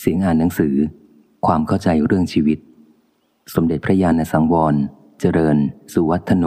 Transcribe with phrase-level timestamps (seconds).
[0.00, 0.74] เสียงอ่านหนังสือ
[1.46, 2.58] ความเข้าใจเรื่องชีวิต
[3.54, 4.74] สมเด็จพระญาณสังวร
[5.20, 5.56] เจริญ
[5.92, 6.46] สุวัฒโน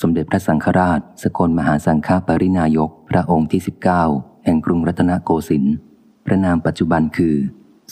[0.00, 3.62] สมเด็จพระสังฆราช สกลมหาสังฆปรินายก พระองค์ที่
[4.02, 5.74] 19 แห่งกรุงรัตนโกสินทร์
[6.26, 7.34] พระนามปัจจุบันคือ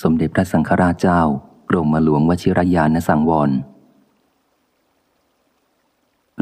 [0.02, 1.20] สมเด็จพระสังฆราชเจ้า
[1.70, 3.50] กรมหลวงวชิรยานสังวร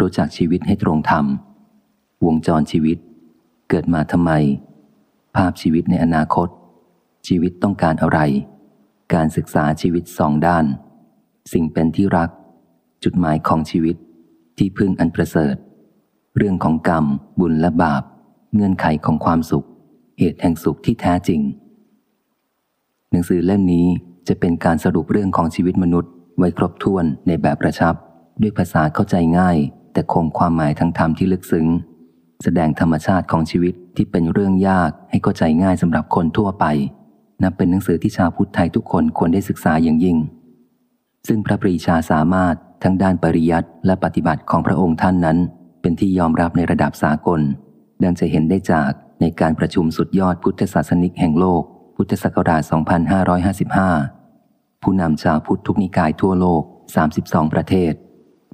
[0.00, 1.24] รู้จักชีวิตให้ตรงธรรม
[2.26, 2.98] วงจรชีวิต
[3.68, 4.30] เกิดมาทำไม
[5.36, 6.48] ภาพชีวิตในอนาคต
[7.26, 8.18] ชีวิตต้องการอะไร
[9.14, 10.64] การศึกษาชีวิตสองด้าน
[11.52, 12.30] สิ่งเป็นที่รัก
[13.04, 13.96] จุดหมายของชีวิต
[14.58, 15.56] ที่พึ่งอันประเสริฐ
[16.36, 17.04] เรื่องของกรรม
[17.40, 18.02] บุญและบาป
[18.54, 19.66] เงื่อนไขของความสุข
[20.18, 21.40] เหตุแห่งสุขที่แท้จริง
[23.10, 23.86] หนังสือเล่มนี้
[24.28, 27.94] จะเป็นการสรุปเรื่องของชีวิตมนุษย์ ไว้ครบถ้วนในแบบประชับ
[28.40, 29.56] ด้วยภาษาเข้าใจง่าย
[29.92, 31.66] แต่คงความหมายทางธรรมที่ลึกซึ้ง
[32.44, 36.64] แสดงธรรมชาติของชีวิตที่เป็นเรื่องยากให้เข้าใจง่ายสำหรับคนทั่วไป
[37.42, 40.18] นับเป็นหนังสือที่ชาวพุทธไทยทุกคนควรได้ศึกษาอย่างยิ่ง
[41.28, 45.38] ซึ่งพระปรีชาสามารถทั้งด้านปริยัติและปฏิบัติของพระองค์ท่านนั้น
[45.80, 47.40] เป็นที่ยอมรับในระดับสากล
[48.02, 51.62] ดังจะเห็นได้จากในการประชุมสุดยอดพุทธศาสนิกแห่งโลก
[51.96, 52.62] พุทธศักราช
[53.52, 56.62] 2555 ผู้นำชาวพุทธทุกนิกายทั่วโลก
[57.08, 57.92] 32 ประเทศ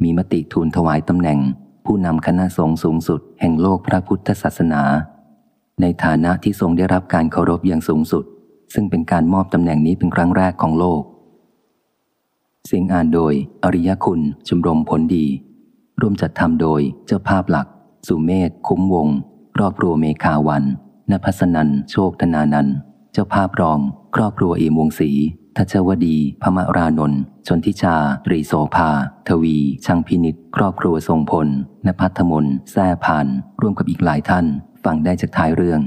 [0.03, 1.39] มีมติทูลถวายตำแหน่ง
[1.87, 4.83] ผู้นำคณะสงฆ์สูงสุด แห่งโลกพระพุทธศาสนา
[5.81, 8.25] ในฐานะที่ทรงได้รับการเคารพอย่างสูงสุด
[8.75, 11.03] ซึ่งเป็นการมอบตำแหน่งนี้เป็นครั้งแรกของโลก
[12.67, 15.27] เสียงอ่านโดย อริยคุณชมรมผลดี
[16.01, 17.67] ร่วมจัดทำโดยเจ้าภาพหลัก
[18.07, 19.09] สุเมธคุ้มวง
[19.57, 20.65] ครอบครัวเมคาวัน
[21.11, 22.69] นภัสนันโชคธนานัน
[23.13, 23.79] เจ้าภาพรอง
[24.17, 25.11] ครอบครัวเอมวงศรี
[25.57, 28.91] ทัชวดี พมรานนท์ชนทิชา ตรีโสภา
[29.29, 31.49] ทวีช่างพินิษครอบครัวทรงพล
[31.87, 33.27] นภัทมนแซ่พาน
[33.61, 34.47] ร่วมกับอีกหลายท่าน
[34.85, 35.81] ฟังได้จากท้ายเรื่อง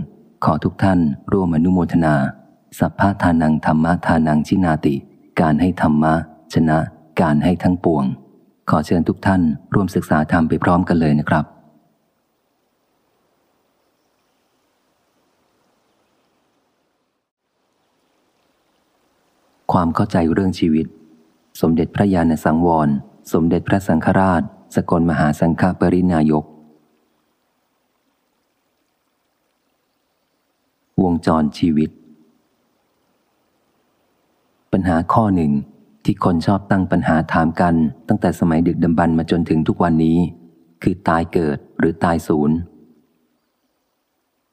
[0.46, 1.00] ขอทุกท่าน
[1.34, 2.16] ร่วมอนุโมทนา
[2.78, 4.96] สัพพะทานังธรรมะทานังชินาติ
[5.42, 6.14] การให้ธรรมะ
[6.54, 6.78] ชนะ
[7.22, 8.04] การให้ทั้งปวง
[8.70, 9.42] ขอเชิญทุกท่าน
[9.74, 11.46] ร่วมศึกษาธรรมไปพร้อมกันเลยนะครับ
[19.72, 20.88] ความเข้าใจเรื่องชีวิต
[21.62, 22.90] สมเด็จพระญาณสังวร
[23.34, 24.42] สมเด็จพระสังฆราช
[24.76, 26.46] สกลมหาสังฆปรินายก
[31.04, 31.90] วงจรชีวิต
[34.74, 35.52] ปัญหาข้อหนึ่ง
[36.04, 37.76] ที่คนชอบตั้งปัญหาถามกัน
[38.08, 40.18] ตั้งแต่สมัยดึกดำบรรพ์มาจนถึงทุกวันนี้
[40.84, 42.58] คือตายเกิดหรือตายศูนย์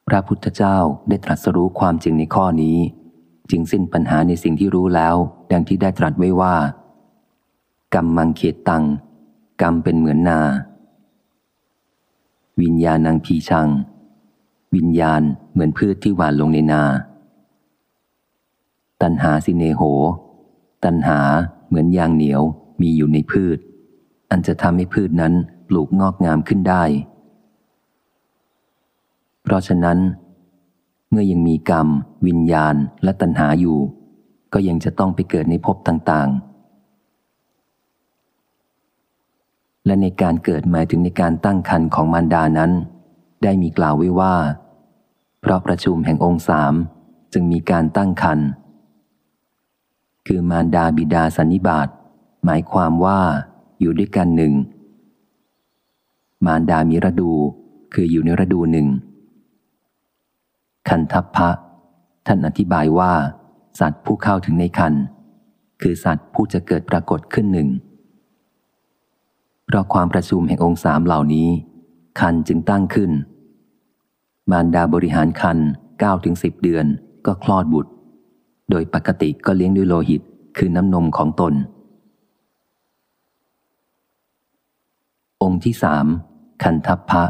[0.08, 0.76] พระพุทธเจ้า
[1.08, 2.78] ได้ตรัสรู้ความจริงในข้อนี้
[3.50, 5.16] จึงสิ้นปัญหาในสิ่งที่รู้แล้ว
[5.52, 6.56] ดังที่ได้ตรัสไว้ว่า
[7.94, 8.84] กรรมมังเขตตัง
[9.62, 10.40] กรรมเป็นเหมือนนา
[12.62, 13.68] วิญญาณังพีชัง
[14.74, 15.22] วิญญาณ
[15.52, 16.82] เหมือนพืชที่หวานลงในนา
[19.02, 19.82] ตันหาสิเนโห
[20.84, 21.18] ตันหา
[21.68, 22.42] เหมือนยางเหนียว
[22.80, 23.58] มีอยู่ในพืช
[24.30, 25.34] อันจะทำให้พืชนั้น
[25.68, 26.84] ปลูกงอกงามขึ้นได้
[29.42, 29.98] เพราะฉะนั้น
[31.10, 31.88] เมื่อยังมีกรรม
[32.26, 32.74] วิญญาณ
[33.04, 33.78] และตัณหาอยู่
[34.52, 36.36] ก็ยังจะต้องไปเกิดในภพต่างๆ
[39.86, 42.72] และในการเกิดหมายถึงในการตั้งคันของมารดานั้น
[43.42, 44.34] ได้มีกล่าวไว้ว่า
[45.40, 46.74] เพราะประชุมแห่งองค์สาม
[47.32, 48.38] จึงมีการตั้งคัน
[50.26, 51.88] คือมารดาบิดาสันนิบาต
[52.44, 53.20] หมายความว่า
[53.80, 54.52] อยู่ด้วยกันหนึ่ง
[56.46, 57.32] มารดามีระดู
[57.94, 58.86] คืออยู่ในระดูหนึ่ง
[60.88, 61.50] คันทัพพะ
[62.26, 63.12] ท่านอธิบายว่า
[63.80, 64.94] สัตว์ผู้เข้าถึงในคัน
[65.82, 67.68] คือสัตว์ผู้จะเกิดปรากฏขึ้นหนึ่ง
[69.66, 71.48] เพราะความประชุมแห่งองค์สามเหล่านี้
[72.20, 73.10] คันจึงตั้งขึ้น
[74.50, 75.58] มารดาบริหารคัน
[75.90, 76.86] 9ถึง10 เดือน
[77.26, 77.92] ก็คลอดบุตร
[78.70, 80.22] โดยปกติก็เลี้ยงด้วยโลหิต
[80.56, 81.54] คือน้ำนมของตน
[85.42, 86.06] องค์ที่สาม
[86.62, 87.24] คันทัพพะ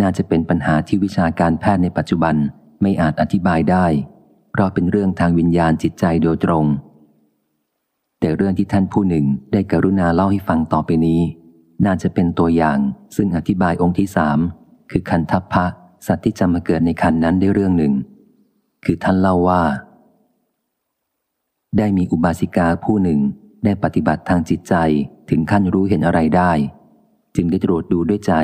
[0.00, 2.34] น่าจะเป็นปัญหาที่วิชาการแพทย์ในปัจจุบัน
[2.82, 3.86] ไม่อาจอธิบายได้
[4.50, 6.64] เพราะเป็นเรื่องทางวิญญาณจิตใจโดยตรง
[8.20, 11.20] แต่เรื่องที่ท่านผู้หนึ่งได้กรุณาเล่าให้ฟังต่อไปนี้
[11.86, 12.78] น่าจะเป็นตัวอย่าง
[13.16, 14.38] ซึ่งอธิบายองค์ที่สาม
[14.90, 15.66] คือคันทัพพะ
[16.06, 17.94] สัตว์ที่จะมาเกิดในคันนั้นได้เรื่องหนึ่ง
[18.84, 19.62] คือท่านเล่าว่า
[21.78, 23.20] ได้มีอุบาสิกาผู้หนึ่ง
[23.64, 24.74] ได้ปฏิบัติทางจิตใจ
[25.30, 26.52] ถึงขั้นรู้เห็นอะไรได้
[27.36, 28.34] จึงได้ตรวจดูด้วยใจ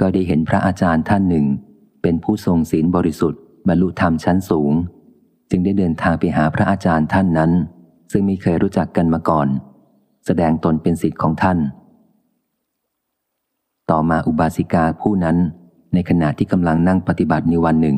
[0.00, 1.46] ก็ได้เห็นพระอาจารย์ท่านหนึ่ง
[2.02, 4.72] เป็นผู้ทรงศีลบริสุทธิ์บรรลุธรรมชั้นสูง
[5.50, 7.52] จึงได้เดินทางไปหาพระอาจารย์ท่านนั้น
[8.12, 9.48] ซึ่งไม่เคยรู้จักกันมาก่อน
[10.26, 11.58] แสดงตนเป็นสิทธิ์ของท่าน
[13.90, 15.36] ต่อมาอุบาสิกาผู้นั้น
[15.94, 17.96] ในขณะที่กำลังนั่งปฏิบัติในวันหนึ่ง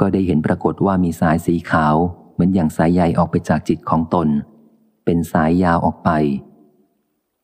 [0.00, 1.96] ก็ได้เห็นปรากฏว่ามีสายสีขาว
[2.40, 4.28] มือนอย่างสายใยออกไปจากจิตของตน
[5.04, 6.10] เป็นสายยาวออกไป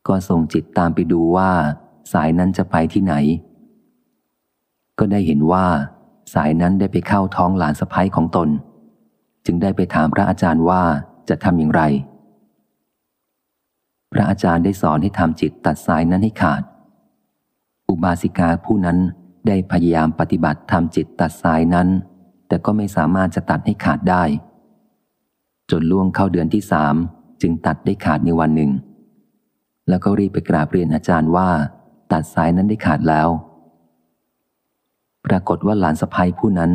[0.09, 1.51] ก็ส่งจิตตามไปดูว่า
[2.13, 3.15] สายนั้นจะไปที่ไหน
[4.99, 5.67] ก็ได้เห็นว่า
[6.35, 8.49] สายนั้นได้ไปเข้าท้องหลานสะพ้ยของตน
[9.47, 10.83] จึงได้ไปถามพระอาจารย์ว่า
[11.29, 11.83] จะทำอย่างไร
[14.13, 16.63] พระอาจารย์ได้สอนให้ทำจิตตัดสายนั้นให้ขาด
[17.89, 18.99] อุบาสิกาผู้นั้น
[19.47, 21.89] ได้พยายามปฏิบัติทำจิตตัดสายนั้น
[22.49, 24.25] แต่ก็ไม่สามารถจะตัดให้ขาดได้
[25.71, 26.95] จนล่วงเข้าเดือนที่สาม
[27.43, 28.71] จึงตัดได้ขาดในวันหนึ่ง
[29.89, 31.49] แล้วก็รีบไปกราบเรียนอาจารย์ว่า
[32.13, 33.29] ตัดสายนั้นได้ขาดแล้ว
[35.27, 36.73] ปรากฏว่าหลานสะพ้ยผู้นั้น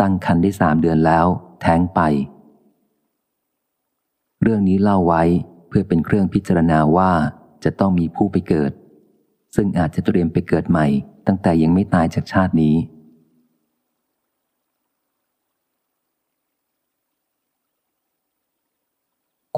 [0.00, 1.26] ตั้งคันได้สามเดือนแล้ว
[1.60, 2.00] แท้งไป
[4.42, 5.22] เรื่องนี้เล่าไว้
[5.68, 7.12] เพื่อเป็นเครื่องพิจารณาว่า
[7.64, 8.72] จะต้องมีผู้ไปเกิด
[9.56, 10.86] ซึ่งอาจจะเตรียมไปเกิดใหม่
[11.26, 12.74] ตั้งแต่ยังไม่ตายจากชาตินี้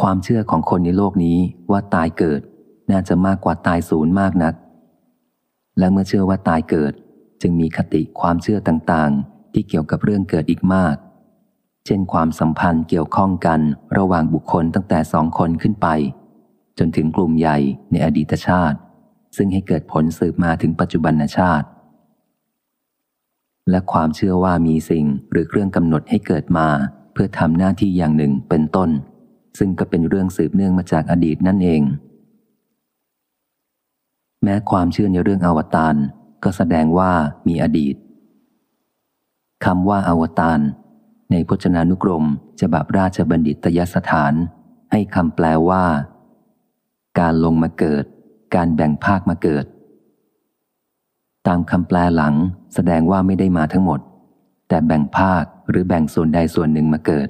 [0.00, 1.38] ความเชื่อของคนในโลกนี้
[1.70, 2.40] ว่าตายเกิด
[2.90, 4.54] น่าจะมากกว่าตายศูนย์มากนัก
[5.78, 6.92] และเมื่อเชื่อว่าตายเกิด
[7.40, 10.96] จึงมีคติความเชื่อต่างๆ ที่เกี่ยวกับเรื่องเกิดอีกมาก
[11.86, 13.60] เช่นความสัมพันธ์เกี่ยวข้องกัน
[13.98, 15.88] ระหว่างบุคคลตั้งแต่สองคนขึ้นไป
[16.78, 17.58] จนถึงกลุ่มใหญ่
[17.90, 18.78] ในอดีตชาติ
[19.36, 21.66] ซึ่งให้เกิดผลสืบมาถึงปัจจุบันชาติ
[23.70, 26.68] และความเชื่อว่ามีสิ่งหรือเครื่องกำหนดให้เกิดมา
[27.12, 28.90] เพื่อทำหน้าที่อย่างหนึ่งเป็นต้น
[29.58, 31.82] ซึ่งก็เป็นเรื่องสืบเนื่องมาจากอดีตนั่นเอง
[34.43, 35.94] แม้ความเชื่อในเรื่องอวตาร
[36.44, 37.12] ก็แสดงว่า
[37.49, 37.96] มีอดีต
[39.64, 40.60] คำว่าอวตาร
[41.31, 42.25] ในพจนานุกรม
[42.60, 44.32] ฉบับราชบัณฑิตยสถาน
[44.90, 45.84] ให้คำแปลว่า
[47.20, 48.04] การลงมาเกิด
[48.54, 49.64] การแบ่งภาคมาเกิด
[51.46, 52.34] ตามคำแปลหลัง
[52.75, 54.00] แสดงว่าไม่ได้มาทั้งหมด
[54.69, 57.28] แต่แบ่งภาคหรือแบ่งส่วนใดส่วนหนึ่งมาเกิด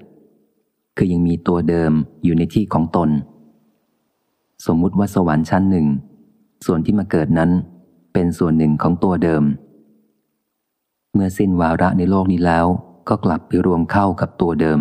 [0.97, 1.93] คือยังมีตัวเดิม
[2.25, 3.11] อยู่ในที่ของตน
[4.67, 5.87] สมมุติว่าสวรรค์ชั้นหนึ่ง
[6.67, 7.51] ส่วนที่มาเกิดนั้น
[8.13, 9.43] เป็นส่วนหนึ่งของตัวเดิม
[11.15, 12.67] เมื่อสิ้นวาระในโลกนี้แล้ว
[13.09, 14.81] ก็กลับไปรวมเข้ากับตัวเดิม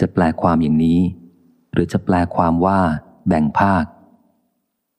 [0.00, 0.98] จะแปลความอย่างนี้
[1.72, 2.80] หรือจะแปลความว่า
[3.28, 3.84] แบ่งภาค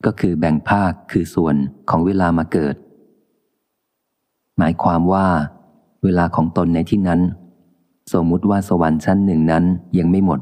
[0.06, 1.56] ก็คือแบ่งภาคคือส่วน
[1.90, 2.76] ของเวลามาเกิด
[4.58, 5.28] หมายความว่า
[6.04, 7.22] เวลาของตนในที่นั้น
[8.14, 9.64] สมมุติว่าสวรรค์ชั้นหนึ่งนั้น
[9.98, 10.40] ยังไม่หมด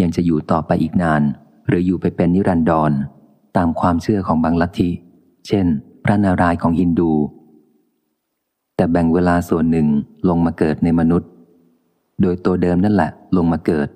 [0.00, 1.22] ยังจะอยู่ต่อไปอีกนาน
[1.68, 2.92] หรืออยู่ไปเป็นนิรันดร
[3.56, 4.90] ตามความเชื่อของบางลัทธิ
[5.46, 5.66] เช่น
[6.04, 7.12] พระนารายณ์ของฮินดู
[8.76, 9.86] แต่แบ่งเวลาส่วนหนึ่ง
[10.28, 11.30] ลงมาเกิดในมนุษย์
[12.22, 13.88] โดยตัวเดิมนั่นแหละลงมาเกิด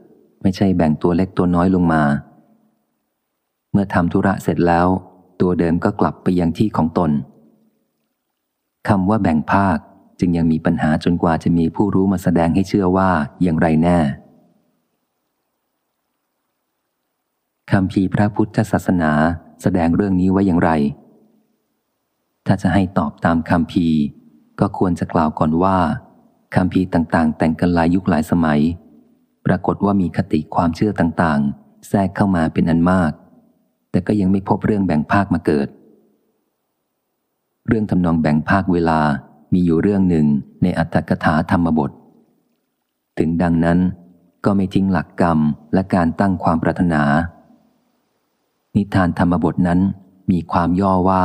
[0.42, 2.02] ไม่ใช่แบ่งตัวเล็กตัวน้อยลงมา
[3.72, 4.86] เมื่อทำธุระเสร็จแล้ว
[5.40, 7.10] ตัวเดิมก็กลับไปยังที่ของตน
[8.88, 9.78] คำว่าแบ่งภาค
[10.20, 13.10] จึงยังมีปัญหาจนกว่าจะมีผู้รู้มาแสดงให้เชื่อว่า
[13.42, 13.98] อย่างไรแน่
[17.72, 19.12] คำพีพระพุทธศาสนา
[19.62, 20.70] แสดงเรื่องนี้ไว้อย่างไร
[22.46, 23.86] ถ้าจะให้ตอบตามคำพี
[24.60, 25.78] ก็ควรจะกล่าวก่อนว่า
[26.54, 28.60] คำพีต่างๆ แต่งกันหลายยุคหลายสมัย
[29.46, 33.12] ปรากฏว่ามีคติความเชื่อต่างๆ แทรกเข้ามาเป็นอันมาก
[33.90, 35.68] แต่ก็ยังไม่พบเรื่องแบ่งภาคมาเกิด
[37.68, 39.00] เรื่องทำนองแบ่งภาคเวลา
[39.52, 40.26] มีอยู่เรื่องหนึ่ง
[40.62, 41.90] ในอัตถกถาธรรมบท
[43.18, 43.78] ถึงดังนั้น
[44.44, 45.38] ก็ไม่ทิ้งหลักกรรม
[45.74, 47.02] และการตั้งความปรารถนา
[48.76, 49.80] นิทานธรรมบทนั้น
[50.30, 51.24] มีความย่อว่า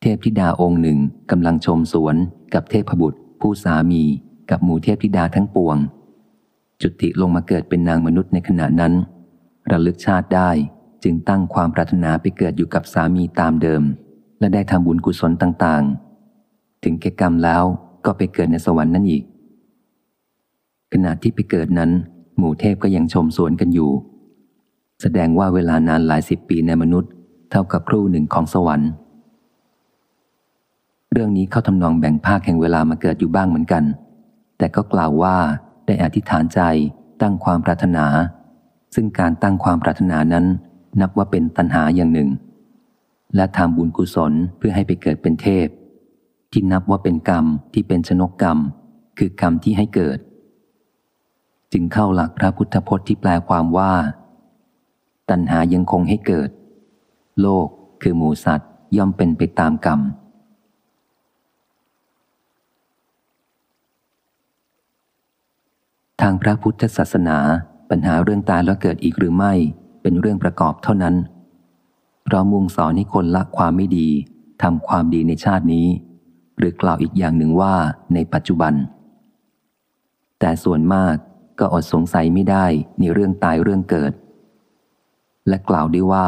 [0.00, 0.98] เทพธิดาองค์หนึ่ง
[1.30, 2.16] กำลังชมสวน
[2.54, 4.02] กับเทพบุตร ผู้สามี
[4.50, 5.76] กับหมู่เทพธิดาทั้งปวง
[6.82, 8.92] จุติลงมาเกิดเป็นนางมนุษย์ในขณะนั้น
[9.70, 10.50] ระลึกชาติได้
[11.02, 13.82] จึงตั้งความปรารถนาไปเกิดอยู่กับสามีตามเดิม
[14.38, 16.03] และได้ทำบุญกุศลต่างๆ
[16.84, 17.62] ถึงแก่กรรมแล้ว
[18.04, 19.24] ก็ไปเกิดในสวรรค์นั่นอีก
[20.92, 21.90] ขณะที่ไปเกิดนั้น
[22.36, 23.90] หมู่เทพก็ยังชมสวนกันอยู่
[25.02, 27.10] แสดงว่าเวลานานหลายสิบปีในมนุษย์
[27.50, 28.90] เท่ากับครู่หนึ่งของสวรรค์
[31.12, 33.84] เรื่องนี้เข้าทำนองแบ่งภาคแห่งเวลามาเกิดอยู่บ้างเหมือนกัน
[34.58, 35.36] แต่ก็กล่าวว่า
[35.86, 36.60] ได้อธิษฐานใจ
[37.22, 38.06] ตั้งความปรารถนา
[38.94, 40.44] ซึ่งการตั้งความปรารถนานั้น
[41.00, 42.28] นับว่าเป็นตัณหาอย่างหนึ่ง
[43.36, 45.66] และทำบุญกุศลเพื่อให้ไปเกิดเป็นเทพ
[46.56, 48.58] ที่นับว่าเป็นกรรมที่เป็นชนกกรรม
[49.18, 50.18] คือกรรมที่ให้เกิด
[51.72, 53.92] จึงเข้าหลักพระพุทธพจน์ที่แปลความว่า
[55.30, 56.50] ตัณหายังคงให้เกิด
[57.40, 57.66] โลก
[58.02, 60.00] คือหมูสัตว์ย่อมเป็นไปตามกรรม
[66.20, 67.38] ทางพระพุทธศาสนา
[67.90, 69.52] ปัญหาเรื่องตายแล้วเกิดอีกหรือไม่
[70.02, 71.14] เป็นเรื่องประกอบเท่านั้น
[72.24, 74.08] เพราะมุ่งสอนให้คนละความไม่ดี
[74.62, 75.88] ทำความดีในชาตินี้
[76.58, 77.74] หรือกล่าวอีกอย่างหนึ่งว่า
[78.14, 78.74] ในปัจจุบัน
[80.40, 81.14] แต่ส่วนมาก
[81.58, 82.66] ก็อดสงสัยไม่ได้
[83.00, 84.12] ในเรื่องตายเรื่องเกิด
[85.48, 86.26] และกล่าวได้ว่า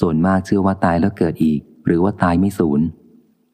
[0.00, 2.80] ส่วนมากเชื่อว่าตายแล้วเกิดอีก หรือว่าตายไม่สูญ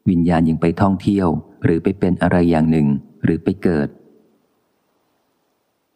[0.09, 1.27] วิญญาณยังไปท่องเที่ยว
[1.63, 2.87] หรือไปเป็นอะไรอย่างหนึ่ง
[3.23, 3.87] หรือไปเกิด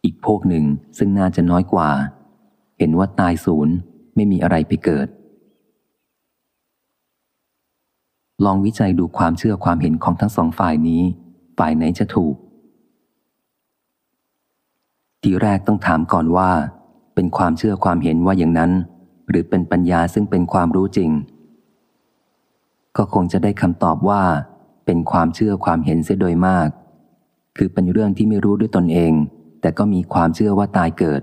[0.04, 0.64] อีกพวกหนึ่ง
[0.98, 1.90] ซึ่งน่าจะน้อยกว่า
[2.78, 3.74] เห็นว่าตายศูนย์
[4.14, 5.08] ไม่มีอะไรไปเกิด
[8.44, 11.02] ลองวิจัยดูความเชื่อความเห็นของทั้งสองฝ่ายนี้
[11.58, 12.34] ฝ่ายไหนจะถูก
[15.22, 16.50] ทีแรกต้องถามก่อนว่า
[17.14, 18.72] เป็นความเชื่อความเห็นว่าอย่างนั้น
[19.28, 21.10] หรือเป็นปัญญาซึ่งเป็นความรู้จริง
[22.96, 24.22] ก็คงจะได้คำตอบว่า
[24.86, 26.68] เป็นความเชื่อความเห็นเสียโดยมาก
[27.56, 29.12] คือเป็นเรื่องที่ไม่รู้ด้วยตนเอง
[29.60, 31.22] แต่ก็มีความเชื่อว่าตายเกิด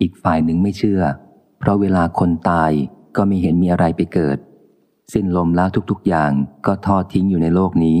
[0.00, 1.00] อีกฝ่ายหนึ่งไม่เชื่อ
[1.58, 2.70] เพราะเวลาคนตาย
[3.16, 4.38] ก็ไม่เห็นมีอะไรไปเกิด
[5.12, 6.30] สิ้นลมแล้วทุกๆอย่าง
[6.66, 8.00] ก็ทอดทิ้งอยู่ในโลกนี้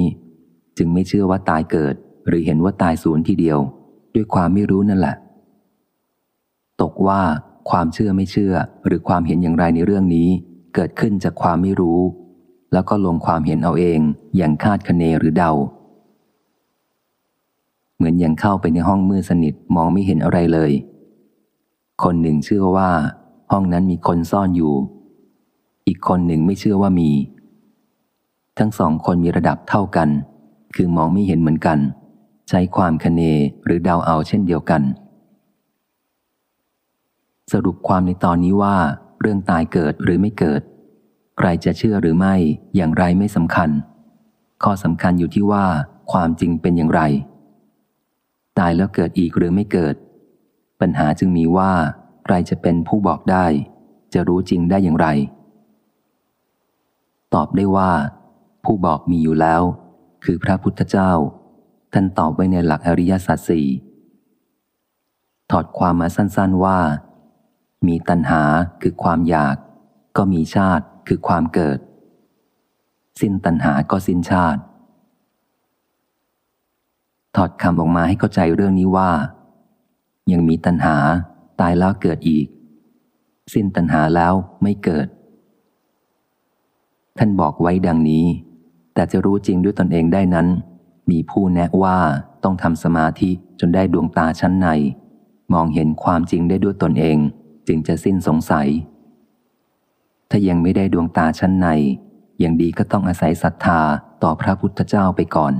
[0.78, 1.94] จึงไม่เชื่อว่าตายเกิด
[2.26, 3.58] หรือเห็นว่าตายสูญทีเดียว
[4.14, 5.16] ด้วยความไม่รู้นั่นแหละ
[6.80, 7.20] ตกว่า
[7.70, 8.54] ความเชื่อไม่เชื่อ
[8.86, 10.28] หรือความเห็นอย่างไรในเรื่องนี้
[10.74, 12.00] เกิดขึ้นจากความไม่รู้
[12.72, 14.00] แล้วก็ลงความเห็นเอาเอง
[14.36, 15.52] อย่างคาดคะเนหรือเดา
[17.96, 20.72] เหมือนอย่างเข้าไปในห้องมืดสนิทมองไม่เห็นอะไรเลย
[22.02, 22.90] คนหนึ่งเชื่อว่า
[23.52, 24.74] ห้องนั้นมีคนซ่อนอยู่
[25.90, 27.10] อีกคนหนึ่งไม่เชื่อว่ามี
[28.58, 30.08] ทั้งสองคนมีระดับเท่ากัน
[30.74, 31.78] คือมองไม่เห็นเหมือนกัน
[32.48, 33.22] ใช้ความคเน
[33.64, 34.82] หรือเดาเอาเช่นเดียวกัน
[37.52, 38.76] สรุปความในตอนนี้ว่า
[39.20, 40.62] เรื่องตายเกิดหรือไม่เกิด
[41.38, 42.34] ใครจะเชื่อหรือไม่
[42.76, 43.70] อย่างไรไม่สำคัญ
[44.62, 45.66] ข้อสำคัญอยู่ที่ว่า
[46.12, 47.00] ความจริงเป็นอย่างไร
[48.58, 49.94] ตายแล้วเกิดอีกหรือไม่เกิด
[50.80, 51.72] ปัญหาจึงมีว่า
[52.24, 53.46] ใครจะเป็นผู้บอกได้
[54.12, 55.08] จะรู้จริงได้อย่างไร
[57.34, 57.92] ตอบได้ว่า
[58.64, 59.62] ผู้บอกมีอยู่แล้ว
[60.24, 61.10] คือพระพุทธเจ้า
[61.92, 63.66] ท่านตอบไว้ในหลักอริยสัจสี่
[65.50, 66.78] ถอดความมาสั้นๆว่า
[67.86, 68.42] มีตัณหา
[68.82, 69.56] คือความอยาก
[70.16, 71.78] ก็มีชาติคือความเกิด
[73.20, 74.60] สิ้นตัณหาก็สิ้นชาติ
[77.36, 79.10] ถอดคำออกมาให้เข้าใจเรื่องนี้ว่า
[80.32, 80.96] ยังมีตัณหา
[81.60, 82.46] ตายแล้วเกิดอีก
[83.54, 85.06] สิ้นตัณหาแล้วไม่เกิด
[87.18, 88.26] ท่านบอกไว้ดังนี้
[88.94, 90.48] แต่จะรู้จริงด้วยตนเองได้นั้น
[91.10, 91.98] มีผู้แนะว่า
[92.44, 94.68] ต้องทำสมาธิจนได้ดวงตาชั้นใน
[95.52, 97.18] มองเห็นความจริงได้ด้วยตนเอง
[97.68, 98.68] จึงจะสิ้นสงสัย
[100.30, 101.68] ถ้ายังไม่ได้ดวงตาชั้นใน
[102.38, 103.80] อย่างดีก็ต้องอาศัยศรัทธา
[104.22, 105.54] ต่อพระพุทธเจ้าไปก่อน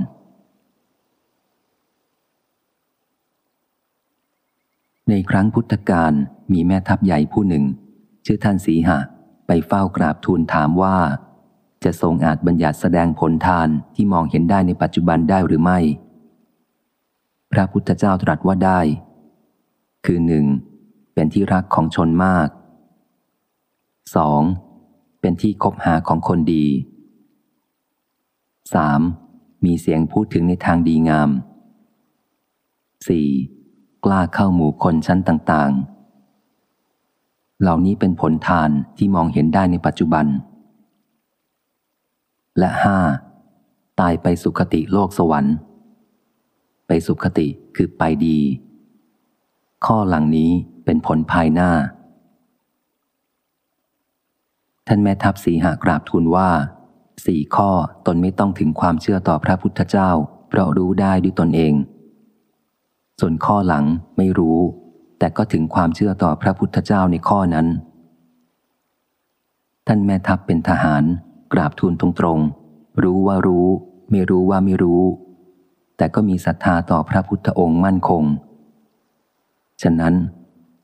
[5.09, 6.13] ในครั้งพุทธกาล
[6.53, 7.63] มีแม่ทัพใหญ่ผู้หนึ่ง
[8.25, 8.99] ชื่อท่านสีหะ
[9.47, 10.97] ไปเฝ้ากราบทูลถามว่า
[11.83, 15.79] จะทรงอาจบัญญัติแสดงผลทานที่มองเห็นได้ในปัจจุบันได้หรือไม่
[17.51, 18.79] พระพุทธเจ้าตรัสว่าได้
[20.05, 20.45] คือหนึ่ง
[21.13, 22.49] เป็นที่รักของชนมาก
[24.45, 25.21] 2.
[25.21, 26.65] เป็นที่คบหาของคนดี
[27.95, 29.65] 3.
[29.65, 31.29] มีเสียงพูดถึงในทางดีงาม
[33.27, 34.03] 4.
[34.05, 35.71] กล้าเข้าหมู่คนชั้นต่าง
[36.87, 40.25] ๆ เหล่านี้เป็นผลทานที่มองเห็นได้ในปัจจุบัน
[42.57, 42.99] และห้า
[43.99, 45.55] ตายไปสุคติโลกสวรรค์
[46.87, 48.39] ไปสุคติคือไปดี
[49.85, 50.51] ข้อหลังนี้
[50.85, 51.71] เป็นผลภายหน้า
[54.87, 56.49] ท่านแม่ทัพสีหากราบทูลว่า
[57.25, 57.69] สี่ข้อ
[58.05, 60.09] ตนไม่ต้องถึงความเชื่อต่อพระพุทธเจ้า
[60.49, 61.73] เพราะรู้ได้ด้วยตนเอง
[63.19, 63.85] ส่วนข้อหลัง
[64.17, 64.59] ไม่รู้
[65.19, 67.67] แต่ก็ถึงความเชื่อต่อพระพุทธเจ้าในข้อนั้น
[69.87, 71.03] ท่านแม่ทัพเป็นทหาร
[71.53, 73.67] กราบทูลตรงๆ รู้ว่ารู้
[74.09, 75.03] ไม่รู้ว่าไม่รู้
[75.97, 78.23] แต่ก็มีศรัทธาต่อพระพุทธองค์มั่นคง
[79.81, 80.13] ฉะนั้น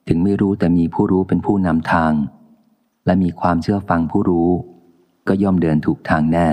[0.08, 2.14] ถึงไม่รู้แต่มีผู้รู้เป็นผู้นำทาง
[3.06, 4.50] และมีความเชื่อฟังผู้รู้
[5.28, 6.48] ก็ย่อมเดินถูกทางแน่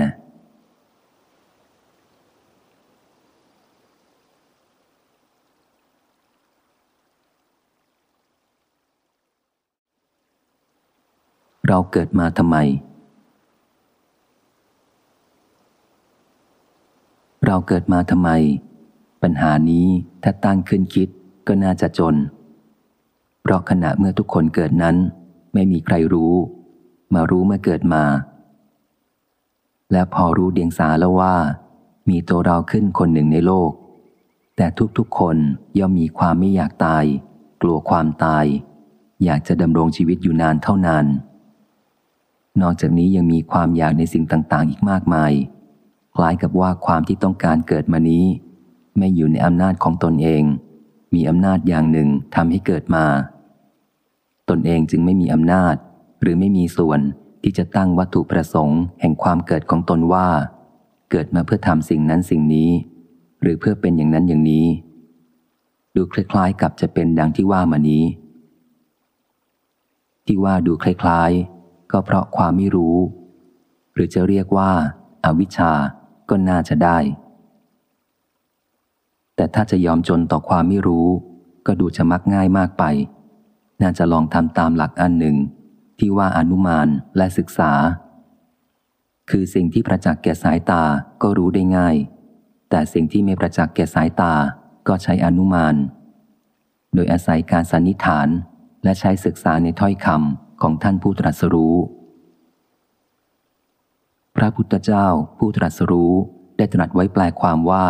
[11.67, 12.57] เราเกิดมาทำไม
[17.45, 18.29] เราเกิดมาทำไม
[19.21, 19.87] ปัญหานี้
[20.23, 21.07] ถ้าตั้งขึ้นคิด
[21.47, 22.15] ก็น่าจะจน
[23.41, 24.95] เพราะขณะเมื่อทุกคนเกิดนั้น
[25.53, 26.33] ไม่มีใครรู้
[27.13, 28.03] มารู้เมื่อเกิดมา
[29.91, 31.35] และพอรู้เดียงสาแล้วว่า
[32.09, 33.71] มีตัวเราขึ้นคนหนึ่งในโลก
[34.55, 35.37] แต่ทุกๆคน
[35.77, 37.05] ย่อมมีความไม่อยากตาย
[37.61, 38.45] กลัวความตาย
[39.23, 41.05] อยากจะดำรงชีวิตอยู่นานเท่านาน
[42.61, 45.31] นอกจากนี้ยังมีความอยากในสิ่งต่างๆ อีกมากมาย
[46.15, 48.25] คล้ายกับว่าความที่ต้องการเกิดมานี้
[48.97, 50.43] ไม่อยู่ในอำนาจของตนเอง
[51.13, 53.05] มีอำนาจอย่างหนึ่งทำให้เกิดมา
[54.49, 55.75] ตนเองจึงไม่มีอำนาจ
[56.21, 56.99] หรือไม่มีส่วน
[57.43, 60.27] ที่จะตั้งวัตถุประสงค์ แห่งความเกิดของตนว่า
[61.11, 62.69] เกิดมาเพื่อทำสิ่งนั้นสิ่งนี้
[63.41, 64.67] หรือเพื่อเป็นอย่างนั้นอย่างนี้
[65.95, 68.03] ดูคล้ายๆกับจะเป็นดังที่ว่ามานี้
[70.25, 72.97] ที่ว่าดูคล้ายๆ ก็เพราะความไม่รู้
[73.93, 74.71] หรือจะเรียกว่า
[75.25, 75.71] อาวิชชา
[76.29, 76.97] ก็น่าจะได้
[79.35, 81.07] แต่ถ้าจะยอมจนต่อความไม่รู้
[81.65, 82.83] ก็ดูจะมักง่ายมากไป
[83.81, 85.37] น่าจะลองทำตามหลักอันหนึ่ง
[85.99, 87.71] ที่ว่าอนุมานและศึกษา
[89.29, 90.83] คือสิ่งที่ประจักษ์แก่สายตา
[91.21, 91.95] ก็รู้ได้ง่าย
[92.69, 94.33] แต่สิ่งที่ไม่ประจักษ์แก่สายตา
[94.87, 95.75] ก็ใช้อนุมาน
[96.93, 98.27] โดยอาศัยการสันนิษฐาน
[98.83, 101.75] และใช้ศึกษาในถ้อยคำของท่านผู้ตรัสรู้
[104.35, 105.05] พระพุทธเจ้า
[105.37, 106.13] ผู้ตรัสรู้
[106.57, 107.85] ได้ตรัสไว้แปลความว่า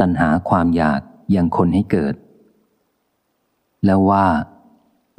[0.00, 1.00] ตัณหาความอยาก
[1.34, 2.14] ยังคนให้เกิด
[3.84, 4.26] แล้วว่า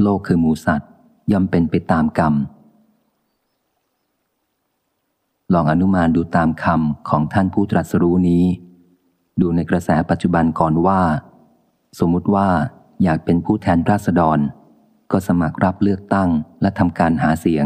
[0.01, 0.91] โลกคือหมูสัตว์
[1.31, 2.33] ย่อมเป็นไปตามกรรม
[5.53, 8.43] ลองอนุมานดูตามคำของท่านผู้ตรัสรู้นี้
[9.41, 11.01] ดูในกระแสปัจจุบันก่อนว่า
[11.99, 12.47] สมมุติว่า
[13.03, 14.39] อยากเป็นผู้แทนราษฎร
[15.11, 16.29] ก็สมัครรับเลือกตั้ง
[16.61, 17.65] และทำการหาเสียง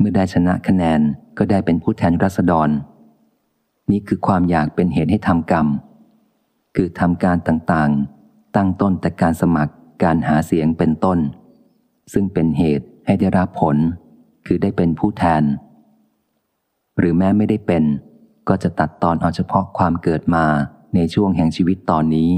[0.00, 1.00] เมื่อได้ชนะคะแนน
[1.38, 2.68] ก็ได้เป็นผู้แทนราษฎร
[3.90, 5.66] นี่คือความอยากเป็นเหตุให้ทำกรรม
[6.76, 11.18] คือทำการต่างๆ ตั้งต้นแต่การสมัครการหาเสียงเป็นต้น
[12.12, 13.76] ซึ่งเป็นเหตุให้ได้รับผล
[14.46, 15.42] คือได้เป็นผู้แทน
[16.98, 17.84] หรือแม้ไม่ได้เป็น
[18.48, 20.44] ก็จะตัดตอนเอาเฉพาะความเกิดมา
[20.94, 22.30] ในช่วงแห่งชีวิตตอนนี้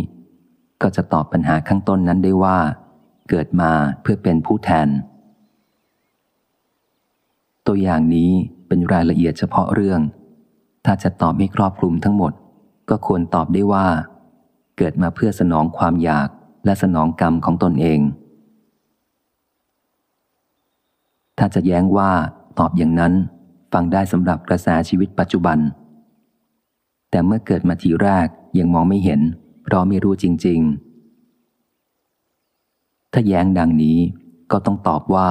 [0.82, 2.58] ก็จะตอบปัญหาข้างต้นนั้นได้ว่า
[3.30, 4.88] เกิดมาเพื่อเป็นผู้แทน
[7.66, 8.30] ตัวอย่างนี้
[8.68, 10.00] เป็นรายละเอียดเฉพาะเรื่อง
[10.84, 12.32] ถ้าจะตอบไม่ครอบคลุมทั้งหมด
[12.88, 13.86] ก็ควรตอบได้ว่า
[14.76, 16.28] เกิดมาเพื่อสนองความอยาก
[16.64, 18.00] และสนองกรรมของตนเอง
[21.38, 22.12] ถ้าจะแย้งว่า
[22.58, 23.12] ตอบอย่างนั้น
[23.72, 25.58] ฟังได้สำหรับกระแสชีวิตปัจจุบัน
[27.10, 29.20] แต่เมื่อเกิดมาทีแรกยังมองไม่เห็น
[29.64, 30.60] เพราะไม่รู้จริง
[32.26, 33.98] ๆ ถ้าแย้งดังนี้
[34.50, 35.28] ก็ต้องตอบว่า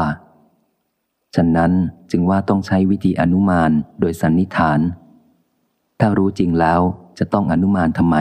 [1.35, 1.71] ฉะนั้น
[2.11, 4.79] จึงว่าต้องใช้วิธีอนุมานโดยสันนิษฐาน
[5.99, 6.81] ถ้ารู้จริงแล้ว
[7.19, 8.15] จะต้องอนุมานทำไม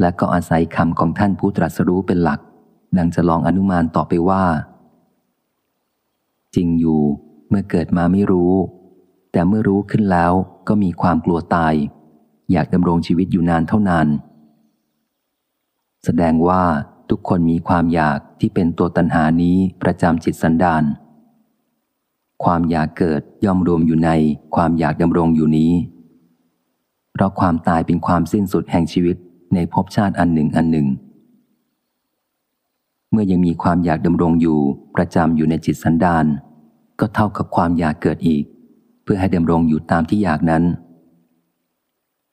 [0.00, 2.40] และก็อาศัยคำของท่านผู้ตรัสรู้เป็นหลัก
[2.96, 4.44] ดังจะลองอนุมานต่อไปว่า
[6.54, 7.00] จริงอยู่
[7.48, 8.54] เมื่อเกิดมาไม่รู้
[9.32, 10.32] แต่เมื่อรู้ขึ้นแล้ว
[10.68, 11.74] ก็มีความกลัวตาย
[12.52, 14.08] อยากดำรงชีวิตอยู่นานเท่านาน
[16.04, 16.62] แสดงว่า
[17.10, 20.84] ทุกคนมีความอยากที่เป็นตัวตัณหานี้ประจำจิตสันดาน
[22.44, 24.10] ความอยากเกิดย่อมรวมอยู่ใน
[24.54, 25.72] ความอยากดำรงอยู่นี้
[27.12, 29.16] เพราะความตายเป็นความสิ้นสุดแห่งชีวิต
[29.54, 30.86] ในภพชาติอันหนึ่งอันหนึ่ง
[33.10, 34.58] เมื่อยังมีความอยากดำรงอยู่
[34.96, 36.26] ประจำอยู่ในจิตสันดาน
[37.00, 38.44] ก็เท่ากับความอยากเกิดอีก
[39.02, 40.64] เพื่อให้ดำรงอยู่ตามที่อยากนั้น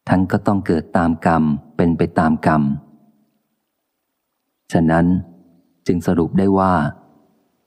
[0.09, 1.43] ทั้งก็ต้องเกิดตามกรรม
[1.77, 2.61] เป็นไปตามกรรม
[4.73, 5.05] ฉะนั้น
[5.87, 6.73] จึงสรุปได้ว่า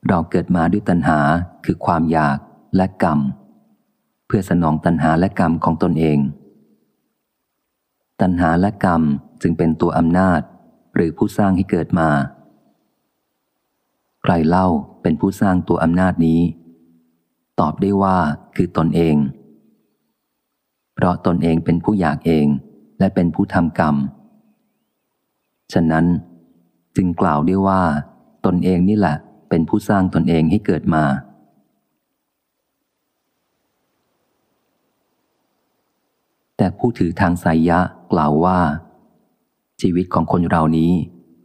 [0.08, 1.20] เราเกิดมาด้วยตัณหา
[1.64, 2.38] คือความอยาก
[2.76, 3.18] และกรรม
[4.26, 6.18] เพื่อสนองตัณหาและกรรมของตนเอง
[8.20, 9.02] ตัณหาและกรรม
[9.42, 10.40] จึงเป็นตัวอำนาจ
[10.94, 12.10] หรือผู้สร้างให้เกิดมา
[14.22, 14.68] ใครเล่า
[15.02, 16.40] เป็นผู้สร้างตัวอำนาจนี้
[17.60, 18.18] ตอบได้ว่า
[18.56, 19.16] คือตนเอง
[20.94, 22.46] เพราะตนเองเป็นผู้อยากเอง
[22.98, 23.96] และเป็นผู้ทำกรรม
[25.72, 26.06] ฉะนั้น
[26.96, 27.82] จึงกล่าวได้ว่า
[28.46, 29.16] ตนเองนี่แหละ
[29.48, 31.04] เป็นผู้สร้างตนเองให้เกิดมา
[36.56, 37.78] แต่ผู้ถือทางสายยะ
[38.12, 38.58] กล่าวว่า
[39.80, 40.92] ชีวิตของคนเรานี้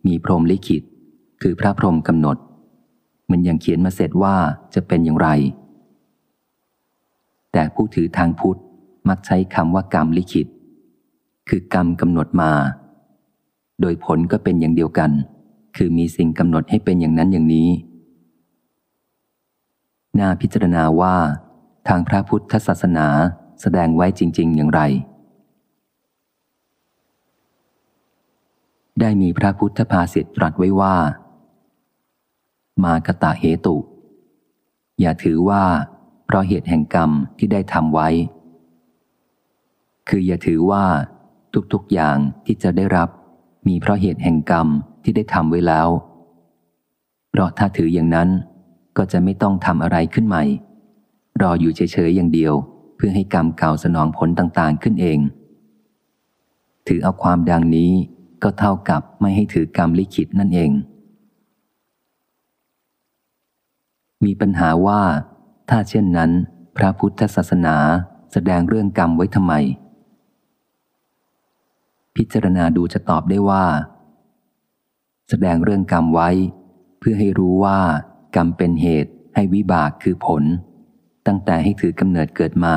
[0.08, 0.84] มีพรหมลิขิต
[1.42, 2.38] คือพระพรหมกำหนด
[3.32, 4.36] มันยังเขียนมาเสร็จว่า
[4.74, 5.30] จะเป็นอย่างไร
[7.52, 8.60] แต่ผู้ถือทางพุทธ
[9.10, 10.48] มักใช้คำว่ากรรมลิขิต
[11.50, 12.52] คือกรรมกำหนดมา
[13.82, 15.12] โดยผลก็เป็นอย่างเดียวกัน
[15.76, 17.70] คือมีสิ่งกำหนดให้เป็นอย่างนั้นอย่างนี้
[20.20, 21.16] น่าพิจารณาว่า
[21.88, 23.08] ทางพระพุทธศาสนา
[23.62, 24.82] แสดงไว้จริง ๆ อย่างไร
[29.00, 30.96] ได้มีพระพุทธภาษิตตรัสไว้ว่า
[32.84, 33.76] มากตะเหตุ
[35.02, 35.64] อย่าถือว่า
[36.26, 38.10] เพราะเหตุแห่งกรรมที่ได้ทำไว้
[40.10, 40.84] คืออย่าถือว่า
[41.74, 43.10] ทุกๆอย่างที่จะได้รับ
[43.68, 44.68] มีเพราะเหตุแห่งกรรม
[45.06, 45.90] ที่ได้ทำไว้แล้ว
[47.30, 48.30] เพราะถ้าถืออย่างนั้น
[48.98, 50.44] ก็จะไม่ต้องทำอะไรขึ้นใหม่
[51.42, 52.54] รออยู่เฉยๆอย่างเดียว
[52.96, 55.20] เพื่อให้กรรมเก่าสนองผลต่างๆขึ้นเอง
[56.88, 57.92] ถือเอาความดังนี้
[58.44, 60.72] ก็เท่ากับไม่ให้ถือกรรมลิขิตนั่นเอง
[64.26, 65.02] มีปัญหาว่า
[65.70, 66.32] ถ้าเช่นนั้น
[66.78, 67.76] พระพุทธศาสนา
[68.34, 69.54] แสดงเรื่องกรรมไว้ทำไม
[72.16, 73.66] พิจารณาดูจะตอบได้ว่า
[75.30, 76.30] แสดงเรื่องกรรมไว้
[77.00, 77.80] เพื่อให้รู้ว่า
[78.36, 80.44] กรรมเป็นเหตุให้วิบากคือผล
[81.28, 82.76] ตั้งแต่ให้ถือกำเนิดเกิดมา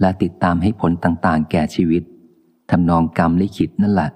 [0.00, 2.02] และติดตามให้ผลต่างๆ แก่ชีวิต
[2.70, 4.10] ทำนองกรรมลิขิตนั่นแหละ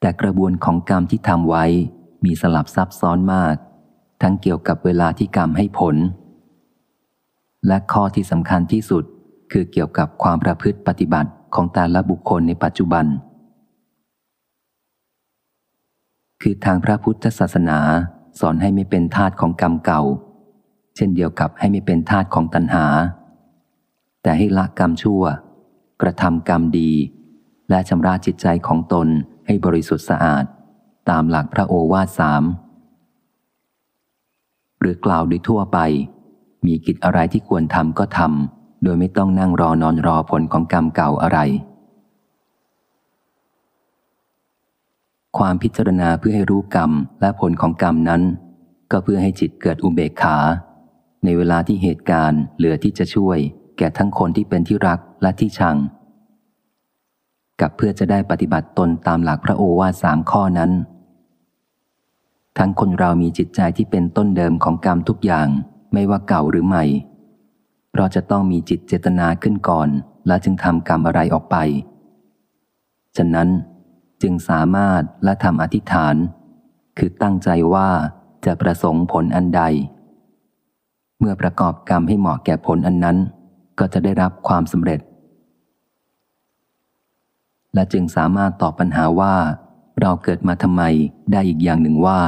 [0.00, 1.64] แต่กระบวนของกรรมที่ทำไว้
[2.24, 3.56] มีสลับซับซ้อนมาก
[4.22, 5.96] ทั้งเกี่ยวกับเวลาที่กรรมให้ผล
[7.66, 9.04] และข้อที่สำคัญที่สุด
[9.52, 13.06] คือเกี่ยวกับความประพฤติปฏิบัติของแต่ละบุคคลในปัจจุบัน
[16.42, 17.78] คือทางพระพุทธศาสนา
[18.40, 20.02] สอนให้ไม่เป็นทาสของกรรมเก่า
[20.96, 22.86] เช่นเดียวกับให้ไม่เป็นทาสของตัณหา
[24.22, 25.22] แต่ให้ละกรรมชั่ว
[26.02, 26.92] กระทำกรรมดี
[27.70, 29.08] และชำระจิตใจของตน
[29.46, 30.44] ให้บริสุทธิ์สะอาด
[31.10, 32.42] ตามหลักพระโอวาทสาม
[34.80, 35.78] หรือกล่าวโดยทั่วไป
[36.66, 41.38] มีกิจอะไรที่ควรทำก็ทำโดยไม่ต้องนั่งรอนอนรอผลของกรรมเก่าอะไร
[45.36, 48.22] ความพิจารณาเพื่อให้รู้กรรมและผลของกรรมนั้น
[48.90, 50.36] ก็เพื่อให้จิตเกิดอุเบกขา
[51.24, 53.38] ในเวลาที่เหตุการณ์เหลือที่จะช่วย
[53.78, 55.76] แก่ทั้งคนที่เป็นที่รักและที่ชัง
[57.60, 60.70] กับเพื่อจะได้ปฏิบัติตนตามหลักพระโอวาทสามข้อนั้น
[62.58, 65.48] ทั้งคนเรามีจิตใจที่เป็นต้นเดิมของกรรมทุกอย่าง
[65.92, 66.84] ไม่ว่าเก่าหรือใหม่
[67.90, 69.88] เพราะจะต้องมีจิตเจตนาขึ้นก่อน
[70.26, 71.56] และจึงทำกรรมอะไรออกไป
[73.16, 73.48] ฉะนั้น
[74.22, 76.14] จึงสามารถและทำอธิษฐาน
[76.98, 77.88] คือตั้งใจว่า
[78.44, 79.62] จะประสงค์ผลอันใด
[81.18, 83.16] เมื่อประกอบกรรมให้เหมาะแก่ผลอันนั้น
[83.78, 85.00] ก็จะได้รับความสำเร็จ
[87.74, 89.34] และจึงสามารถตอบปัญหาว่า
[90.00, 90.82] เราเกิดมาทำไม
[91.32, 92.20] ได้อีกอย่างหนึ่งว่า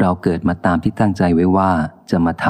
[0.00, 1.70] เราเกิดมาตามที่ตั้งใจไว้ว่า
[2.10, 2.46] จะมาท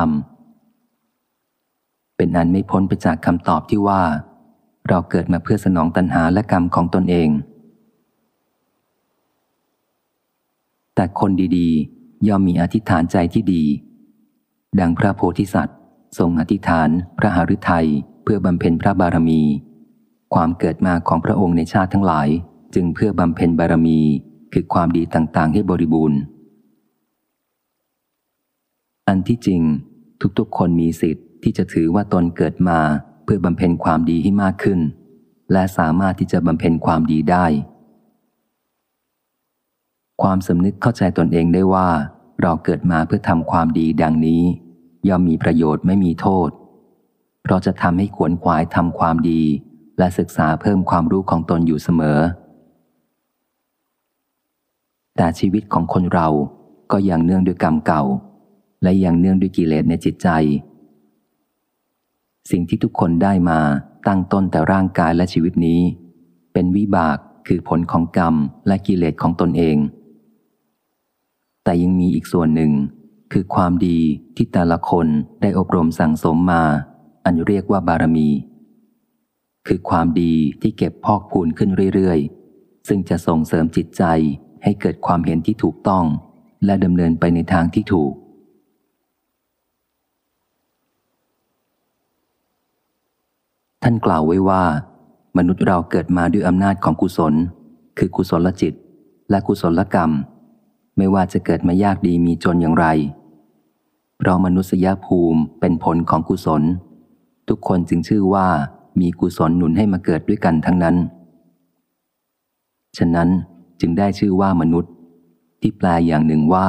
[0.83, 4.03] ำเป็นอันไม่พ้นไปจากคำตอบที่ว่า
[4.89, 7.29] เราเกิดมาเพื่อสนองตัณหาและกรรมของตนเอง
[10.97, 13.65] แต่คนดีๆ ย่อมมีอธิษฐานใจที่ดี
[14.81, 15.79] ดังพระโพธิสัตว์
[16.19, 17.89] ทรงอธิษฐานพระหฤทัย
[18.25, 19.43] เพื่อบำเพ็ญพระบารมี
[20.35, 22.29] ความเกิดมาของพระองค์ในชาติทั้งหลาย
[22.75, 24.01] จึงเพื่อบำเพ็ญบารมี
[24.53, 26.19] คือความดีต่างๆ ให้บริบูรณ์
[29.09, 29.63] อันที่จริง
[30.39, 32.79] ทุกๆ คนมีสิทธิ์ที่จะถือว่าตนเกิดมา
[33.25, 34.81] เพื่อบำเพ็ญความดีให้มากขึ้น
[35.53, 37.47] และสามารถที่จะบำเพ็ญความดีได้
[40.23, 41.89] ความสำนึกเข้าใจตนเองได้ว่า
[42.43, 44.43] เราเกิดมาเพื่อทำความดีดังนี้
[45.09, 46.51] ย่อมมีประโยชน์ไม่มีโทษ
[47.43, 49.43] เพราะจะทำให้ขวนขวายทำความดี
[49.99, 52.19] และศึกษาเพิ่มความรู้ของตนอยู่เสมอ
[55.17, 56.29] แต่ชีวิตของคนเรา
[56.93, 58.03] ก็ยังเนื่องด้วยกรรมเก่า
[58.83, 60.29] และยังเนื่องด้วยกิเลสในจิตใจ
[62.51, 63.61] สิ่งที่ทุกคนได้มา
[64.09, 65.81] ตั้งต้นแต่ร่างกายและชีวิตนี้
[66.53, 68.35] เป็นวิบากคือผลของกรรม
[68.67, 69.77] และกิเลสของตนเอง
[71.67, 72.73] แต่ยังมีอีกส่วนหนึ่ง
[73.33, 73.99] คือความดี
[74.37, 75.07] ที่แต่ละคน
[75.43, 76.65] ได้อบรมสั่งสมมา
[77.25, 78.29] อันเรียกว่าบารมี
[79.67, 84.05] คือความดีที่เก็บพอกพูนขึ้นเรื่อยๆ ซึ่งจะส่งเสริมจิตใจ
[84.63, 86.05] ให้เกิดความเห็นที่ถูกต้อง
[86.65, 88.13] และดำเนินไปในทางที่ถูก
[93.83, 94.65] ท่านกล่าวไว้ว่า
[95.37, 97.35] มนุษย์เราเกิดมาด้วยอำนาจของกุศล
[97.99, 98.75] คือกุศลจิต
[99.31, 100.11] และกุศลกรรม
[100.97, 102.87] ไม่ว่าจะเกิดมายากดีมีจนอย่างไร
[104.19, 106.63] เพราะมนุษยภูมิเป็นผลของกุศล
[107.49, 108.49] ทุกคนจึงชื่อว่า
[109.01, 110.97] มีกุศลหนุนให้มาเกิดด้วยกันทั้งนั้น
[112.99, 113.29] ฉะนั้น
[113.81, 114.93] จึงได้ชื่อว่ามนุษย์
[115.61, 116.69] ที่แปลอย่างหนึ่งว่า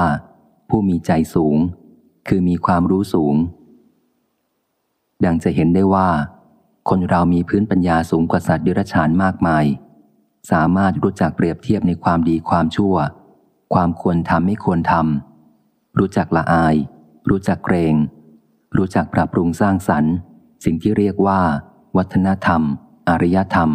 [0.69, 1.57] ผู้มีใจสูง
[2.27, 3.35] คือมีความรู้สูง
[5.25, 6.09] ดังจะเห็นได้ว่า
[6.89, 9.65] คนเรามีพื้นปัญญาสูงกว่าสัตว์ดิรัจฉานมากมาย
[10.51, 12.95] สามารถรู้จักเปรียบเทียบในความดีความชั่ว
[13.73, 16.75] ความควรทำไม่ควรทำรู้จักละอาย
[17.29, 17.95] รู้จักเกรง
[18.77, 20.13] รู้จักปรับปรุงสร้างสรรค์
[20.65, 21.41] สิ่งที่เรียกว่า
[21.97, 22.61] วัฒนธรรม
[23.07, 23.69] อารยธรรม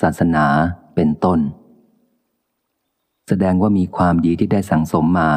[0.00, 0.46] ศาสนา
[0.94, 1.40] เป็นต้น
[3.28, 5.30] แสดงว่ามีความดีที่ได้สั่งสมมา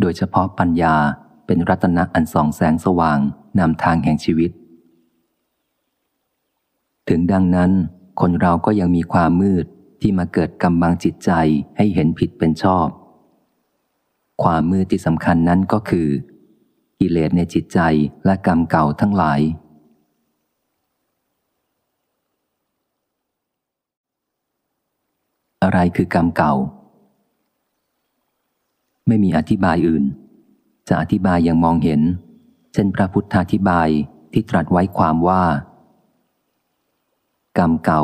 [0.00, 0.96] โดยเฉพาะปัญญา
[1.46, 3.18] เป็นรัตนะอันส่องแสงสว่าง
[3.58, 4.50] นำทางแห่งชีวิต
[7.08, 7.70] ถึงดังนั้น
[8.20, 9.66] คนเราก็ยังมีความมืด
[10.00, 11.30] ที่มาเกิดกำบังจิตใจ
[11.76, 12.86] ให้เห็นผิดเป็นชอบ
[14.42, 16.08] ความมืดที่สำคัญนั้นก็คือ
[17.00, 17.78] กิเลสในจิตใจ
[18.24, 19.40] และกรรมเก่าทั้งหลาย
[25.62, 26.54] อะไรคือกรรมเก่า
[29.06, 30.04] ไม่มีอธิบายอื่น
[30.88, 32.00] จะอธิบายอย่างมองเห็น
[32.72, 33.88] เช่นพระพุทธาธิบาย
[34.32, 35.44] ที่ตรัสไว้ความว่า
[37.58, 38.02] กรรมเก่า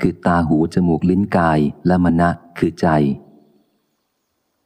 [0.00, 2.86] คือตาหูจมูกลิ้นกายและมณะคือใจ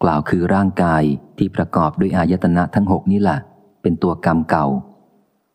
[0.02, 1.02] กล่าวคือร่างกาย
[1.38, 3.38] ที่ประกอบด้วยอายตนะทั้งหกนี่แหละ
[3.82, 4.66] เป็นตัวกรรมเก่า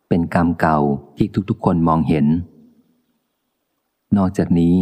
[0.09, 0.77] เป็นกรรมเก่า
[1.17, 2.25] ที่ทุกๆคนมองเห็น
[4.17, 4.75] นอกจากนี้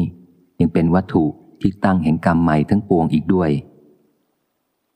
[0.59, 1.23] ยังเป็นวัตถุ
[1.61, 3.51] ที่ตั้งแห่งกรรมใหม่ทั้งปวงอีกด้วย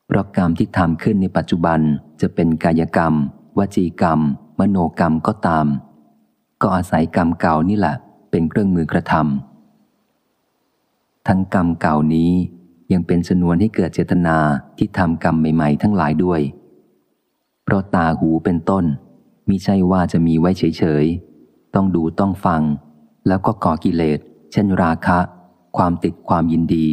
[0.05, 1.79] เพราะกรรมที่ทำขึ้นในปัจจุบัน
[2.21, 3.13] จะเป็นกายกรรม
[3.57, 4.19] วจีกรรม
[4.59, 5.65] มโนกรรมก็ตาม
[6.61, 7.95] ก็อาศัยกรรมเก่านี่แหละ
[8.31, 12.31] เป็นเครื่องมือกระทำทั้งกรรมเก่านี้
[12.93, 14.37] ยังเป็นชนวนให้เกิดเจตนา
[14.77, 16.41] ที่ทำกรรมใหม่ ๆ ทั้งหลายด้วย
[17.63, 18.85] เพราะตาหูเป็นต้น
[19.49, 22.61] มิใช่ว่าจะมีไว้เฉยๆ ต้องดูต้องฟัง
[23.27, 24.19] แล้วก็ก่อกิเลส
[24.51, 25.19] เช่นราคะ
[25.77, 26.87] ความติดความยินดี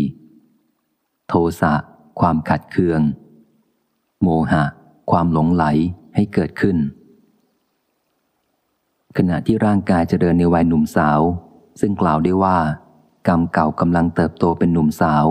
[1.28, 1.74] โทสะ
[2.20, 3.00] ความขัดเคือง
[4.22, 4.64] โมหะ
[5.10, 5.64] ความหลงไหล
[6.14, 6.76] ให้เกิดขึ้น
[9.16, 11.20] ขณะที่ร่างกายจเจริญในวัยหนุ่มสาว
[11.80, 12.58] ซึ่งกล่าวได้ว่า
[13.28, 15.26] กรรมเก่ากำลังเติบโตเป็นหนุ่มสาว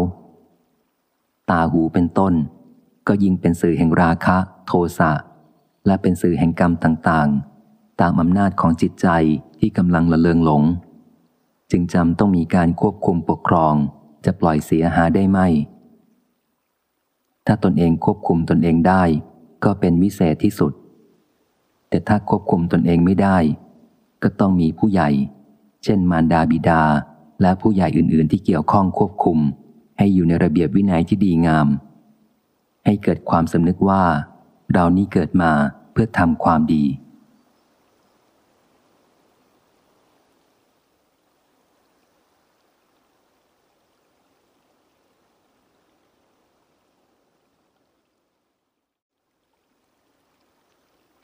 [1.50, 2.34] ตาหูเป็นต้น
[3.08, 5.12] ก็ยิ่งเป็นสื่อแห่งราคะ โทสะ
[5.86, 9.08] และเป็นสื่อแห่งกรรมต่างๆ ตามอำนาจของจิตใจ
[9.60, 10.64] ที่กำลังละเลงหลง
[11.72, 13.74] จึงจำต้องมีการควบคุมปกครอง
[14.26, 15.40] จะปล่อยเสียหาได้ไหม
[17.46, 19.04] ถ้าตนเองควบคุมตนเองได้
[19.64, 20.74] ก็เป็นวิเศษที่สุด
[21.90, 23.38] แต่ถ้าควบคุมตนเองไม่ได้
[24.24, 25.10] ก็ต้องมีผู้ใหญ่
[25.84, 26.82] เช่นมารดาบิดา
[27.42, 29.40] และผู้ใหญ่อื่น ๆ ที่เกี่ยวข้องควบคุม
[30.02, 31.68] ให้อยู่ในระเบียบวินัยที่ดีงาม
[32.86, 34.04] ให้เกิดความสำนึกว่า
[34.74, 35.52] เรานี้เกิดมา
[35.92, 36.84] เพื่อทำความดี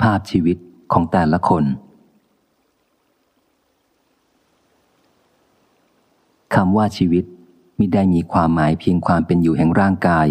[0.02, 0.58] ภาพชีวิต
[0.94, 1.64] ของแต่ละคน
[6.56, 7.26] คำว่าชีวิต
[7.80, 10.28] มิได้มีความหมายเพียงความเป็นอยู่แห่งร่างกาย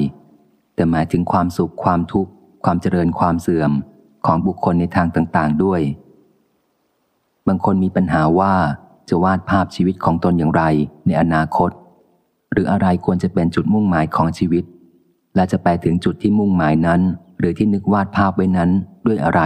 [0.74, 2.30] แต่หมายถึงความสุขความทุกข์
[2.64, 3.72] ความเจริญความเสื่อม
[4.26, 5.80] ของบุคคลในทางต่าง ๆ ด้วย
[7.46, 8.54] บางคนมีปัญหาว่า
[9.08, 10.62] จะวาดภาพชีวิตของตนอย่างไร
[11.06, 11.70] ในอนาคต
[12.52, 14.64] หรืออะไรควรจะเป็นจุดมุ่งหมายของชีวิต
[15.34, 17.00] และจะไปถึงจุดที่มุ่งหมายนั้น
[17.38, 18.70] หรือที่นึกวาดภาพไว้นั้น
[19.06, 19.40] ด้วยอะไร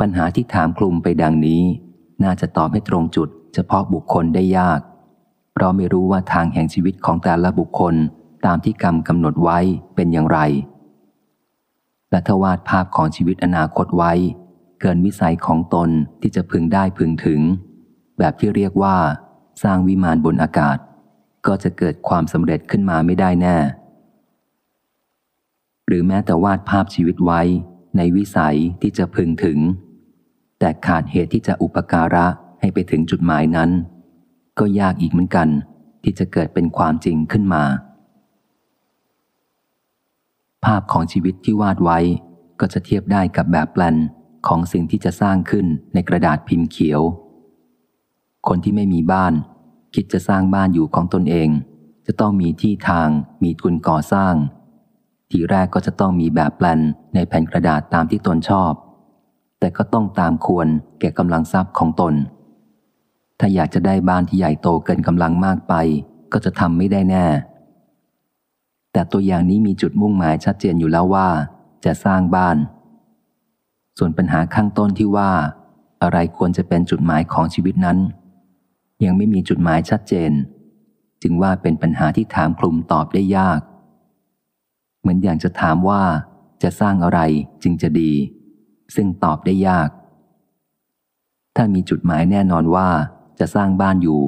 [0.00, 1.62] ปัญหาที่ถามคลุมไปดังนี้
[2.24, 4.80] น่าจะตอบให้ตรงจุด เฉพาะบุคคลได้ยาก
[5.54, 7.94] เพราะไม่รู้ว่าทางแห่งชีวิตของแต่ละบุคคล
[8.46, 9.58] ตามที่กรรมกำหนดไว้
[9.94, 10.38] เป็นอย่างไร
[12.10, 14.12] และทวาดภาพของชีวิตอนาคตไว้
[14.80, 15.90] เกินวิสัยของตน
[16.20, 17.40] ที่จะพึงได้พึงถึง
[18.18, 18.96] แบบที่เรียกว่า
[19.62, 20.78] สร้างวิมานบนอากาศ
[21.46, 23.56] ก็จะเกิดความสำเร็จขึ้นมาไม่ได้แน่
[25.86, 27.40] หรือแม้แต่วาดภาพชีวิตไว้
[27.96, 29.58] ในวิสัยที่จะพึงถึง
[30.58, 32.26] แต่ขาดเหตุที่จะอุปการะ
[32.60, 33.70] ให้ไปถึงจุดหมายนั้น
[34.58, 35.48] ก็ยากอีกเหมือนกัน
[36.02, 37.64] ที่จะเกิดเป็นความจริงขึ้นมา
[40.64, 41.98] ภาพของชีวิตที่วาดไว้
[42.60, 43.96] ก็จะเทียบได้กับแบบแปลน
[44.46, 47.00] ของสิ่งที่จะสร้างขึ้นในกระดาษพิมพ์เขียว
[48.48, 49.32] คนที่ไม่มีบ้าน
[49.94, 51.48] คิดจะสร้างบ้านอยู่ของตนเอง
[52.06, 53.08] จะต้องมีที่ทาง
[53.42, 54.34] มีทุนก่อสร้าง
[55.30, 56.80] ทีแรกก็จะต้องมีแบบแปลน
[57.14, 58.72] ในแผ่นกระดาษตามที่ตนชอบ
[59.58, 60.68] แต่ก็ต้องตามควร
[61.00, 62.14] แก่กำลังทรัพย์ของตน
[63.38, 65.74] ถ้าอยากจะได้บ้านที่ใหญ่โตเกินกำลังมากไป
[66.32, 67.26] ก็จะทำไม่ได้แน่
[68.92, 71.28] แต่ตัวอย่างนี้มีจุดมุ่งหมายชัดเจนอยู่แล้วว่า
[71.84, 72.56] จะสร้างบ้าน
[73.98, 75.30] ส่วนปัญหาข้างต้นที่ว่า
[76.02, 77.98] อะไรควรจะเป็นจุดหมายของชีวิตนั้น
[79.04, 80.32] ยังไม่มีจุดหมายชัดเจน
[81.22, 83.60] จึงว่าเป็นปัญหาที่ถามคลุมตอบได้ยาก
[85.00, 86.02] เหมือนอย่างจะถามว่า
[86.62, 87.20] จะสร้างอะไร
[87.62, 88.12] จึงจะดี
[88.94, 89.88] ซึ่งตอบได้ยาก
[91.56, 92.88] ถ้ามีจุดหมายแน่นอนว่า
[93.38, 94.20] จะสร้างบ้านอยู่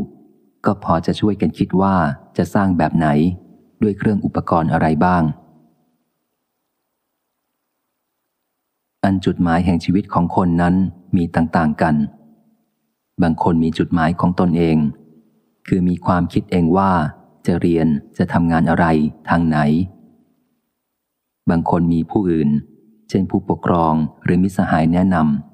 [0.64, 1.94] ก็พอจะช่วยกันคิดว่า
[2.36, 3.08] จะสร้างแบบไหน
[3.82, 5.22] ด้วยเครื่องอุปกรณ์อะไรบ้าง
[9.04, 10.74] อันจุดหมายแห่งชีวิตของคนนั้น
[11.16, 11.94] มีต่างๆกัน
[13.22, 14.76] บางคนมีจุดหมายของตนเอง
[15.66, 16.92] คือมีความคิดเองว่า
[17.46, 17.86] จะเรียน
[18.18, 18.86] จะทำงานอะไร
[19.28, 19.58] ทางไหน
[21.50, 22.50] บางคนมีผู้อื่น
[23.08, 25.45] เช่นผู้ปกครองหรือมิสหายแนะนำ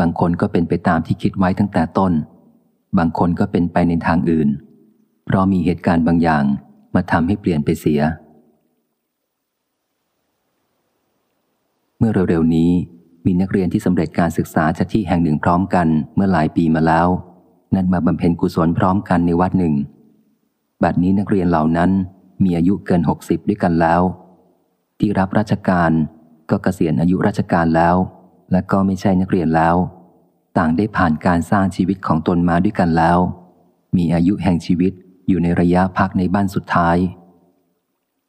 [0.00, 2.12] บางคนก็เป็นไปตามที่คิดไว้ตั้งแต่ต้น
[2.98, 4.48] บางคนก็เป็นไปในทางอื่น
[5.26, 6.44] เพราะมีเหตุการณ์บางอย่าง
[6.94, 8.00] มาทำให้เปลี่ยนไปเสีย
[11.98, 12.70] เมื่อเร็วๆนี้
[13.26, 17.08] มีนักเรียนที่สำเร็จการศึกษาจากที่แห่งหนึ่งพร้อมกันเมื่อหลายปีมาแล้ว
[17.74, 19.74] นนั่นมาบำเพ็ญกุศลพร้อมกันในวัดหนึ่ง
[20.82, 21.90] บัดนี้นักเรียนเหล่านั้น
[22.44, 24.02] มีอายุเกินหกสิบด้วยกันแล้ว
[24.98, 25.90] ที่รับราชการ
[26.50, 27.96] ก็เกษียณอายุราชการแล้ว
[28.52, 29.76] และก็ไม่ใช่นักเรียนแล้ว
[30.58, 33.18] ต่างได้ผ่านการสร้างชีวิตของตนมาด้วยกันแล้ว
[33.96, 34.92] มีอายุแห่งชีวิต
[35.28, 36.96] อยู่ในระยะพักในบ้านสุดท้าย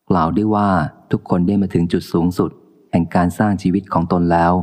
[0.09, 0.69] กล่าวได้ว่า
[1.11, 2.51] ทุกคนได้มาถึงจุดสูงสุด
[2.91, 4.53] แห่งการสร้างชีวิตของตนแล้ว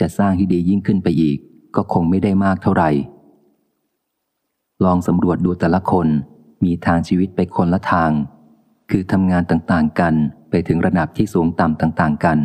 [0.00, 1.38] จะสร้างที่ดียิ่งขึ้นไปอีก
[1.76, 2.90] ก็คงไม่ได้มากเท่าไหร่
[4.84, 6.06] ลองสำรวจดูแต่ละคน
[6.64, 8.10] มีทางชีวิตไปคนละทาง
[8.90, 10.14] คือทำงานต่างๆกัน
[10.50, 12.38] ไปถึงระดับที่สูงต่ำต่างๆกัน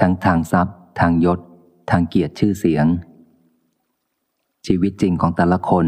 [0.00, 1.38] ทั้งทางทรัพย์ ทางยศ
[1.90, 2.86] ทางเกียรติชื่อเสียง
[4.66, 5.86] ชีวิตจริงของแต่ละคน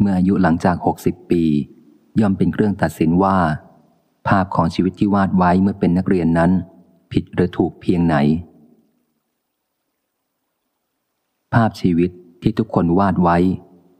[0.00, 1.44] เมื่ออายุหลังจาก 60 ปี
[2.20, 3.38] ย่อมเป็นเครื่องตัดสินว่า
[4.28, 6.50] ภาพของชีวิตที่วาดไว้เมื่อเป็นนักเรียนนั้น
[7.12, 8.16] ผิดหรือถูกเพียงไหน
[11.54, 12.10] ภาพชีวิต
[12.42, 13.36] ที่ทุกคนวาดไว้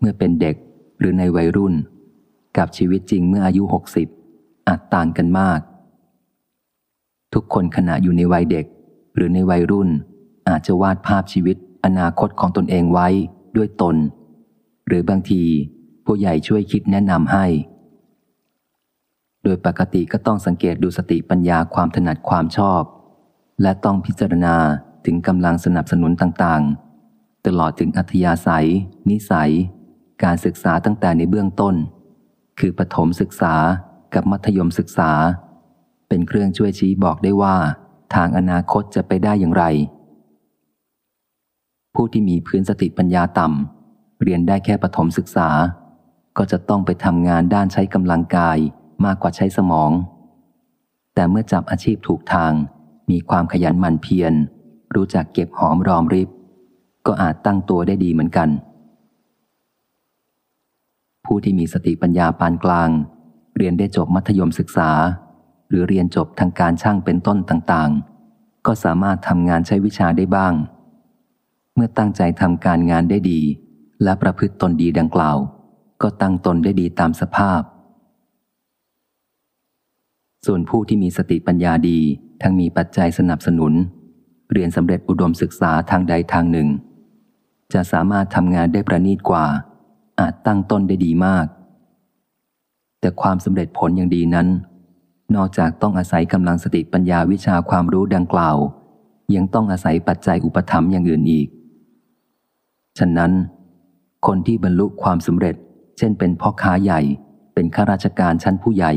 [0.00, 0.56] เมื่อเป็นเด็ก
[0.98, 1.74] หรือในวัยรุ่น
[2.56, 3.62] กับชีวิตจริงเมื่ออายุ
[4.14, 5.60] 60 อาจต่างกันมาก
[7.34, 8.66] ทุกคนขณะอยู่ในวัยเด็ก
[9.14, 9.88] หรือในวัยรุ่น
[10.48, 13.08] อาจจะวาดภาพชีวิต อนาคตของตนเองไว้
[13.56, 13.96] ด้วยตน
[14.86, 15.42] หรือบางที
[16.04, 17.46] ผู้ใหญ่ช่วยคิดแนะนำให้
[19.42, 22.82] โดยปกติก็ต้องสังเกตดูสติปัญญาความถนัดความชอบ
[23.62, 24.56] และต้องพิจารณา
[25.06, 28.68] ถึงกำลังสนับสนุนต่างๆ ตลอดถึงอัธยาศัย
[29.10, 29.52] นิสัย
[30.24, 31.74] การศึกษาตั้งแต่ในเบื้องต้น
[32.60, 33.54] คือปฐมศึกษา
[34.14, 35.10] กับมัธยมศึกษา
[36.08, 37.56] เป็นเครื่องช่วยชี้บอกได้ว่า
[38.14, 39.64] ทางอนาคตจะไปได้อย่างไร
[41.94, 45.48] ผู้ที่มีพื้นสติปัญญาต่ำเรียนได้แค่ปฐมศึกษา
[46.38, 48.58] ก็จะต้องไปทำงานด้านใช้กำลังกาย
[49.04, 49.90] มากกว่าใช้สมอง
[51.14, 52.52] แต่เมื่อจับอาชีพถูกทาง
[53.10, 54.32] มีความขยันหมั่นเพียร
[54.94, 56.28] รู้จักเก็บหอมรอมริบ
[57.06, 58.48] ก็อาจตั้งตัวได้ดีเหมือนกัน
[61.24, 62.90] ผู้ที่มีสติปัญญาปานกลาง
[63.56, 64.90] เรียนได้จบมัธยมศึกษา
[65.68, 70.54] หรือเรียนจบทางการช่างเป็นต้นต่างๆ ก็สามารถทำงานใช้วิชาได้บ้าง
[71.74, 73.40] เมื่อตั้งใจทำการงานได้ดี
[74.02, 75.36] และประพฤติตนดีดังกล่าว
[76.02, 77.60] ก็ตั้งตนได้ดีตามสภาพ
[80.46, 81.98] ส่วนผู้ที่มีสติปัญญาดี
[82.42, 83.72] ทั้งมีปัจจัยสนับสนุน
[84.52, 86.68] เรียนสำเร็จอุดมศึกษาทางใดทางหนึ่ง
[87.72, 89.46] จะสามารถทำงานได้ประณีตกว่า
[90.20, 91.46] อาจตั้งต้นได้ดีมาก
[93.00, 94.48] แต่ความสำเร็จผลอย่างดีนั้น
[95.36, 98.56] นอกจากต้องอาศัยกำลังสติปัญญาวิชาความรู้ดังกล่าว
[99.34, 101.48] ยังต้องอาศัยปัจจัยอุปถัมภ์อย่างอื่นอีก
[102.98, 103.32] ฉะนั้น
[104.26, 105.56] คนที่บรรลุความสำเร็จ
[105.98, 107.00] เช่นเป็นพ่อค้าใหญ่
[107.54, 108.92] เป็นข้าราชการชั้นผู้ใหญ่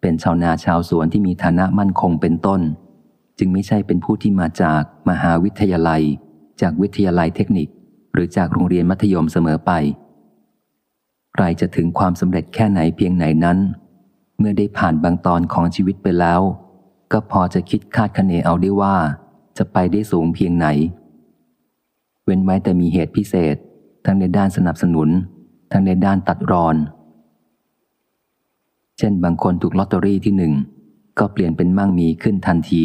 [0.00, 2.60] เป็นชาวนาชาวสวนที่มีฐานะมั่นคงเป็นต้น
[3.38, 6.02] จึงไม่ใช่เป็นผู้ที่มาจากมหาวิทยาลัย
[6.60, 7.68] จากวิทยาลัยเทคนิค
[8.12, 9.72] หรือจากโรงเรียนมัธยมเสมอไป
[11.34, 13.58] ใครจะถึงความสำเร็จแค่ไหนเพียงไหนนั้น
[14.38, 16.40] เมื่อได้ผ่านบางตอนของชีวิตไปแล้ว
[17.12, 18.96] ก็พอจะคิดคาดคะเนเอาได้ว่า
[19.58, 20.66] จะไปได้สูงเพียงไหน
[22.24, 23.56] เว้นไว้แต่มีเหตุพิเศษ
[24.04, 25.08] ทั้งในด้านสนับสนุน
[25.72, 26.76] ทั้งในด้านตัดรอน
[28.98, 30.52] เช่นบางคนถูกลอตเตอรี่ที่หนึ่ง
[31.18, 32.84] ก็เปลี่ยนเป็นมั่งมีขึ้นทันที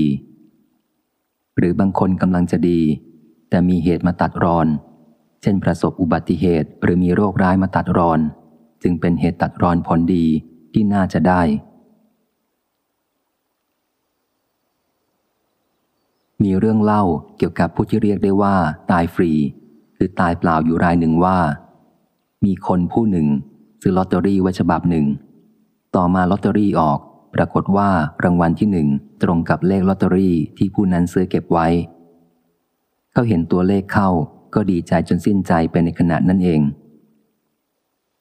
[1.57, 2.79] หรือบางคนกำลังจะดี
[3.49, 4.67] แต่มีเหตุมาตัดรอน
[5.41, 8.19] เช่นประสบอุบัติเหตุหรือมีโรคร้ายมาตัดรอน
[8.83, 10.25] จึงเป็นเหตุตัดรอนผลดี
[10.73, 11.41] ที่น่าจะได้
[16.43, 17.03] มีเรื่องเล่า
[17.37, 18.55] เกี่ยวกับผู้ที่เรียกได้ว่า
[18.91, 19.31] ตายฟรี
[19.97, 21.37] คือตายเปล่าอยู่รายหนึ่งว่า
[22.45, 23.27] มีคนผู้หนึ่ง
[23.81, 25.05] ซื้อลอตเตอรี่ไว้ฉบับหนึ่ง
[25.95, 26.99] ต่อมาลอตเตอรี่ออก
[27.35, 27.89] ปรากฏว่า
[28.23, 28.87] รางวัลที่หนึ่ง
[29.23, 31.67] ตรงกับเลขลอตเตอรี่ที่ผู้นั้นซื้อเก็บไว้
[33.11, 34.09] เขาเห็นตัวเลขเข้า
[34.55, 36.61] ก็ดีใจจนสิ้นใจไปในขณะนั้นเอง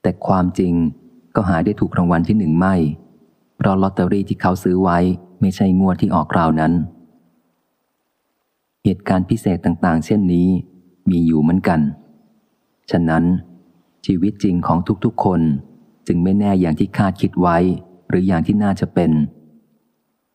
[0.03, 0.75] แต่ความจริง
[1.35, 2.75] ก็หาได้ถูกรางวัลที่หนึ่งไม่
[3.57, 4.99] เพราะลอตเตอรี่ที่เขาซื้อไว้
[5.41, 6.73] ไม่ใช่งวดที่ออกราวนั้น
[8.89, 10.49] เหตุการณ์พิเศษต่างๆ เช่นนี้
[11.11, 11.81] มีอยู่เหมือนกัน
[12.91, 13.25] ฉะนั้น
[14.07, 15.41] ชีวิตจริงของทุกๆ คน
[16.07, 17.57] จึงไม่แน่อย่างที่คาดคิดไว้
[18.09, 19.11] หรืออย่างที่น่าจะเป็น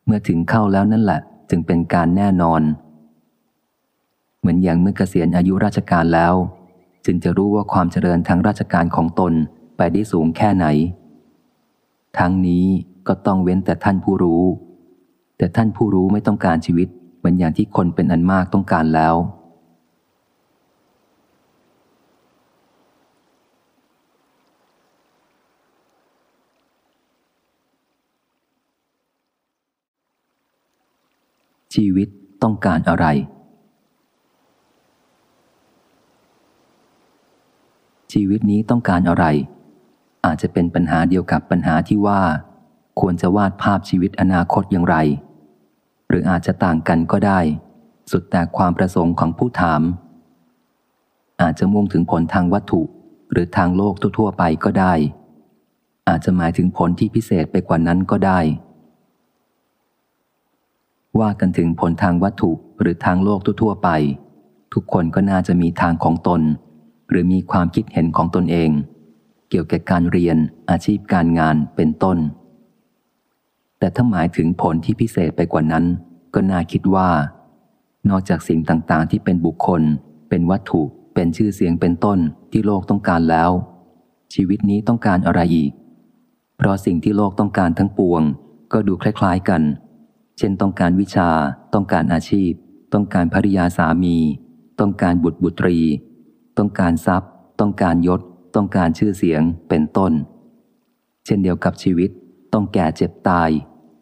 [0.05, 2.61] เมื่อถึงเข้าแล้วนั่นแหละ จึงเป็นการแน่นอน
[4.39, 6.33] เหมือนอย่างเมื่อเกษียณอายุราชการแล้ว
[7.05, 9.33] จึงจะรู้ว่าความเจริญทางราชการของตน
[9.77, 10.65] ไปได้สูงแค่ไหน
[12.17, 12.65] ทั้งนี้
[13.07, 14.43] ก็ต้องเว้นแต่ท่านผู้รู้
[15.37, 16.89] แต่ท่านผู้รู้ไม่ต้องการชีวิต
[17.21, 19.15] เหมือนอย่างที่คนเป็นอันมากต้องการแล้ว
[31.75, 32.07] ชีวิต
[32.43, 33.05] ต้องการอะไร
[38.13, 39.25] ชีวิตนี้ต้องการอะไร
[40.25, 42.21] อาจจะเป็นปัญหาเดียวกับปัญหาที่ว่า
[42.99, 44.95] ควรจะวาดภาพชีวิตอนาคตอย่างไร
[46.11, 47.39] หรืออาจจะต่างกันก็ได้
[48.11, 49.81] สุดแต่ความประสงค์ของผู้ถาม
[51.41, 52.81] อาจจะมุ่งถึงผลทางวัตถุ
[53.31, 54.93] หรือทางโลกทั่วๆไปก็ได้
[56.09, 58.39] อาจจะหมายถึงผลที่พิเศษไปกว่านั้นก็ได้
[61.19, 62.51] ว่ากันถึงผลทางวัตถุ
[62.81, 63.89] หรือทางโลกทั่วๆไป
[64.73, 66.41] ทุกคนก็น่าจะมีทางของตน
[67.09, 68.71] หรือมีความคิดเห็นของตนเอง
[69.49, 70.37] เกี่ยวกับการเรียน
[70.69, 72.17] อาชีพการงานเป็นต้น
[73.81, 75.85] แต่ถ้าหมายถึงผลที่พิเศษไปกว่านั้น
[76.33, 77.09] ก็น่าคิดว่า
[78.09, 79.81] นอกจากสิ่งต่างๆ ที่เป็นบุคคล
[80.29, 80.81] เป็นวัตถุ
[81.13, 82.19] เป็นชื่อเสียงเป็นต้น
[82.51, 83.51] ที่โลกต้องการแล้ว
[84.33, 85.71] ชีวิตนี้ต้องการอะไรอีก
[86.57, 88.21] เพราะสิ่งที่โลกต้องการทั้งปวง
[88.71, 89.61] ก็ดูคล้าย ๆกัน
[90.37, 91.29] เช่นต้องการวิชา
[91.73, 92.51] ต้องการอาชีพ
[92.93, 94.17] ต้องการภริยาสามี
[94.79, 95.77] ต้องการบุตรบุตรี
[96.57, 98.21] ต้องการทรัพย์ ต้องการยศ
[98.55, 100.13] ต้องการชื่อเสียงเป็นต้น
[101.25, 102.09] เช่นเดียวกับชีวิต
[102.53, 103.49] ต้องแก่เจ็บตาย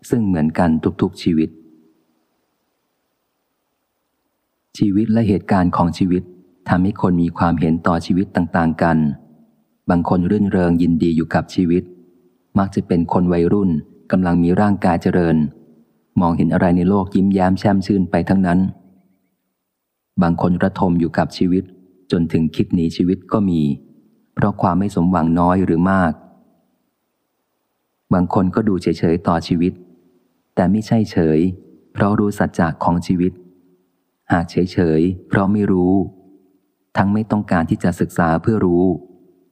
[0.10, 0.70] ซึ่งเหมือนกัน
[1.02, 1.50] ทุกๆชีวิต
[4.78, 6.24] ชีวิตและเหตุการณ์ของชีวิต
[6.70, 8.97] ทำให้คนมีความเห็นต่อชีวิตต่างๆกัน
[9.89, 11.84] บางคนรื่นเริงยินดีอยู่กับชีวิต
[12.58, 13.70] มักจะเป็นคนวัยรุ่น
[14.12, 15.38] กำลังมีร่างกายเจริญ
[16.22, 18.60] มองเห็นอะไรในโลกยิ้มแย้มแช่มชื่นไปทั้งนั้น
[20.22, 21.64] บางคนระทมอยู่กับชีวิต
[22.12, 23.62] จนถึงคิดหนีชีวิตก็มี
[24.36, 26.14] เพราะความไม่สมหวังน้อยหรือมาก
[28.14, 29.74] บางคนก็ดูเฉยๆต่อชีวิต
[30.56, 31.39] แต่ไม่ใช่เฉย
[31.93, 33.32] เพราะรู้สัจจะของชีวิต
[34.32, 35.93] หากเฉยๆเพราะไม่รู้
[36.97, 38.86] ทั้งไม่ต้องการที่จะศึกษาเพื่อรู้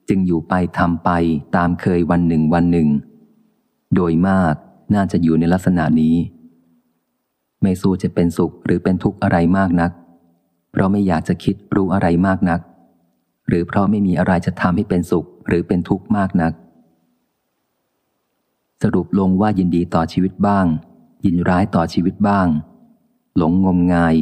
[0.08, 1.10] จึงอยู่ไปทำไป
[1.56, 2.88] ตามเคยวันหนึ่งวันหนึ่ง
[3.94, 4.54] โดยมาก
[4.94, 6.16] น่าจะอยู่ในลักษณะนี้
[7.62, 9.92] ไม่สู้จะเป็นสุขหรือเป็นทุกข์อะไรมากนัก
[10.72, 12.60] เพราะไม่อยากจะคิดรู้อะไรมากนัก
[13.48, 16.52] หรือเพราะไม่มีอะไรจะทำให้เป็นสุขหรือเป็นทุกข์มากนัก
[18.82, 20.66] สรุปลงว่ายินดีต่อชีวิตบ้าง
[21.24, 22.48] ยินร้ายต่อชีวิตบ้าง
[23.36, 24.16] หลงงมงาย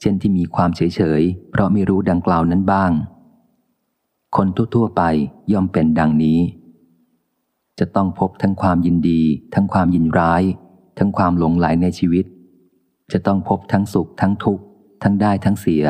[0.00, 2.92] เช่นที่มีความเฉยเฉยเพราะไม่รู้ดังกล่าวนั้นบ้าง
[4.36, 5.02] คนทั่วๆไป
[5.52, 6.40] ย่อมเป็นดังนี้
[7.78, 9.22] จะต้องพบทั้งความยินดี
[9.54, 10.42] ทั้งความยินร้าย
[10.98, 12.24] ทั้งความหลงไหลในชีวิต
[13.12, 14.64] จะต้องพบทั้งสุขทั้งทุกข์
[15.02, 15.84] ทั้งได้ทั้งเสีย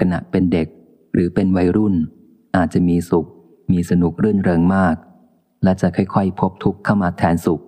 [0.12, 0.68] ณะเป็นเด็ก
[1.12, 1.94] หรือเป็นวัยรุ่น
[2.56, 3.26] อาจจะมีสุข
[3.72, 4.96] มีสนุกรื่นเริงมาก
[5.62, 7.62] และจะค่อยๆ พบทุกข์เข้ามาแทนสุข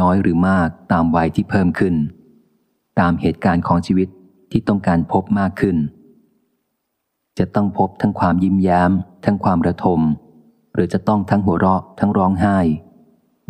[0.00, 1.94] น้อยหรือมากตามวัยที่เพิ่มขึ้น
[3.00, 4.08] ตามเหตุการณ์ของชีวิต
[4.50, 5.76] ที่ต้องการพบมากขึ้น
[7.38, 8.90] จะต้องพบทั้งความยิ้มแย้ม
[9.24, 10.00] ทั้งความระทม
[10.74, 12.58] หรือจะต้องทั้งหัวเราะ ทั้งร้องไห้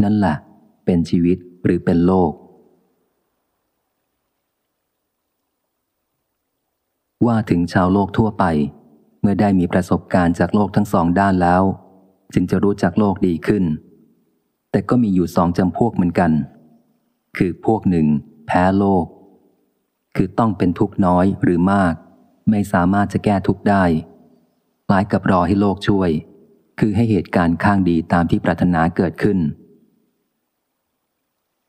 [0.02, 0.36] นั่นแหละ
[0.84, 2.32] เป็นชีวิตหรือเป็นโลก
[7.26, 8.44] ว่าถึงชาวโลกทั่วไป
[9.20, 11.62] เมื่อได้มีประสบการณ์จากโลกทั้งสองด้านแล้ว
[12.34, 13.64] จึงจะรู้จักโลกดีขึ้น
[14.78, 16.32] แต่ก็มีอยู่สองจำพวกเหมือนกัน
[17.36, 18.06] คือพวกหนึ่ง
[18.46, 19.04] แพ้โลก
[20.16, 21.94] คือต้องเป็นทุกน้อยหรือมาก
[22.50, 23.84] ไม่สามารถจะแก้ทุกได้
[24.86, 26.10] คล้ายกับรอให้โลกช่วย
[26.78, 29.38] คือให้เหตุการณ์ข้างดีตามที่ปรารถนาเกิดขึ้น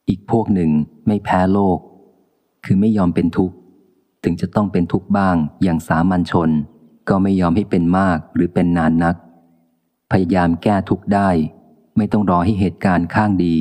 [0.08, 0.72] อีกพวกหนึ่ง
[1.08, 1.80] ไม่แพ้โลก
[2.66, 3.56] คือไม่ยอมเป็นทุกข์
[4.24, 6.50] ถึงจะต้องเป็นทุกข์บ้างอย่างสามัญชน
[7.10, 9.16] ก็ไม่ยอมให้เป็นมากหรือเป็นนานนัก
[10.12, 11.32] พยายามแก้ทุกข์ได้
[11.98, 13.56] ไม่ต้องรอให้เหตุการณ์ข้างดี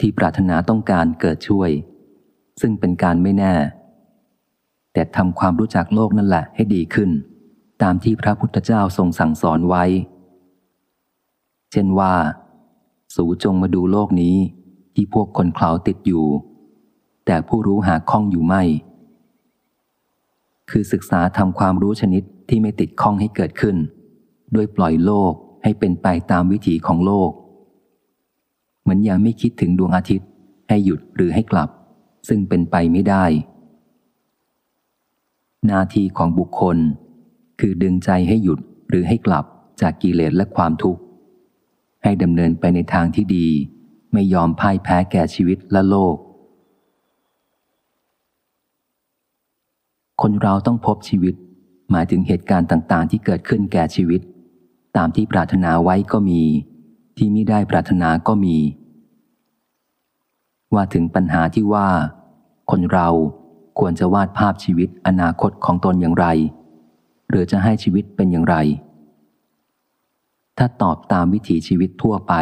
[0.00, 1.70] ที่ปรารถนาต้องการเกิดช่วย
[2.60, 3.54] ซึ่งเป็นการไม่แน่
[4.92, 7.10] แต่ทำความรู้จักโลกนั่นแหละให้ดีขึ้น
[7.82, 9.84] ตามที่พระพุทธเจ้าทรงสั่งสอนไว้
[11.72, 12.12] เช่นว่า
[13.14, 14.36] สูจงมาดูโลกนี้
[14.94, 16.26] ที่พวกคนเขาติดอยู่
[17.26, 18.62] แต่ผู้รู้หาข้องอยู่ไม่
[20.70, 23.76] คือศึกษาทำความรู้ชนิดที่ไม่ติดข้องให้เกิดขึ้น
[24.54, 27.30] ด้วยปล่อยโลกให้เป็นไปตามวิถีของโลก
[28.82, 30.28] เหมือนย่างไม่คิดถึงดวงอาทิตย์
[30.68, 31.68] ให้หยุดหรือให้กลับ
[32.28, 33.24] ซึ่งเป็นไปไม่ได้
[35.66, 36.76] หน้าที่ของบุคคล
[37.60, 38.58] คือดึงใจให้หยุด
[38.88, 39.44] หรือให้กลับ
[39.80, 41.00] จากกิเลสและความทุกข์
[42.02, 43.48] ให้ดำเนินไปในทางที่ดี
[44.12, 46.16] ไม่ยอมพ่ายแพ้แก่ชีวิตและโลก
[50.22, 51.34] คนเราต้องพบชีวิต
[51.90, 54.20] หมายถึงเหตุการณ์ต่าง ๆ ที่เกิดขึ้นแก่ชีวิต
[54.96, 56.42] ตามที่ปรารถนาไว้ก็มี
[57.16, 58.58] ที่มิได้ปรารถนาก็มี
[60.74, 61.88] ว่าถึงปัญหาที่ว่า
[62.70, 63.08] คนเรา
[63.78, 66.26] ควรจะวาดภาพชีวิตอนาคตของตนอย่างไร
[67.28, 68.56] หรือจะให้ชีวิตเป็นอย่างไร
[70.58, 72.34] ถ้าตอบตามวิถีชีวิตทั่วไป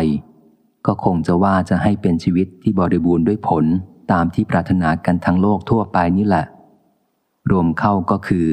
[0.87, 3.65] ก็คงจะว่าจะให้เป็นชีวิตที่บริบูรณ์ด้วยผล
[4.13, 6.47] ตามที่ปรารถนากันทั้งโลกทั่วไปนี่แหละ
[7.51, 8.47] รวมเข้าก็คือ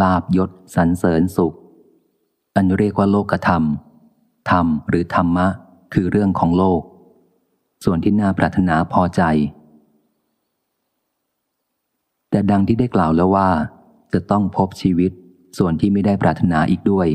[0.00, 1.54] ลาบยศสรรเสริญสุข
[2.56, 3.62] อันเรียกว่าโลกธรรม
[4.50, 5.46] ธรรมหรือธรรมะ
[5.94, 6.82] คือเรื่องของโลก
[7.84, 9.22] ส่วนที่น่าปรารถนาพอใจ
[12.30, 13.48] แต่ดังที่ได้กล่าวแล้วว่า
[14.12, 15.12] จะต้องพบชีวิต
[15.58, 17.08] ส่วนที่ไม่ได้ปรารถนาอีกด้วย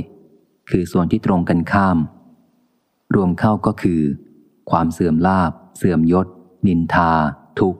[0.70, 1.98] คือส่วนที่ตรงกันข้าม
[3.16, 4.02] รวมเข้าก็คือ
[4.70, 6.28] ความเสื่อมลาบ เสื่อมยศ
[6.68, 7.12] นินทา
[7.60, 7.80] ทุกข์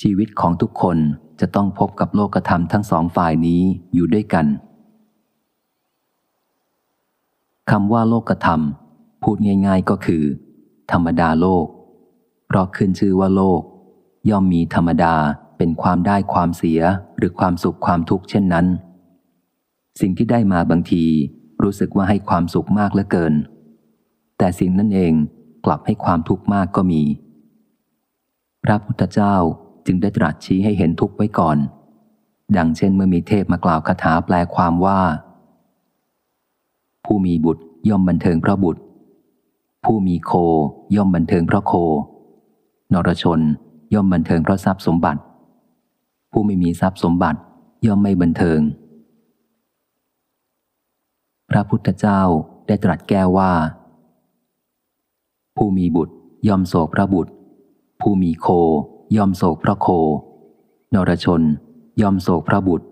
[0.00, 0.98] ชีวิตของทุกคน
[1.40, 3.62] จะต้องพบกับโลกธรรมทั้งสองฝ่ายนี้
[3.94, 4.46] อยู่ด้วยกัน
[7.70, 8.60] คำว่าโลกธรรม
[9.22, 10.24] พูดง่าย ๆก็คือ
[10.92, 11.66] ธรรมดาโลก
[12.46, 13.60] เพราะขึ้นชื่อว่าโลก
[14.30, 15.14] ย่อมมีธรรมดา
[15.58, 16.80] เป็นความได้ความเสีย
[17.16, 18.66] หรือความสุขความทุกข์เช่นนั้น
[20.00, 21.04] สิ่งที่ได้มาบางที
[21.62, 23.34] รู้สึกว่าให้ความสุขมากเหลือเกิน
[24.38, 25.12] แต่สิ่งนั้นเอง
[25.64, 27.02] กลับให้ความทุกข์มากก็มี
[28.64, 29.34] พระพุทธเจ้า
[29.86, 31.58] จึงได้ตรัสชี้ให้เห็นทุกข์ไว้ก่อน
[32.56, 35.00] ดังเช่นเมื่อมีเทพมากล่าวคาถาแปลความว่า
[37.12, 38.80] ผู้มีบุตรย่อมบันเทิงเพราะบุตร
[39.84, 40.32] ผู้มีโค
[40.96, 41.72] ย่อมบันเทิงเพราะโค
[42.92, 43.40] นรชน
[43.94, 45.20] ย่อมบันเทิงเพราะทรัพย์สมบัติ
[46.32, 47.40] ผู้ไม่มีทรัพย์สมบัติ
[47.86, 48.60] ย่อมไม่บันเทิง
[51.50, 52.20] พระพุทธเจ้า
[52.66, 53.52] ได้ตรัสแก้ว่า
[55.56, 56.14] ผู้มีบุตร
[56.48, 57.32] ย่อมโศกพระบุตร
[58.00, 58.46] ผู้มีโค
[59.16, 59.88] ย่อมโศกพระโค
[60.94, 61.42] นรชน
[62.00, 62.86] ย่อมโศกพระบุตร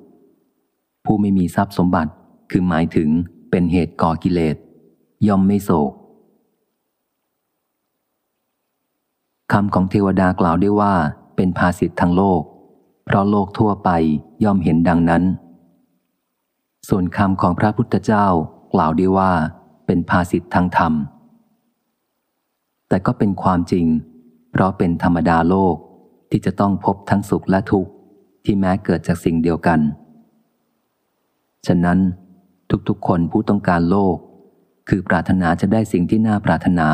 [1.04, 2.12] ผู้ไม่มีทรัพย์สมบัติ
[2.50, 3.10] คือหมายถึง
[3.50, 4.56] เป็นเหตุก่อกิเลส
[5.26, 5.92] ย่อมไม่โศก
[9.52, 10.94] คำของเทวดากล่าวได้ว่า
[11.36, 12.42] เป็นภาสิทธ์ทางโลก
[13.04, 13.90] เพราะโลกทั่วไป
[14.44, 15.24] ย่อมเห็นดังนั้น
[16.88, 18.26] ส่วนคำของพระพุทธเจ้า
[18.72, 19.32] กล่าวได้ว่า
[19.86, 20.92] เป็นภาสิทธ์ทางธรรม
[22.88, 23.86] แต่ก็เป็นความจริง
[24.50, 25.74] เพราะเป็นธรรมดาโลก
[26.30, 27.90] ที่จะต้องพบทั้งสุขและทุกข์
[28.44, 29.80] ที่แม้เกิดจากสิ่งเดียวกัน
[31.66, 31.98] ฉะนั้น
[32.88, 34.16] ทุกๆ คนผู้ต้องการโลก
[34.88, 36.88] คือปรารถนาจะได้สิ่งที่น่าปรารถนา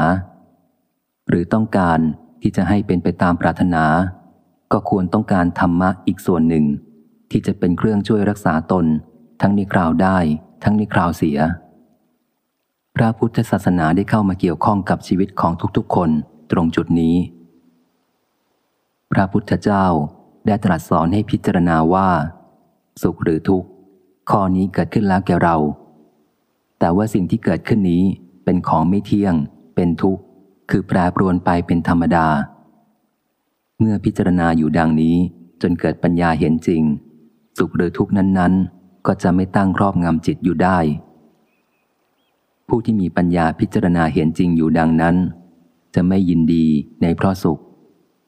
[1.29, 1.99] หรือต้องการ
[2.43, 3.85] ที่จะให้เป็นไปตามปรารถนา
[4.73, 6.65] ก็ควรต้องการธรรมะอีกส่วนหนึ่ง
[7.31, 8.87] ที่จะเป็นเครื่องช่วยรักษาตน
[9.41, 10.19] ทั้งในคราวได้
[10.65, 11.39] ทั้งในคราวเสีย
[12.97, 16.11] พระพุทธศาสนาได้เข้ามาเกี่ยวข้องกับชีวิตของทุกๆ คน
[16.51, 17.17] ตรงจุดนี้
[19.13, 19.87] พระพุทธเจ้า
[20.47, 22.09] ได้ตรัสสอนให้พิจารณาว่า
[23.03, 23.69] สุขหรือทุกข์
[24.31, 25.57] ข้อนี้เกิดขึ้นแล้วแก่เรา
[26.79, 28.03] แต่ว่าสิ่งที่เกิดขึ้นนี้
[28.45, 29.35] เป็นของไม่เที่ยง
[29.75, 30.23] เป็นทุกข์
[30.71, 32.27] คือแปรปรวนไปเป็นธรรมดา
[33.79, 35.17] เมื่อพิจารณาอยู่ดังนี้
[35.63, 36.83] จนเกิดปัญญาเห็นจริง
[37.59, 40.79] สุขหรือทุกข์นั้นๆ ก็จะไม่ตั้งครอบงำจิตอยู่ได้
[42.69, 45.17] ผู้ที่มีปัญญาพิจารณาเห็นจริงอยู่ดังนั้น
[45.95, 46.67] จะไม่ยินดี
[47.03, 47.61] ในเพราะสุข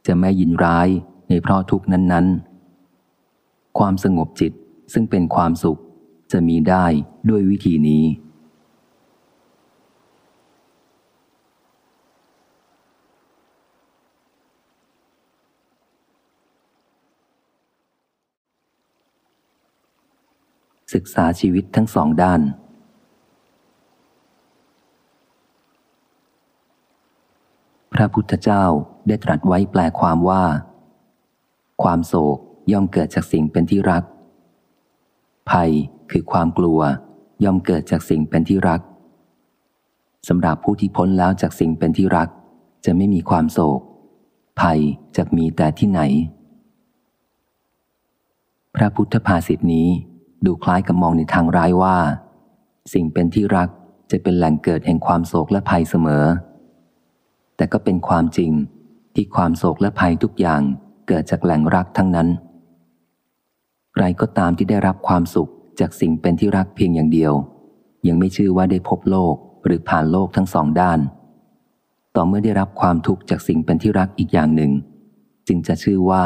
[0.06, 0.88] จะไม่ยินร้าย
[1.28, 4.52] ในเพราะทุกข์นั้นๆ ความสงบจิต
[4.92, 5.80] ซึ่งเป็นความสุข
[6.32, 6.86] จะมีได้
[7.28, 8.04] ด้วยวิธีนี้
[20.94, 22.40] ศึกษาชีวิตทั้งสองด้าน
[27.92, 28.64] พระพุทธเจ้า
[29.06, 30.44] ได้ตรัสไว้แปลความว่า
[31.82, 32.38] ความโศก
[32.72, 34.04] ย่อมเกิดจากสิ่งเป็นที่รัก
[35.50, 35.70] ภัย
[36.10, 36.80] คือความกลัว
[37.44, 38.80] ย่อมเกิดจากสิ่งเป็นที่รัก
[40.28, 42.28] สำหรับผู้ที่พ้นแล้วจากสิ่งเป็นที่รัก
[42.84, 43.80] จะไม่มีความโศก
[44.60, 44.80] ภัย
[45.16, 46.00] จะมีแต่ที่ไหน
[48.76, 49.88] พระพุทธภาษิตนี้
[50.46, 51.96] ดูคล้ายกับมองในทางร้ายว่า
[52.92, 53.68] สิ่งเป็นที่รัก
[54.10, 56.24] จะเป็นแหล่งเกิดแห่งความโศกและภัยเสมอ
[57.56, 58.52] แต่ก็เป็นความจริง
[59.14, 60.62] ที่ความโศกและภัยทุกอย่าง
[61.08, 62.28] เกิดจากแหล่งรักทั้งนั้น
[63.94, 65.50] ใครก็ตามที่ได้รับความสุข
[65.80, 67.32] จากสิ่งเป็นที่รักเพียงอย่างเดียว
[68.08, 71.00] ยังไม่ชื่อว่าได้พบโลกหรือผ่านโลกทั้งสองด้าน
[72.14, 74.72] ต่อเมื่อได้รับความทุกข์จากสิ่งเป็นที่รักอีกอย่างหนึ่ง
[75.48, 76.24] จึงจะชื่อว่า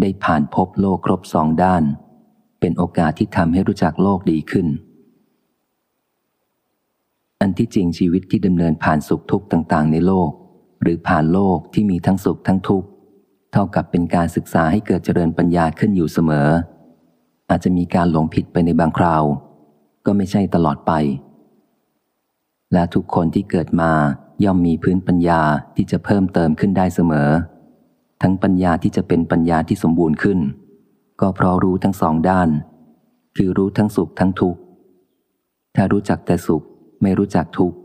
[0.00, 1.82] ได้ผ่านพบโลกครบสองด้าน
[2.60, 4.66] เป็นโอกาสที่ทำให้รู้จักโลกดีขึ้น
[7.40, 10.30] อันที่จริงชีวิตที่ดำเนินผ่านสุขทุกข์ต่างๆ ในโลก
[10.82, 12.88] หรือผ่านโลกที่มีทั้งสุขทั้งทุกข์
[13.52, 16.48] เท่ากับเป็นการศึกษาให้เกิดเจริญปัญญาขึ้นอยู่เสมอ
[17.50, 19.24] อาจจะมีการหลงผิดไปในบางคราว
[20.06, 20.92] ก็ไม่ใช่ตลอดไป
[22.72, 23.92] และทุกคนที่เกิดมา
[24.44, 25.40] ย่อมมีพื้นปัญญา
[25.76, 27.30] ที่จะเพิ่มเติมขึ้นได้เสมอ
[28.22, 30.38] ทั้งปัญญาที่จะเป็นปัญญาที่สมบูรณ์ขึ้น
[31.20, 32.48] ก็เพราะรู้ทั้งสองด้าน
[33.36, 34.60] คือรู้ทั้งสุขทั้งทุกข์
[35.76, 36.62] ถ้ารู้จักแต่สุข
[37.02, 37.76] ไม่รู้จักทุกข์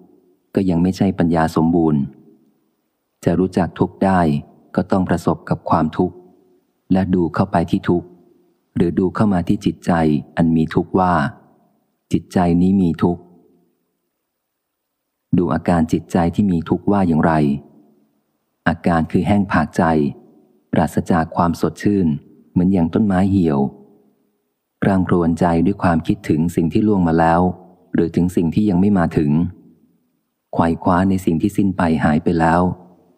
[0.56, 2.02] ก็ยังไม่ใช่ปัญญาสมบูรณ์
[3.26, 4.20] จะรู้จักทุกได้
[4.76, 6.16] ก็ต้องประสบกับความทุกข์
[6.92, 8.08] และดูเข้าไปที่ทุกข์
[8.80, 9.92] หรือดูเข้ามาที่จิตใจ
[10.38, 11.14] อันมีทุกข์ว่า
[12.14, 13.22] จิตใจนี้มีทุกข์
[15.38, 17.34] ดูอาการจิตใจที่มีทุกข์ว่าอย่างไร
[18.68, 19.84] อาการคือแห้งผากใจ
[20.72, 22.08] ปราศจากความสดชื่น
[22.52, 23.60] เหมือนอย่างต้นไม้เหี่ยว
[24.88, 27.42] ร่างรวนใจด้วยความคิดถึงสิ่งที่ล่วงมาแล้ว
[27.94, 29.32] หรือถึงสิ่งที่ยังไม่มาถึง
[30.56, 32.62] ขวายคว้าในสิ่งที่สิ้นไปหายไปแล้ว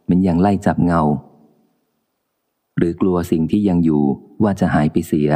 [0.04, 1.02] เหมือนอย่างไล่จับเงา
[2.82, 4.04] หรือกลัวสิ่งที่ยังอยู่
[4.44, 5.30] ว่าจะหายไปเสีย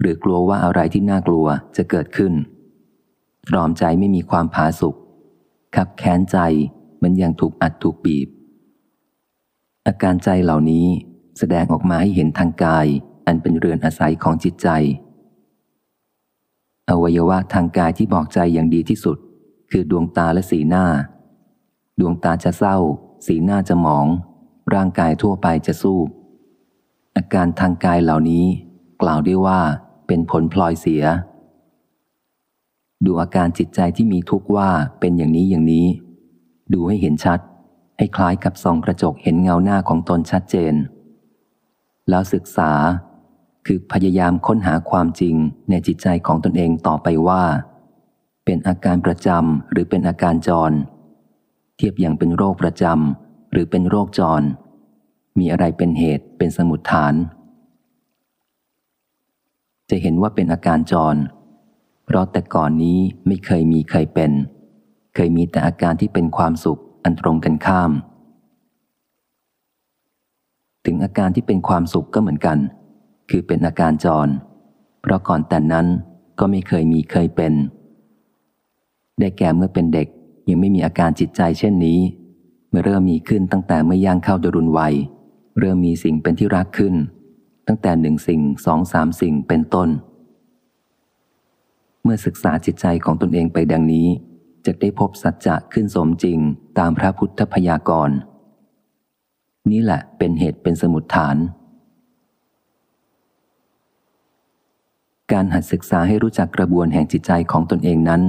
[0.00, 2.32] หรือกลัวว่าอะไรที่น่ากลัวจะเกิดขึ้น
[3.48, 4.94] ตรอมใจไม่มีความผาสุก
[5.76, 6.38] ขับแค้นใจ
[6.96, 8.28] เหมือนอย่างถูกอัดถูกบีบ
[9.86, 10.86] อาการใจเหล่านี้
[11.38, 12.86] แสดงออกมาให้เห็นทางกาย
[13.26, 14.68] อันเป็นเรือนอาศัยของจิตใจ
[16.90, 19.18] อวัยวะทางกายที่บอกใจอย่างดีที่สุด
[19.70, 20.86] คือดวงตาและสีหน้า
[22.00, 22.76] ดวงตาจะเศร้า
[23.26, 24.06] สีหน้าจะหมอง
[24.74, 25.98] ร่างกายทั่วไปจะสู้
[27.16, 28.44] อาการทางกายเหล่านี้
[29.02, 29.60] กล่าวได้ว่า
[30.06, 31.04] เป็นผลพลอยเสีย
[33.04, 34.68] ดูอาการจิตใจที่มีทุกข์ว่า
[35.00, 35.86] เป็นอย่างนี้อย่างนี้
[36.72, 37.40] ดูให้เห็นชัด
[37.98, 40.74] ให้คล้ายกับส่องกระจกเห็นเงาหน้าของตนชัดเจน
[42.08, 42.72] แล้วศึกษา
[43.66, 45.34] คือพยายามค้นหาความจริง
[45.70, 47.42] ในจิตใจของตนเองต่อไปว่า
[48.44, 50.72] เป็นอาการประจำหรือเป็นอาการจร
[51.76, 53.25] เทียบอย่างเป็นโรคประจำ
[53.56, 54.42] รือเป็นโรคจร
[55.38, 57.14] มีอะไรเป็นเหตุเป็นสมุดฐาน
[59.90, 61.16] จะเห็นว่าเป็นอาการจร
[62.04, 64.32] เพราะแต่ก่อนนี้ไม่เคยมีเคยเป็น
[65.14, 67.92] เคยมีแต่อาการที่เป็นความสุขอันตรงกันข้าม
[70.84, 72.58] ถึงอาการที่เป็นความสุขก็เหมือนกัน
[73.30, 74.28] คือเป็นอาการจร
[75.00, 75.86] เพราะก่อนแต่นั้น
[76.38, 77.52] ก็ไม่เคยมีเคยเป็น
[79.18, 80.08] ได้แก่เมื่อเป็นเด็ก
[80.48, 82.00] ยังไม่มีอาการจิตใจเช่นนี้
[82.84, 84.94] เริ่มมีขึ้นตั้งแต่เมื่อย่างเข้าดรุนวัย
[85.58, 86.94] เริ่มมีสิ่งเป็นที่รักขึ้น
[87.66, 89.88] ตั้งแต่หนึ่งสิ่งสองสามสิ่งเป็นต้น
[92.02, 94.08] เมื่อศึกษาจิตใจของตนเองไปดังนี้
[94.66, 96.38] จะได้พบสัจจะขึ้นสมจริง
[96.78, 98.16] ตามพระพุทธพยากรณ์
[99.70, 101.36] นี่แหละเป็นเหตุเป็นสมุดฐาน
[105.32, 108.22] การหัดศึกษาให้รู้จักกระบวนแห่งจิตใจของตนเองนั้น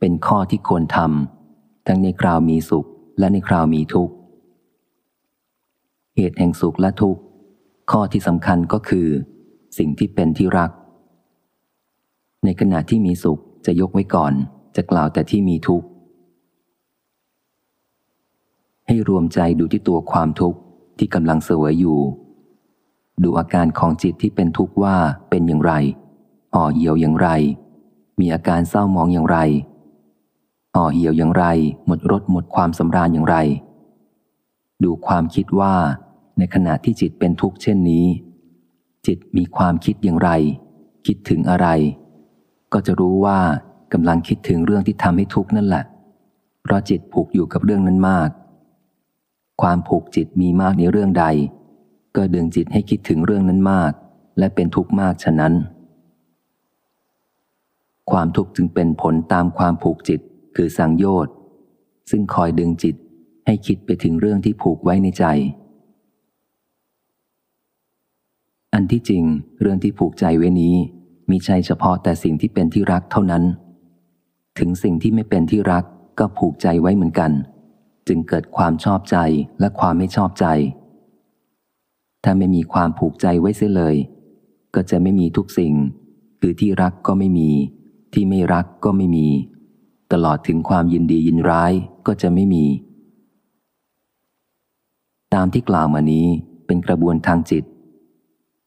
[0.00, 2.88] เป็นข้อที่ควรทำทั้งในคราวมีสุข
[3.18, 4.14] และในคราวมีทุกข์
[6.16, 7.20] เหตุแห่งสุขและทุกข์
[7.90, 9.08] ข้อที่สำคัญก็คือ
[9.78, 10.70] สิ่งที่เป็นที่รัก
[12.44, 14.32] ในขณะที่มีสุขจะยกไว้ก่อน
[14.76, 15.86] จะกล่าวแต่ที่มีทุกข์
[18.86, 20.58] ให้รวมใจดูที่ตัวความทุกข์
[20.98, 22.00] ที่กำลังเสวยอยู่
[23.22, 24.96] ดูอาการของจิตที่เป็นทุกข์ว่า
[25.30, 25.72] เป็นอย่างไร
[26.54, 27.28] ห่อเหี่ยวอย่างไร
[28.20, 29.38] มีอาการเศร้ามองอย่างไร
[30.76, 31.44] ห่อเหี่ยวอย่างไร
[31.86, 33.36] หมดรสหมดความสำราญอย่างไร
[34.84, 35.74] ดูความคิดว่า
[36.38, 38.06] ในขณะที่จิตเป็นทุกข์เช่นนี้
[39.06, 40.30] จิตมีความคิดอย่างไร
[41.06, 41.68] คิดถึงอะไร
[42.72, 43.38] ก็จะรู้ว่า
[43.92, 45.84] กำลังคิดถึงเรื่องที่ทำให้ทุกข์นั่นแหละ
[46.62, 48.28] เพราะจิตผูกอยู่กับเรื่องนั้นมาก
[49.62, 51.26] ความผูกจิตมีมากในเรื่องใด
[52.16, 53.92] ก็ดึงจิตให้คิดถึงเรื่องนั้นมาก
[54.38, 55.54] และเป็นทุกข์มากฉะนั้น
[58.10, 60.20] ความทุกข์จึงเป็นผลตามความผูกจิต
[60.56, 61.34] คือสังโยชน์
[62.10, 62.96] ซึ่งคอยดึงจิต
[63.46, 65.24] ให้คิดไปถึงเรื่องที่ผูกไว้ในใจ
[68.74, 69.24] อันที่จริง
[69.60, 70.74] เรื่องที่ผูกใจไว้นี้
[71.30, 73.44] มีใช่เฉพาะแต่สิ่งที่เป็นที่รักเท่านั้น
[74.58, 75.84] ถึงสิ่งที่ไม่เป็นที่รัก
[76.18, 77.32] ก็ผูกใจไว้เหมือนกัน
[78.08, 79.16] จึงเกิดความชอบใจ
[79.60, 80.46] และความไม่ชอบใจ
[82.24, 83.96] ถ้าไม่มีความผูกใจไว้เสียเลย
[84.74, 85.74] ก็จะไม่มีทุกสิ่ง
[86.40, 87.50] คือที่รักก็ไม่มี
[88.12, 89.26] ที่ไม่รักก็ไม่มี
[90.12, 91.72] ตลอดถึงความยินดียินร้าย
[92.06, 92.66] ก็จะไม่มี
[95.34, 96.26] ตามที่กล่าวมานี้
[96.66, 97.64] เป็นกระบวนทางจิต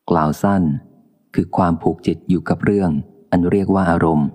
[0.09, 0.63] กล่าวสั้น
[1.35, 2.91] คือความผูกจิตอยู่กับเรื่อง
[3.31, 4.27] อันเรียกว่าอารมณ์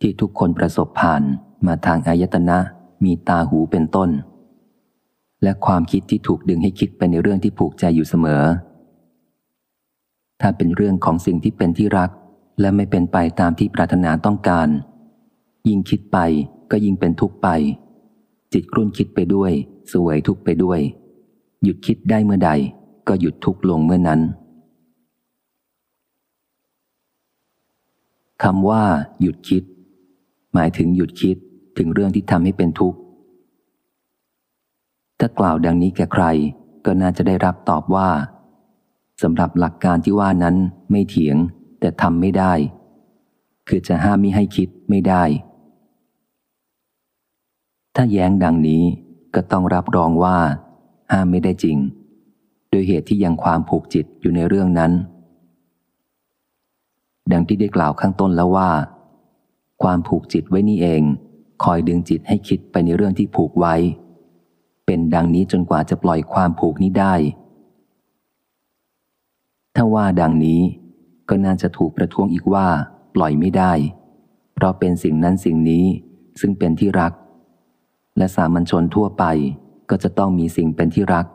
[0.00, 1.22] ที่ทุกคนประสบผ่าน
[1.66, 2.58] มาทางอายตนะ
[3.04, 4.10] มีตาหูเป็นต้น
[5.42, 8.42] และความคิดที่ถูกดึงให้คิดไปในเรื่องที่ผูกใจอยู่เสมอ
[10.40, 12.10] ถ้าเป็นเรื่องของสิ่งที่เป็นที่รัก
[12.60, 14.68] และไม่เป็นไปตามที่ปรารถนาต้องการ
[15.68, 16.18] ยิ่งคิดไป
[16.70, 17.48] ก็ยิ่งเป็นทุกข์ไป
[18.52, 19.52] จิตครุ่นคิดไปด้วย
[19.92, 20.80] สวยทุกข์ไปด้วย
[21.62, 22.50] หยุดคิดได้เมื่อใด
[23.08, 24.20] ก็หยุดทุกข์ลงเมื่อนั้น
[28.42, 28.84] คำว่า
[29.20, 29.64] หยุดคิด
[30.54, 31.36] หมายถึงหยุดคิด
[31.78, 32.98] ถึงเรื่องที่ทำให้เป็นทุกข์
[35.18, 36.24] ถ้ากล่าวดังนี้แก่ใคร
[36.86, 38.08] ก็น่าจะได้รับตอบว่า
[39.22, 40.56] สำหรับหลักการที่ว่านั้น
[40.90, 41.36] ไม่เถียง
[41.80, 42.52] แต่ทำไม่ได้
[43.68, 45.22] คือจะห้ามมิให้คิดไม่ได้
[48.00, 48.82] ถ้าแย้งดังนี้
[49.34, 50.38] ก็ต้องรับรองว่า
[51.12, 51.78] ห้ามไม่ได้จริง
[52.70, 54.92] โดยเหตุที่ยังความผูกจิตอยู่ในเรื่องนั้น
[57.32, 58.70] ดังที่ได้กล่าวข้างต้นแล้วว่า
[59.82, 61.02] ความผูกจิตไว้นี่เอง
[61.64, 63.74] คอยดึงจิตให้คิดไปในเรื่องที่ผูกไว้
[64.86, 67.14] เป็นดังนี้จนกว่าจะปล่อยความผูกนี้ได้
[69.76, 70.60] ถ้าว่าดังนี้
[71.28, 72.66] ก็น่าจะถูกประท้วงอีกว่า
[73.14, 73.72] ปล่อยไม่ได้
[74.54, 75.84] เพราะเป็นสิ่งนั้นสิ่งนี้
[76.40, 77.12] ซึ่งเป็นที่รัก
[78.18, 79.24] และสามัญชนทั่วไป
[79.90, 81.26] ก็จะต้องมีสิ่งเป็นที่รัก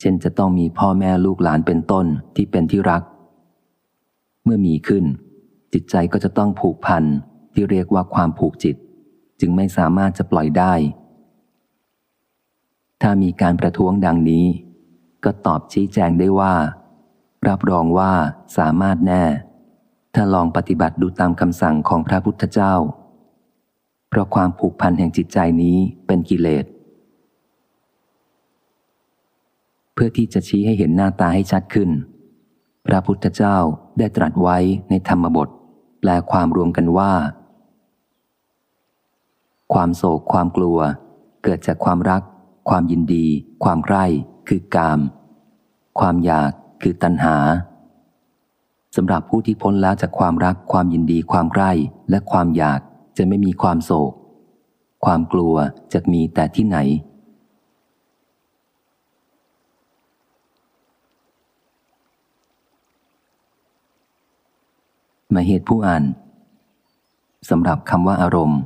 [0.00, 2.06] เช่นจะต้องมีพ่อแม่ลูกหลานเป็นต้น
[2.36, 3.02] ที่เป็นที่รัก
[4.44, 5.04] เมื่อมีขึ้น
[5.72, 7.04] จิตใจก็จะต้องผูกพัน
[7.52, 8.76] ที่เรียกว่าความผูกจิต
[9.40, 10.74] จึงไม่สามารถจะปล่อยได้
[13.02, 14.46] ถ้ามีการประท้วงดังนี้
[15.24, 16.54] ก็ตอบชี้แจงได้ว่า
[17.48, 18.12] รับรองว่า
[18.58, 19.24] สามารถแน่
[20.14, 22.74] ถ้าลองปฏิบัติดูตามคำสั่งของพระพุทธเจ้า
[24.10, 26.64] เพราะความผูกพันแห่งจิตใจนี้เป็นกิเลส
[29.94, 31.90] เพื่อที่จะชี้ให้เห็นหน้าตาให้ชัดขึ้น
[32.86, 33.56] พระพุทธเจ้า
[33.98, 34.58] ได้ตรัสไว้
[34.90, 35.48] ในธรรมบท
[36.00, 37.12] แปลความรวมกันว่า
[39.72, 40.78] ความโศกความกลัว
[41.42, 42.22] เกิดจากความรัก
[42.68, 43.26] ความยินดี
[43.64, 44.04] ความใคร่
[44.48, 45.00] คือกาม
[45.98, 46.50] ความอยาก
[46.82, 47.36] คือตัณหา
[48.96, 51.72] สำหรับผู้ที่พ้นแล้วจากความรักความยินดีความใคร่
[52.10, 52.80] และความอยาก
[53.16, 54.12] จะไม่มีความโศก
[55.04, 55.54] ความกลัว
[55.92, 56.78] จะมีแต่ที่ไหน
[65.34, 66.04] มาเหตุผู้อ่าน
[67.50, 68.60] สำหรับคำว่าอารมณ์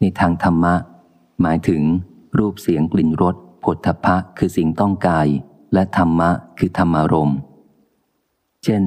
[0.00, 0.74] ในทางธรรมะ
[1.42, 1.82] หมายถึง
[2.38, 5.28] รูปเสียงกลิ่นรสผลทพะคือสิ่งต้องกาย
[5.74, 7.38] และธรรมะคือธรรมารมณ์
[8.64, 8.82] เช่น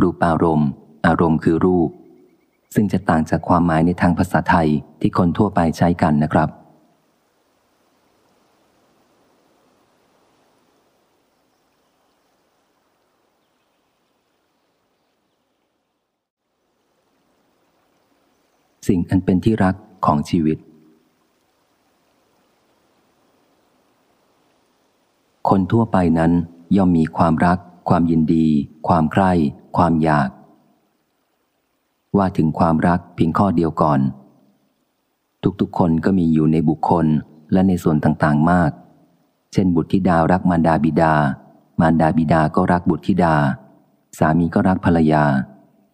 [0.00, 0.68] รูปอารมณ์
[1.06, 1.90] อารมณ์คือรูป
[2.74, 4.68] ซึ่งจะต่างจากความหมายในทางภาษาไทย
[5.00, 6.48] ที่คนทั่วไปใช้กันนะครับ
[18.88, 19.74] สิ่งอันเป็นที่รัก
[20.06, 20.58] ของชีวิต
[25.48, 26.32] คนทั่วไปนั้น
[26.76, 27.58] ย่อมมีความรัก
[27.88, 28.46] ความยินดี
[28.88, 29.32] ความใคร่
[29.76, 30.28] ความอยาก
[32.16, 34.00] ว่าถึงความรักเพียงข้อเดียวก่อน
[35.60, 37.06] ทุกๆคนก็มีอยู่ในบุคคล
[37.52, 38.70] และในส่วนต่างๆมาก
[39.52, 41.14] เช่น บุตรธิดารักมารดาบิดา
[41.80, 43.34] มารดาบิดาก็รักบุตรธิดา
[44.18, 45.24] สามีก็รักภรรยา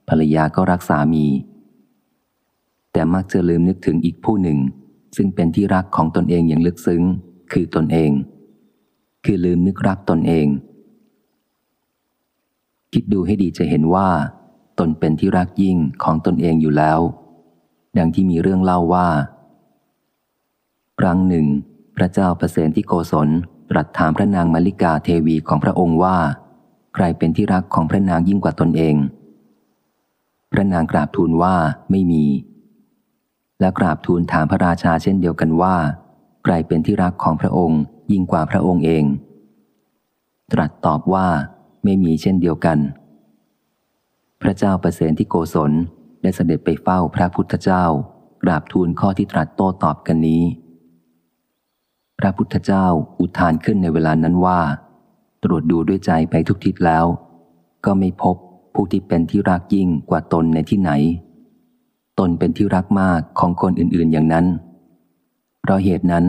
[0.08, 1.26] ภรรยาก็รักสามี
[2.92, 4.58] แต่มักจะลืมนึกถึงอีกผู้หนึ่ง
[5.16, 7.02] ซึ่งเป็นที่รักของตนเองอย่างลึกซึ้ง
[7.52, 8.10] คือตนเอง
[9.24, 10.46] คือลืมนึกรักตนเอง
[12.92, 14.08] คิดดูให้ดีจะเห็นว่า
[14.78, 17.00] ตนเป็นที่รักยิ่งของตนเองอยู่แล้ว
[17.98, 19.08] ดังที่มีเรื่องเล่าว่า
[21.00, 21.46] ครั้งหนึ่ง
[21.96, 23.28] พระเจ้าประเสนที่โกศล
[23.70, 26.16] ตรัสถามพระนางมาริกาเทวีของพระองค์ว่า
[26.94, 28.96] ใครเป็นที่รักของพระนางยิ่งกว่าตนเอง
[30.52, 31.54] พระนางกราบทูลว่า
[31.90, 32.24] ไม่มี
[33.60, 35.76] และกราบทูลถามพระราชาเช่นเดียวกันว่า
[36.44, 37.80] ใครเป็นที่รักของพระองค์
[38.12, 39.04] ยิ่งกว่าพระองค์เอง
[40.52, 41.26] ตรัสตอบว่า
[41.84, 42.78] ไม่มีเช่นเดียวกัน
[44.42, 45.72] พระเจ้าประเสนที่โกศล
[46.22, 47.84] ได้เสด็จไปเฝ้าพระพุทธเจ้า
[48.42, 50.42] กราบทูลข้อที่ตรัสโต้ตอบกันนี้
[52.18, 52.86] พระพุทธเจ้า
[53.20, 54.60] อุทานขึ้นในเวลานั้นว่า
[55.44, 57.04] ตรวจดูด้วยใจไปทุกทิศแล้ว
[57.84, 58.36] ก็ไม่พบ
[58.74, 60.90] ผู้ที่เป็นที่รักยิ่งกว่าตนในที่ไหน
[62.18, 64.46] ตนเป็นที่รักมากของคนอื่นๆอย่างนั้น
[65.60, 66.24] เพราะเหตุนั้น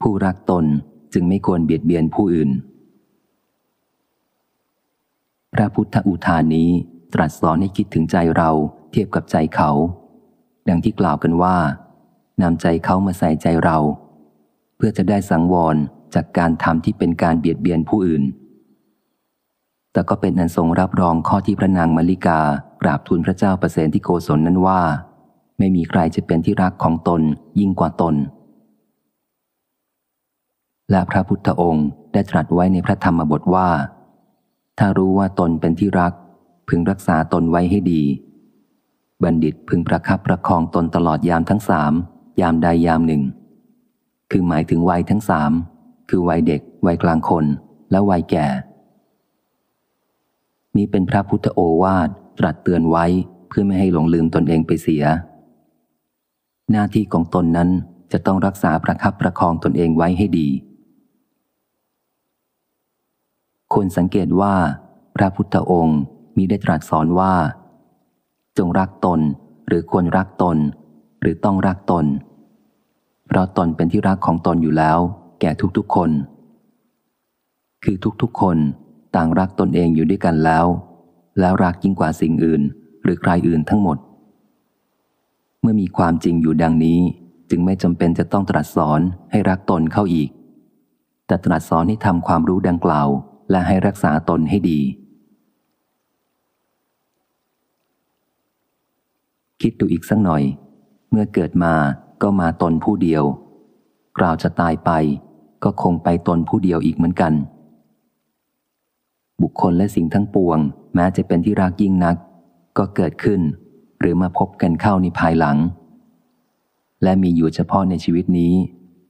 [0.00, 0.64] ผู้รักตน
[1.12, 2.50] จึงไม่ควรเบียดเบียนผู้อื่น
[5.54, 6.70] พระพุทธอุทานนี้
[7.14, 8.50] ตรัสสอนให้คิดถึงใจเรา
[8.90, 9.70] เทียบกับใจเขา
[10.68, 11.56] ดังที่กล่าวกันว่า
[12.42, 13.78] นำใจเขามาใส่ใจเรา
[14.76, 15.76] เพื่อจะได้สังวร
[16.14, 18.24] จากการทำที่เป็นการเบียดเบียนผู้อื่น
[19.92, 22.40] แต่ก็เป็นอันทรงรับรองข้อที่พระนางมาริกา
[22.82, 24.80] กราบทูลพระเจ้าประเสนที่โกศลนั้นว่า
[25.58, 27.22] ไม่มีใครจะเป็นที่รักของตน
[27.58, 28.14] ยิ่งกว่าตน
[30.90, 33.68] และพระพุทธองค์ได้ตรัสไว้ในพระธรรมบทว่า
[34.78, 36.12] ถ้ารู้ว่าตนเป็นที่รัก
[36.68, 38.02] พึงรักษาตนไว้ให้ดี
[39.22, 41.92] บัณฑิตพึงประคับประคองตนตลอดยามทั้งสาม
[42.40, 43.22] ยามใดยามหนึ่ง
[44.30, 45.52] คือหมายถึงวัยทั้งสาม
[46.08, 47.44] คือวัยเด็ก วัยกลางคน
[47.90, 48.46] และวัยแก่
[50.76, 52.08] นี้เป็นพระพุทธโอวาท
[52.38, 53.04] ตรัสเตือนไว้
[53.48, 55.04] เพื่อไม่ให้หลงลืมตนเองไปเสีย
[56.70, 57.68] หน้าที่ของตนนั้น
[58.12, 60.48] จะต้องรักษาประคับประคองตนเองไว้ให้ดี
[63.72, 64.54] ควรสังเกตว่า
[65.16, 66.00] พระพุทธองค์
[66.36, 67.34] มีได้ตรัสสอนว่า
[68.58, 69.20] จงรักตน
[69.68, 70.58] หรือควรรักตน
[71.20, 72.06] หรือต้องรักตน
[73.26, 74.98] เพราะตนเป็นที่รักของตนอยู่แล้ว
[75.40, 76.10] แก่ทุกๆคน
[77.84, 78.58] คือทุกๆคน
[79.16, 80.66] ต่างรักตนเองอยู่ด้วยกันแล้ว
[81.40, 82.62] แล้วรักยิ่งกว่าสิ่งอื่น
[83.02, 83.98] หรือใครอื่นทั้งหมด
[85.60, 87.00] เมื่อมีความจริงอยู่ดังนี้
[87.50, 90.28] จึงไม่จำเป็นจะต้องตรัสสอนให้รักตนเข้าอีก
[91.26, 93.08] แต่ตรัสสอนให้ทำความรู้ดังกล่าว
[93.50, 94.80] และให้รักษาตนให้ดี
[99.60, 100.42] คิดดูอีกสักหน่อย
[101.10, 101.74] เมื่อเกิดมา
[102.22, 103.24] ก็มาตนผู้เดียว
[104.18, 104.90] กล่าวจะตายไป
[105.64, 107.32] ก็คงไปตนผู้เดียวอีกเหมือนกัน
[109.42, 110.58] บุคคลและสิ่งทั้งปวง
[110.94, 112.16] แม้จะเป็นที่รักยิ่งนัก
[112.78, 113.40] ก็เกิดขึ้น
[114.00, 115.56] หรือมาพบกันเข้าในภายหลัง
[117.02, 118.54] และมีอยู่เฉพาะในชีวิตนี้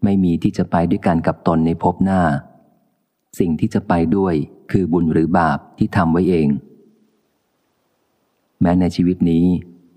[0.04, 2.22] ไม่มีที่จะไปด้วยกันกับตนในภพหน้า
[3.38, 4.34] สิ่งที่จะไปด้วย
[4.70, 6.48] คือบุญหรือบาปที่ทำไว้เอง
[8.60, 9.46] แม้ในชีวิตนี้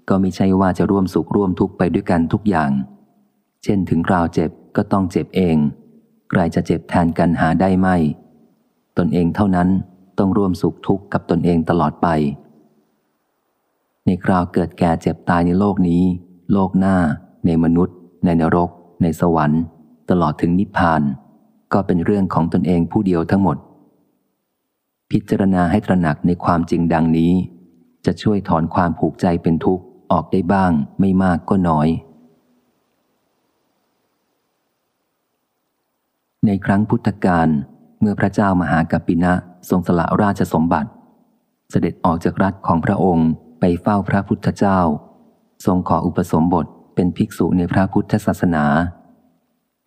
[0.10, 2.72] ก็ไม่ใช่ว่าจะร่วมสุขร่วมทุกข์ไปด้วยกันทุกอย่าง
[3.64, 5.58] เช่นถึงคราวเจ็บก็ต้องเจ็บเอง
[6.30, 7.96] ใครจะเจ็บแทนกันหาได้ไม่
[8.98, 9.70] ตนเองเท่านั้น
[10.18, 12.08] ต้องร่วมสุขทุกข์กับตนเองตลอดไป
[14.06, 16.04] ในคราวเกิดแก่เจ็บตายในโลกนี้
[16.52, 16.98] โลกหน้า
[17.46, 18.70] ในมนุษย์ ในนรก
[19.02, 19.62] ในสวรรค์
[20.10, 21.02] ตลอดถึงนิพพาน
[21.74, 23.58] ก็เป็นเรื่องของตนเองผู้เดียวทั้งหมด
[25.12, 27.32] พิจารณาให้ตระหนักในความจริงดังนี้
[28.06, 31.88] จะช่วยถอนความผูกใจเป็นทุกข์ ออกได้บ้างไม่มากก็น้อย
[36.46, 37.48] ในครั้งพุทธกาล
[38.00, 39.34] เมื่อพระเจ้ามหากัปปินะ
[39.70, 40.90] ทรงสละราชสมบัติ
[41.70, 43.30] เสด็จออกจากรัฐของพระองค์
[43.60, 44.80] ไปเฝ้าพระพุทธเจ้า
[45.66, 48.66] ทรงขออุปสมบทเป็นภิกษุในพระพุทธศาสนา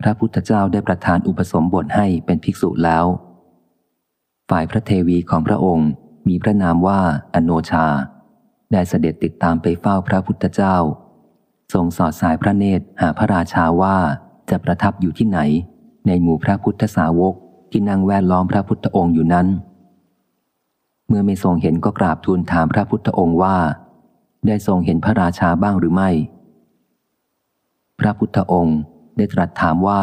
[0.01, 3.05] พระพุทธเจ้าได้ประทานอุปสมบทให้เป็นภิกษุแล้ว
[4.49, 5.89] ฝ่ายพระเทวีของพระองค์
[6.27, 7.01] มีพระนามว่า
[7.33, 7.85] อโนชา
[8.73, 10.75] ได้เสด็จติดตามไปเฝ้าพระพุทธเจ้า
[11.73, 13.97] ทรงสอดสายพระเนตรหาพระราชาว่า
[14.49, 15.39] จะประทับอยู่ที่ไหน
[16.07, 17.33] ในหมู่พระพุทธสาวก
[17.71, 19.47] ที่นั่งแวดล้อมพระพุทธองค์อยู่นั้น
[21.07, 23.57] เมื่อไม่ทรงเห็นก็กราบทูลถามพระพุทธองค์ว่า
[24.47, 26.09] ได้ทรงเห็นพระราชาบ้างหรือไม่
[27.99, 28.79] พระพุทธองค์
[29.17, 30.01] ได้ตรัสถามว่า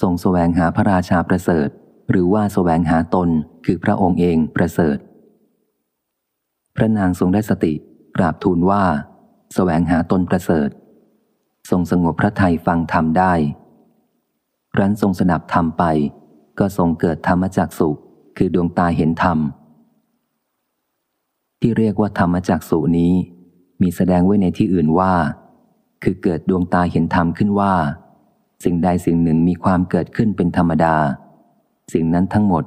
[0.00, 1.68] ทรงแสวงหาพระราชาประเสริฐ
[2.10, 3.28] หรือว่าแสวงหาตน
[3.64, 4.96] คือพระองค์เองประเสริฐ
[6.76, 7.72] พระนางทรงได้สติ
[8.16, 8.96] กราบทูลว่าส
[9.54, 10.70] แสวงหาตนประเสริฐ
[11.70, 13.32] ทรงสงบพระทัยฟังธรรมได้
[14.78, 15.84] รั้นทรงสนับธรรมไป
[16.58, 17.88] ก็ทรงเกิดธรรมจักสุ
[18.36, 19.38] คือดวงตาเห็นธรรม
[21.60, 23.12] ที่เรียกว่าธรรมจักสุนี้
[23.82, 25.14] มีแสดงไว้ในที่อื่นว่า
[26.02, 27.74] คือเกิดดวงตาเห็นธรรมขึ้นว่า
[28.64, 30.96] สิ่งใดสิ่งหนึ่งมีความเกิดขึ้นเป็นธรรมดา
[31.92, 32.64] สิ่งนั้นทั้งหมด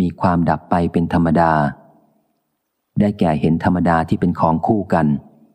[0.00, 1.52] มีความดับไปเป็นธรรมดา
[3.00, 5.06] ได้แก่เห็นธรรมดาที่เป็นของคู่กัน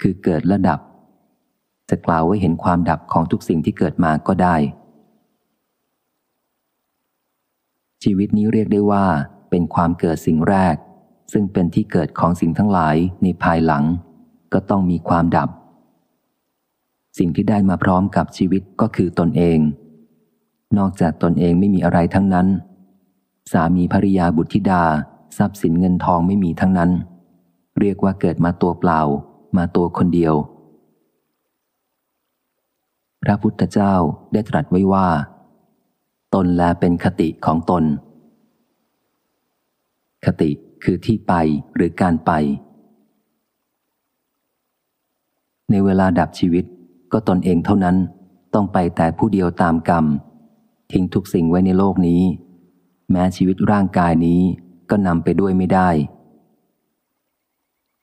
[0.01, 0.79] คือเกิดและดับ
[1.89, 4.55] จะกล่าวไว่าเห็นความดับของทุกสิ่งที่เกิดมาก็ได้
[8.03, 9.05] ชีวิตนี้เรียกได้ว่า
[9.49, 10.75] เป็นความเกิดสิ่งแรก
[11.33, 13.83] ซึ่งเป็นที่เกิดของสิ่งทั้งหลายในภายหลัง
[14.53, 15.49] ก็ต้องมีความดับ
[17.17, 19.59] สิ่งที่ได้มาพร้อมกับชีวิตก็คือตนเอง
[20.77, 22.47] นอกจากตนเองไม่มีอะไรทั้งนั้น
[23.51, 24.83] สามีภริยาบุตรธิดา
[25.37, 26.91] ทรัพย์สินเงินทองไม่มีทั้งนั้น
[27.79, 29.01] เรียกว่าเกิดมาตัวเปล่า
[29.57, 30.35] มาตัวคนเดียว
[33.23, 33.93] พระพุทธเจ้า
[34.33, 35.07] ได้ตรัสไว้ว่า
[36.33, 37.83] ตนแลเป็นคติของตน
[40.25, 40.49] คติ
[40.83, 41.33] คือที่ไป
[41.75, 42.31] หรือการไป
[45.69, 46.65] ในเวลาดับชีวิต
[47.11, 47.97] ก็ตนเองเท่านั้น
[48.53, 50.05] ต้องไปแต่ผู้เดียวตามกรรม
[50.91, 52.21] ทิ้งทุกสิ่งไว้ในโลกนี้
[53.11, 54.41] แม้ชีวิตร่างกายนี้
[54.89, 55.89] ก็นำไปด้วยไม่ได้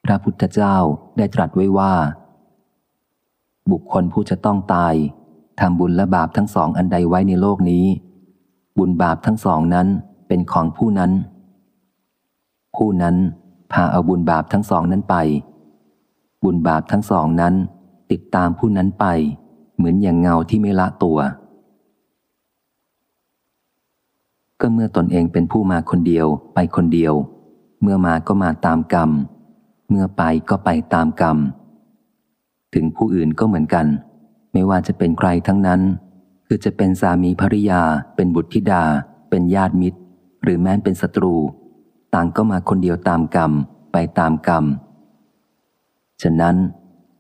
[0.05, 0.77] พระพุทธเจ้า
[1.17, 1.95] ได้ตรัสไว้ว่า
[3.71, 4.95] บุคคลผู้จะต้องตาย
[5.61, 7.85] ทำบุญและบาปทั้งสองอันใดไว้ในโลกนี้
[8.79, 9.87] บุญบาปทั้งสองนั้น
[10.29, 11.13] เป็นของผู้นั้น
[12.77, 13.17] ผู้นั้น
[13.73, 15.17] พาเอาบุญบาปทั้งสองนั้นไป
[16.45, 17.55] บุญบาปทั้งสองนั้น
[18.11, 19.07] ติดตามผู้นั้นไป
[19.77, 21.19] เหมือนอย่างเงาที่ไม่ละตัว
[24.61, 27.15] ก็เมื่อตนเองเป็นผู้มาคนเดียวไปคนเดียว
[27.83, 29.11] เมื่อมาก็มาตามกรรม
[29.89, 31.39] เมื่อไปก็ไปตามกรรม
[32.75, 33.87] ถึงผู้อื่นก็เหมือนกัน
[34.53, 35.81] ไม่ว่าจะเป็นใครทั้งนั้น
[36.47, 37.83] คือจะเป็นสามีภริยา
[38.17, 38.85] เป็นบุตรธิดา
[39.31, 39.99] เป็นญาติมิตร
[40.43, 41.35] หรือแม้เป็นศัตรู
[42.15, 43.53] ต่างก็มาคนเดียวตามกรรม
[43.93, 44.65] ไปตามกรรม
[46.23, 46.57] ฉะนั้น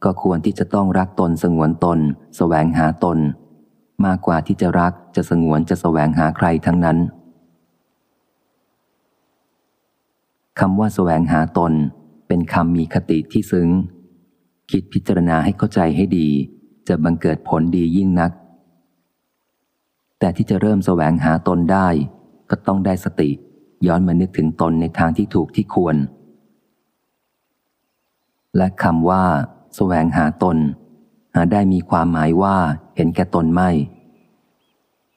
[0.04, 2.02] ก็ควรที่จะต้องรักตนสงวนตนส
[2.36, 3.18] แสวงหาตน
[4.04, 6.98] มากกว่าที่จะรักจะสงวนจะสแสวงหาใครทั้งนั้น
[10.60, 11.72] คำว่าสแสวงหาตน
[12.26, 13.68] เป็นคำมีคติที่ซึ้ง
[14.70, 16.28] คิดพิจารณาให้เข้าใจให้ดี
[16.88, 18.32] จะบังเกิดผลดียิ่งนัก
[20.18, 21.88] แต่ที่จะเริ่มแสวงหาตนได้
[22.50, 23.30] ก็ต้องได้สติ
[23.86, 25.96] ย้อนมานึกถึงตนในทางที่ถูกที่ควร
[28.56, 29.24] และคำว่า
[29.76, 30.58] แสวงหาตน
[31.34, 32.56] หาได้มีความหมายว่า
[32.96, 33.70] เห็นแก่ตนไม่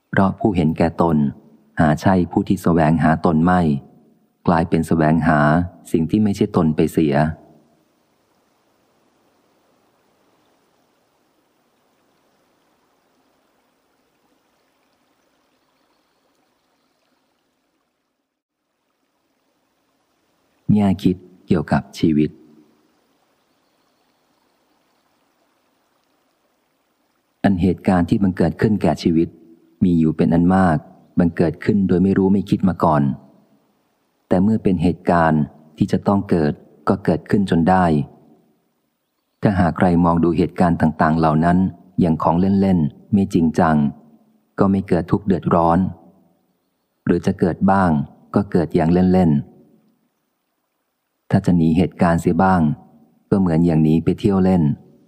[0.10, 1.18] เพราะผู้เห็นแก่ตน
[1.80, 3.62] หาใช่ผู้ที่แสวงหาตนไม่
[4.48, 5.40] กลายเป็นแสวงหา
[5.92, 7.16] สิ่งที่ไม่ใช่ตนไปเสีย
[20.74, 21.16] แง่คิด
[21.48, 22.30] เกี่ยวกับชีวิต
[27.44, 29.28] อันเหตุการณ์ที่มันเกิดขึ้นแก่ชีวิต
[29.84, 30.78] มีอยู่เป็นอันมาก
[31.20, 33.04] บังเกิดขึ้นโดยไม่รู้ไม่คิดมาก่อน
[34.28, 35.44] แต่เมื่อเป็นเหตุการณ์
[35.78, 36.54] ที่จะต้องเกิด
[36.88, 37.86] ก็เกิดขึ้นจนได้
[39.42, 41.58] ถ้าหากใครมองดูเหตุการณ์ต่าง ๆ เหล่านั้น
[42.00, 43.76] อย่างของเล่น ๆ ไม่จริงจัง
[44.60, 45.80] ก็ไม่เกิดทุกข์เดือดร้อน
[47.06, 47.92] หรือจะเกิดบ้าง
[48.36, 49.32] ก็เกิดอย่างเล่น
[50.50, 52.62] ๆ ถ้าจะหนีเหตุการณ์เสียบ้าง
[53.30, 54.64] ก็เหมือนอย่างนี้ไปเที่ยวเล่น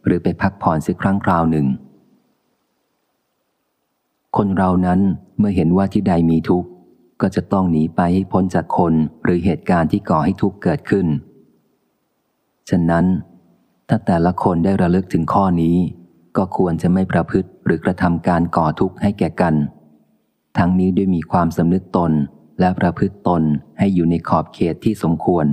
[0.05, 1.67] หรือไปพักผ่อนสักครั้งคราวหนึ่ง
[4.37, 4.99] คนเรานั้น
[5.37, 6.68] เมื่อเห็นว่าที่ใดมีทุกข์
[7.21, 8.93] ก็จะต้องหนีไปให้พ้นจากคน
[9.23, 11.07] หรือเหตุการณ์ที่ก่อให้ทุกข์เกิดขึ้น
[12.69, 13.05] ฉะนั้น
[13.87, 15.77] ถ้าแต่ละคนได้ระลึกถึงข้อนี้
[16.37, 19.55] ก็ควรจะไม่ประพฤติหรือกระทำการก่อทุกข์ให้แก่กัน
[20.57, 22.11] ทั้งนี้ด้วยมีความสำนึกตน
[22.59, 23.43] และประพฤติตน
[23.79, 25.47] ให้อยู่ในขอบเขตที่สมควร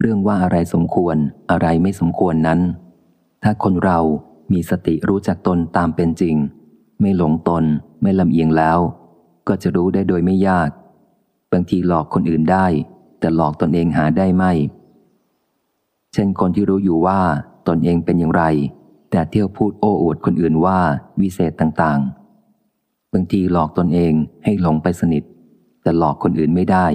[0.00, 1.16] เรื่องว่าอะไรสมควร
[1.50, 2.60] อะไรไม่สมควรนั้น
[3.42, 3.98] ถ้าคนเรา
[4.52, 6.36] มีสติรู้จักตนตามเป็นจริง
[7.00, 7.64] ไม่หลงตน
[8.02, 8.78] ไม่ลำเอียงแล้ว
[9.48, 10.70] ก็จะรู้ได้โดยไม่ยาก
[11.52, 12.66] บางทีหลอกคนอื่นได้
[13.20, 14.52] แต่หลอกตนเองหาได้ไม่
[16.12, 17.20] เช่นคนที่รู้อยู่ว่า
[17.68, 18.44] ตนเองเป็นอย่างไร
[19.10, 20.78] แต่เที่ยวพูดโอ้อวดคนอื่นว่า
[21.20, 24.12] วิเศษต่างๆ บางทีหลอกตนเอง
[24.44, 25.22] ให้หลงไปสนิท
[25.82, 26.86] แต่หลอกคนอื่นไม่ได้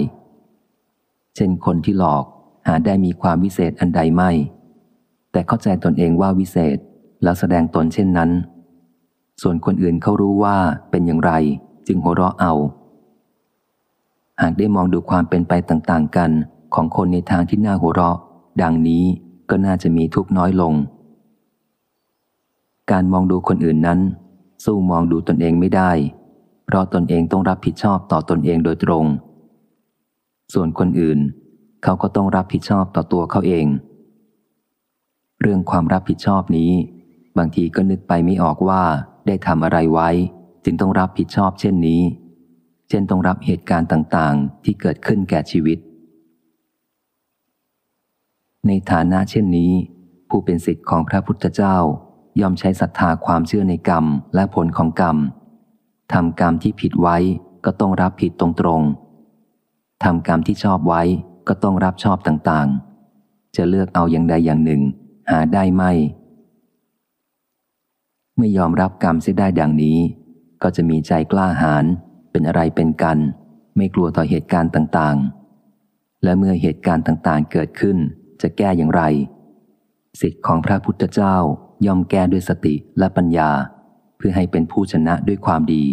[1.36, 2.24] เช่นคนที่หลอก
[2.66, 4.30] หาได้มีความวิเศษอันใดไม่
[5.32, 6.78] แต่เข้าใจตนเองว่าวิเศษ
[7.22, 8.30] แล้วแสดงตนเช่นนั้น
[9.42, 10.56] ส่วนคนอื่นเขารู้ว่า
[10.90, 11.32] เป็นอย่างไร
[11.86, 12.54] จึงหัวเราะเอา
[14.42, 16.30] หากได้มองดูความเป็นไปต่างๆ กัน
[16.74, 18.16] ของคนในทางที่น่าหัวเราะ
[18.62, 19.04] ดังนี้
[19.50, 20.74] ก็น่าจะมีทุกน้อยลง
[22.90, 24.00] การมองดูคนอื่นนั้น
[24.64, 25.90] สู้มองดูตนเองไม่ได้
[26.66, 29.04] เพราะตนเองต้องรับผิดชอบต่อตนเองโดยตรง
[30.54, 31.18] ส่วนคนอื่น
[31.82, 33.66] เขาก็ต้องรับผิดชอบต่อตัวเขาเอง
[35.40, 36.72] เรื่องความรับผิดชอบนี้
[37.38, 38.82] บางทีก็นึกไปไม่ออกว่า
[39.26, 40.10] ได้ทำอะไรไว้
[40.68, 42.02] จึงต้องรับผิดชอบเช่นนี้
[42.88, 45.78] เช่นต้องรับเหตุการณ์ต่างๆ ที่เกิดขึ้นแก่ชีวิต
[48.66, 49.72] ในฐานะเช่นนี้
[50.28, 51.76] ผู้เป็นสิทธิ์ของพระพุทธเจ้า
[52.40, 54.04] ย่อมใช้ศรัทธาความเชื่อในกรรม
[54.34, 55.16] และผลของกรรม
[56.12, 57.16] ทำกรรมที่ผิดไว้
[57.64, 58.46] ก็ต้องรับผิดตร
[58.78, 61.02] งๆทำกรรมที่ชอบไว้
[61.48, 64.82] ก็ต้องรับชอบต่างๆ จะเลือกเอาอย่างใดอย่างหนึ่ง
[65.30, 65.92] หาได้ไม่
[68.34, 69.98] เมื่อยอมรับกรรมเสียได้ดังนี้
[70.62, 71.84] ก็จะมีใจกล้าหาญ
[72.30, 73.18] เป็นอะไรเป็นกัน
[73.76, 77.96] ไม่กลัวต่อเหตุการณ์ต่างๆ และเมื่อเหตุการณ์ต่างๆ เกิดขึ้น
[78.42, 79.02] จะแก้อย่างไร
[80.20, 81.36] สิทธิ์ของพระพุทธเจ้า
[81.86, 83.50] ย่อมแก้ด้วยสติและปัญญา
[84.16, 85.84] เพื่อให้เป็นผู้ชนะด้วยความดี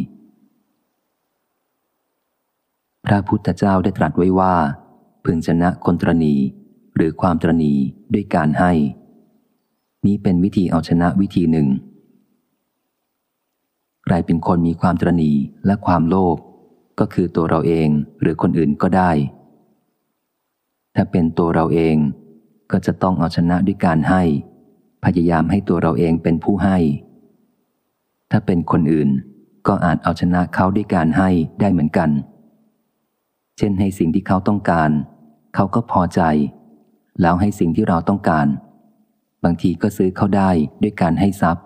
[3.05, 4.55] พระพุทธเจ้าได้ตรัสไว้ว่า
[5.25, 6.35] พึงชนะคนตรณี
[6.95, 7.73] หรือความตรณี
[8.13, 8.71] ด้วยการให้
[10.05, 11.67] นี้เป็นวิธีเอาชนะวิธีหนึ่ง
[14.03, 15.31] ใครเป็นคนมีความตรณี
[15.65, 16.37] และความโลภ
[16.99, 17.89] ก็คือตัวเราเอง
[18.21, 19.11] หรือคนอื่นก็ได้
[20.95, 21.95] ถ้าเป็นตัวเราเอง
[22.71, 24.23] ก็จะต้องเอาชนะด้วยการให้
[25.03, 26.77] พยายามให้ตัวเราเองเป็นผู้ให้
[28.31, 29.09] ถ้าเป็นคนอื่น
[29.67, 31.29] ก็อาจเอาชนะเขาด้วยการให้
[31.61, 32.09] ได้เหมือนกัน
[33.57, 34.89] เช่นให้สิ่งที่เขาต้องการ
[35.55, 36.21] เขาก็พอใจ
[37.21, 38.47] แล้วให้สิ่งที่เราต้องการ
[39.43, 40.49] บางทีก็ซื้อเขาได้
[40.81, 41.65] ด้วยการให้ทรัพย์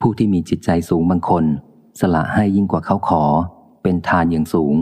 [0.00, 1.44] ผู้ที่มีจิตใจสูงบางคน
[2.00, 3.22] สละให้ยิ่งกว่าเขาขอ
[3.82, 4.74] เป็นทานอย่างสูง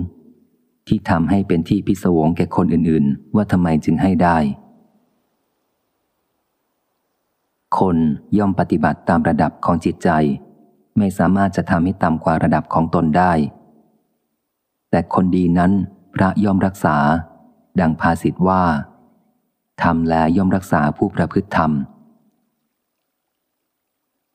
[0.88, 4.38] ที่ทำให้เป็นที่พิศวงแก่คนอื่นๆ ว่าทำไมจึงให้ได้
[7.78, 7.96] คน
[8.38, 10.08] ย่อมปฏิบัติตามระดับของจิตใจ
[10.98, 13.32] ไม่สามารถจะทำให้ต่ำกว่าระดับของตนได้
[14.90, 15.72] แต่คนดีนั้น
[16.14, 16.96] พระย่อมรักษา
[17.80, 18.62] ดังภาษิตว่า
[19.82, 21.70] ทำแลย่อมรักษาผู้ประพฤติธรรม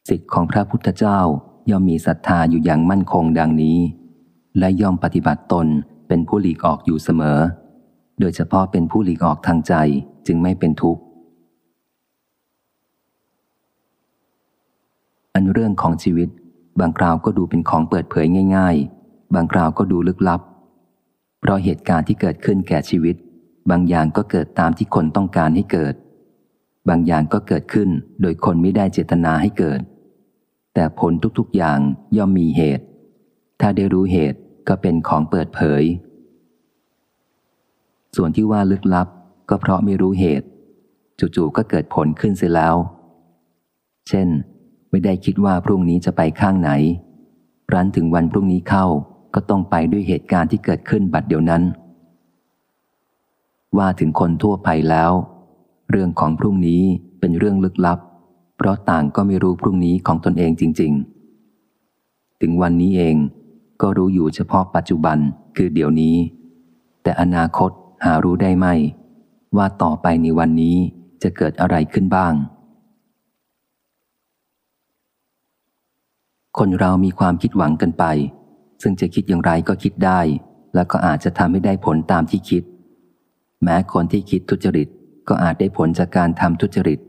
[0.10, 1.20] สิทธิ์ของพระพุทธเจ้า
[1.70, 3.80] ย่อมมีศรัทธาอยู่อย่างมั่นคงดังนี้
[4.60, 5.68] และย่อมปฏิบัติตน
[6.08, 7.40] เป็นผู้หลีกออกอยู่เสมอ
[8.20, 9.74] โดยเฉพาะเป็นผู้หลีกออกทางใจ
[10.28, 11.02] จึงไม่เป็นทุกข์
[15.34, 16.30] อันเรื่องของชีวิต
[16.80, 18.26] บางคราวก็ดูเป็นของเปิดเผย
[18.56, 18.76] ง่าย
[19.06, 20.42] ๆ บางคราวก็ดูลึกลับ
[21.42, 23.16] เพราะเหตุการณ์ที่เกิดขึ้นแก่ชีวิต
[23.70, 25.96] บางอย่างก็เกิดตามที่คนต้องการให้เกิด
[26.90, 27.90] บางอย่างก็เกิดขึ้น
[28.22, 29.82] โดยคนไม่ได้เจตนาให้เกิด
[30.74, 31.80] แต่ผลทุกๆอย่าง
[32.18, 32.86] ย่อมมีเหตุ
[33.60, 35.84] ถ้าได้รู้เหตุก็เป็นของเปิดเผย
[38.16, 39.08] ส่วนที่ว่าลึกลับ
[39.50, 40.48] ก็เพราะไม่รู้เหตุ
[41.20, 42.76] จู่ๆก็เกิดผลขึ้นเสียแล้ว
[44.08, 44.28] เช่น
[44.90, 46.72] ไม่ได้คิดว่าพรุ่งนี้จะไปข้างไหน
[47.74, 48.86] รันถึงวันพรุ่งนี้เข้า
[49.34, 51.64] ก็ต้องไปด้วยเหตุการณ์ที่เกิดขึ้นบัดเดียวนั้น
[53.78, 55.12] ว่าถึงคนทั่วไปแล้ว
[55.92, 56.82] เรื่องของพรุ่งนี้
[57.20, 58.00] เป็นเรื่องลึกลับ
[58.64, 60.94] เพราะต่างก็ไม่รู้พรุ่งนี้ของตนเองจริง
[61.72, 63.16] ๆ ถึงวันนี้เอง
[63.82, 65.18] ก็รู้อยู่เฉพาะปัจจุบัน
[65.56, 66.16] คือเดี๋ยวนี้
[67.04, 67.72] แต่อนาคต
[68.06, 68.68] หารู้ได้ไหม
[69.58, 70.78] ว่าต่อไปในวันนี้
[71.24, 72.34] จะเกิดอะไรขึ้นบ้าง
[76.58, 78.06] คนเรามีความคิดหวังกันไป
[78.82, 80.20] ซึ่งจะคิดอย่างไรก็คิดได้
[80.76, 82.64] แล้วก็อาจจะทำให้ได้ผลตามที่คิด
[83.64, 84.88] แม้คนที่คิดทุจริต
[85.28, 87.00] ก็อาจได้ผลจากการทำทุจริต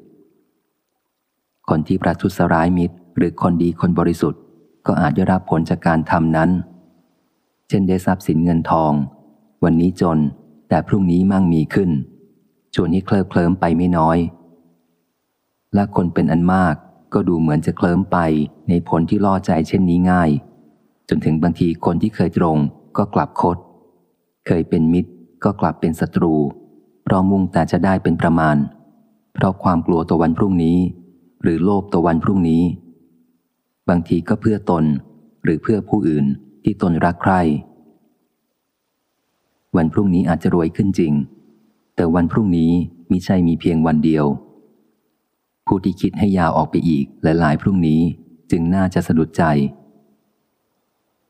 [1.69, 4.41] คนที่ประทุษร้ายมิตร หรือคนดีคนบริสุทธิ์
[4.87, 6.51] ก็อาจได้รับผลจากการทำนั้น
[7.69, 8.93] เช่นได้ทรัพย์สินเงินทอง
[9.65, 10.19] วันนี้จน
[10.69, 11.91] แต่พรุ่งนี้มั่งมีขึ้น
[12.75, 14.19] ชวนให้เคลิบเคลิ้มไปไม่น้อย
[15.75, 16.75] และคนเป็นอันมาก
[17.13, 18.19] ก็ดูเหมือนจะเคลิ้มไป
[18.69, 20.31] ในผลที่ล่อใจเช่นนี้ง่าย
[21.09, 22.57] จนถึงบางทีคนที่เคยตรง
[22.97, 23.57] ก็กลับคด
[24.47, 25.11] เคยเป็นมิตร
[25.45, 26.35] ก็กลับเป็นศัตรู
[27.05, 28.57] เพราะมุ่งแต่จะได้เป็นประมาณ
[29.35, 30.79] เพราะความกลัวตัววันพรุ่งนี้
[31.43, 32.63] หรือโลภตัววันพรุ่งนี้
[33.89, 34.85] บางทีก็เพื่อตน
[35.45, 36.27] หรือเพื่อผู้อื่น
[36.65, 37.41] ที่ตนรักใคร่
[39.77, 41.13] วันพรุ่งนี้อาจจะรวยขึ้นจริง
[41.97, 42.73] แต่วันพรุ่งนี้
[43.11, 44.27] มิใช่มีเพียงวันเดียว
[45.67, 48.01] ผู้ที่คิดให้ยาวออกไปอีกหลายๆพรุ่งนี้
[48.51, 49.45] จึงน่าจะสะดุดใจ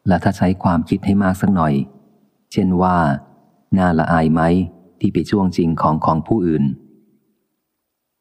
[0.09, 1.75] และถ้าใช้ความคิดให้มากสักหน่อย
[2.53, 2.97] เช่นว่า
[3.79, 4.43] น่าละอายไหม
[5.01, 6.65] ที่ไปช่วงจริงของของผู้อื่น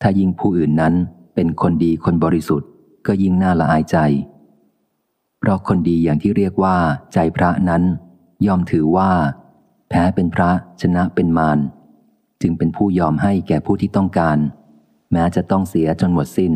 [0.02, 0.94] ถ้ายิ่งผู้อื่นนั้น
[1.36, 2.70] เป็นคนดีคนบริสุทธิ์
[3.08, 3.98] ก็ยิ่งน่าละอายใจ
[5.40, 6.78] เพราะคนดีอย่างที่เรียกว่า
[7.14, 7.84] ใจพระนั้น
[8.46, 9.12] ย่อมถือว่า
[9.90, 10.50] แพ้เป็นพระ
[10.82, 11.60] ชนะเป็นมาร
[12.42, 14.38] จึงเป็นผู้ยอมให้แก่ผู้ที่ต้องการ
[15.12, 16.54] แม้จะต้องเสียจนหมดสิน้น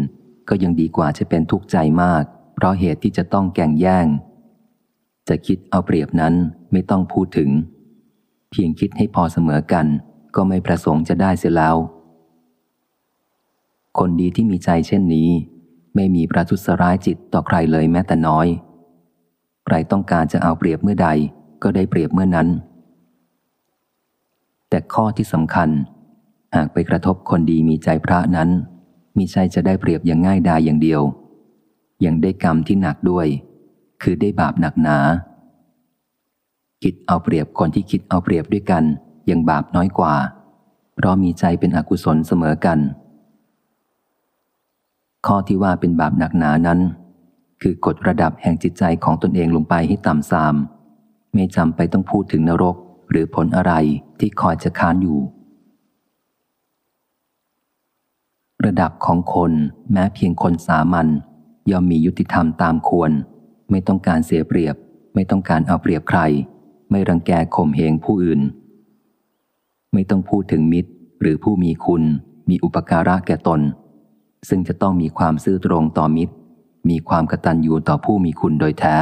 [0.50, 2.24] ก็ยังดีกว่าจะเป็นทุกข์ใจมาก
[2.56, 4.08] เพราะเหตุที่จะต้องแก่งแย่ง
[5.28, 6.34] จะคิดเอาเปรียบนั้น
[6.72, 7.50] ไม่ต้องพูดถึง
[8.52, 9.86] เพียงคิดให้พอเสมอกัน
[10.36, 11.76] ก็ไม่ประสงค์จะได้เสียแล้ว
[13.98, 15.30] คนดีที่มีใจเช่นนี้
[15.96, 18.48] ไม่มีประทุษร้ายจิตต่อใครเลยแม้แต่น้อย
[19.66, 21.10] ใครต้องการจะเอาเปรียบเมื่อใด
[21.64, 22.48] ก็ได้เปรียบเมื่อนั้น
[24.70, 25.70] แต่ข้อที่สำคัญ
[26.56, 28.50] หากไปกระทบคนดีมีใจพระนั้น
[29.18, 31.02] มิใช่จะได้เปรียบอย่างง่ายดายอย่างเดียว
[32.06, 33.28] ยังได้กรรมที่หนักด้วย
[34.02, 34.98] คือได้บาปหนักหนา
[36.84, 38.84] คิดเอาเปรียบคนที่คิดเอาเปรียบด้วยกัน
[39.30, 40.16] ยังบาปน้อยกว่า
[40.96, 42.80] เพราะมีใจเป็นอกุศลเสมอกัน
[45.28, 46.80] ข้อที่ว่าเป็นบาปหนักหนานั้น
[47.62, 50.56] คือกดระดับแห่งจิตใจของตนเองลงไปให้ต่ำทราม
[51.34, 52.76] ไม่จำไปต้องพูดถึงนรก
[53.10, 53.74] หรือผลอะไร
[54.20, 55.20] ที่คอยจะค้านอยู่
[58.66, 59.52] ระดับของคน
[59.92, 61.08] แม้เพียงคนสามัญ
[61.72, 63.12] ย่อมมียุติธรรมตามควร
[63.72, 64.76] ไม่ต้องการเสียเปรียบ
[65.16, 66.20] ไม่ต้องการเอาเปรียบใคร
[66.92, 68.42] ไม่รังแกข่มเหงผู้อื่น
[69.94, 70.92] ไม่ต้องพูดถึงมิตร
[71.22, 72.04] หรือผู้มีคุณ
[72.50, 73.62] มีอุปการะแก่ตน
[74.50, 76.34] ซึ่งจะต้องมีความซื่อตรงต่อมิตร
[76.90, 78.98] มีความกตัญญูต่อผู้มีคุณโดยแท้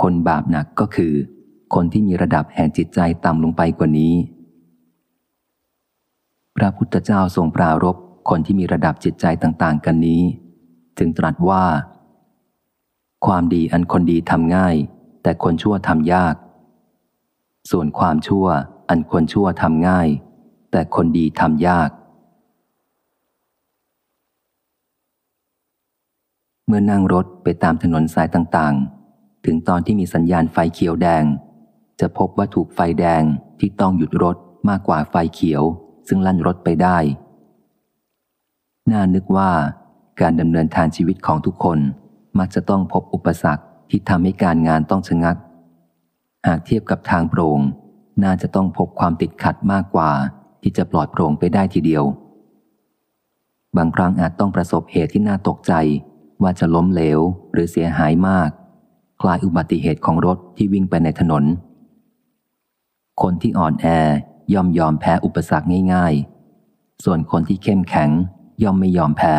[0.00, 1.14] คนบาปหนักก็คือ
[1.74, 4.14] คนที่มีระดับแห่งจิตใจต่ำลงไปกว่านี้
[6.56, 7.96] พระพุทธเจ้าทรงปรารบ
[8.28, 10.22] คนที่มีระดับจิตใจต่าง ๆ กันนี้
[10.98, 11.64] จึงตรัสว่า
[13.26, 14.76] ความดีอันคนดีทำง่าย
[15.22, 16.34] แต่คนชั่วทำยาก
[17.70, 18.46] ส่วนความชั่ว
[18.88, 20.08] อันคนชั่วทำง่าย
[20.72, 21.90] แต่คนดีทำยาก
[26.68, 31.24] เมื่อนั่งรถไปตามถนนสายต่างๆ ถึงตอนที่มีสัญญาณไฟเขียวแดง
[32.00, 33.22] จะพบว่าถูกไฟแดง
[33.58, 34.36] ที่ต้องหยุดรถ
[34.68, 35.62] มากกว่าไฟเขียว
[36.08, 36.98] ซึ่งลั่นรถไปได้
[38.92, 39.50] น่านึกว่า
[40.20, 41.78] การดำเนินทางชีวิตของทุกคน
[42.38, 45.36] มักจะต้องพบอุปสรรคที่ทำให้การงานต้องชะงัก
[46.46, 47.60] หากเทียบกับทางโปร่ง
[48.24, 50.10] น่าจะต้องพบความติดขัดมากกว่า
[50.62, 52.04] ที่จะปลอดโปร่งไปได้ทีเดียว
[53.76, 55.72] บางครั้งอาจต้องประสบเหตุที่น่าตกใจ
[56.42, 57.20] ว่าจะล้มเหลว
[57.52, 58.50] หรือเสียหายมาก
[59.20, 61.44] คล้ายอุบัติเหตุของรถที่วิ่งไปในถนน
[63.22, 63.86] คนที่อ่อนแอ
[64.54, 66.14] ย่อมยอมแพ้อุปสรรคง่าย
[66.58, 68.10] ๆ ส่วนคนที่เข้มแข็ง
[68.62, 69.34] ย่อมไม่ยอมแพ้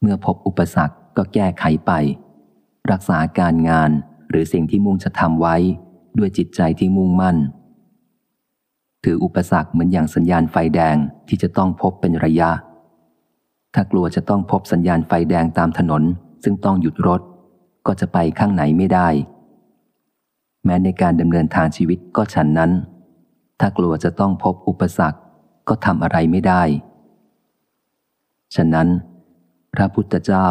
[0.00, 1.92] เมื่อพบอุปสรรคก็แก้ไขไป
[2.90, 3.90] รักษาการงาน
[4.30, 5.56] หรือสิ่งที่มุ่งจะทำไว้
[6.18, 7.36] ด้วยจิตใจที่มุ่งมั่น
[9.04, 10.96] ถืออุปสรรคเหมือนอย่างสัญญาณไฟแดง
[11.28, 12.50] ที่จะต้องพบเป็นระยะ
[13.74, 16.02] ถ้ากลัวจะต้องพบสัญญาณไฟแดงตามถนน
[16.44, 17.20] ซึ่งต้องหยุดรถ
[17.86, 19.08] ก็จะไปข้างไหนไม่ได้
[20.64, 22.70] แม้ในการดำเนินทางชีวิตก็ฉันนั้น
[23.60, 25.18] ถ้ากลัวจะต้องพบอุปสรรค
[25.68, 26.62] ก็ทำอะไรไม่ได้
[28.56, 28.88] ฉะนั้น
[29.74, 30.46] พระพุทธเจ้า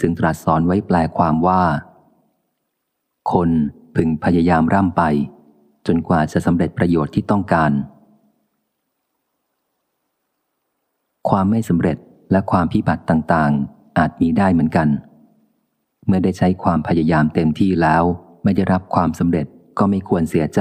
[0.00, 1.62] จึงตรัสสอนไว้แปลความว่า
[3.32, 3.50] คน
[3.94, 5.02] พึงพยายามร่ำไป
[5.86, 7.72] จนกว่าจะสำเร็จประโยชน์ที่ต้องการ
[11.28, 11.96] ความไม่สำเร็จ
[12.30, 14.88] และความพิบัติต่างๆ อาจมีได้เหมือนกัน
[16.06, 18.04] เมื่อได้ใช้ความพยายามเต็มที่แล้ว
[18.44, 19.46] ไม่ได้รับความสำเร็จ
[19.78, 20.60] ก็ไม่ควรเสียใจ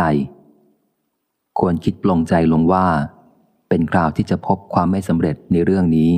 [1.59, 2.87] ควรคิดปลงใจลงว่า
[3.69, 6.11] เป็นคราวที่จะพบความไม่สำเร็จในเรื่องนี้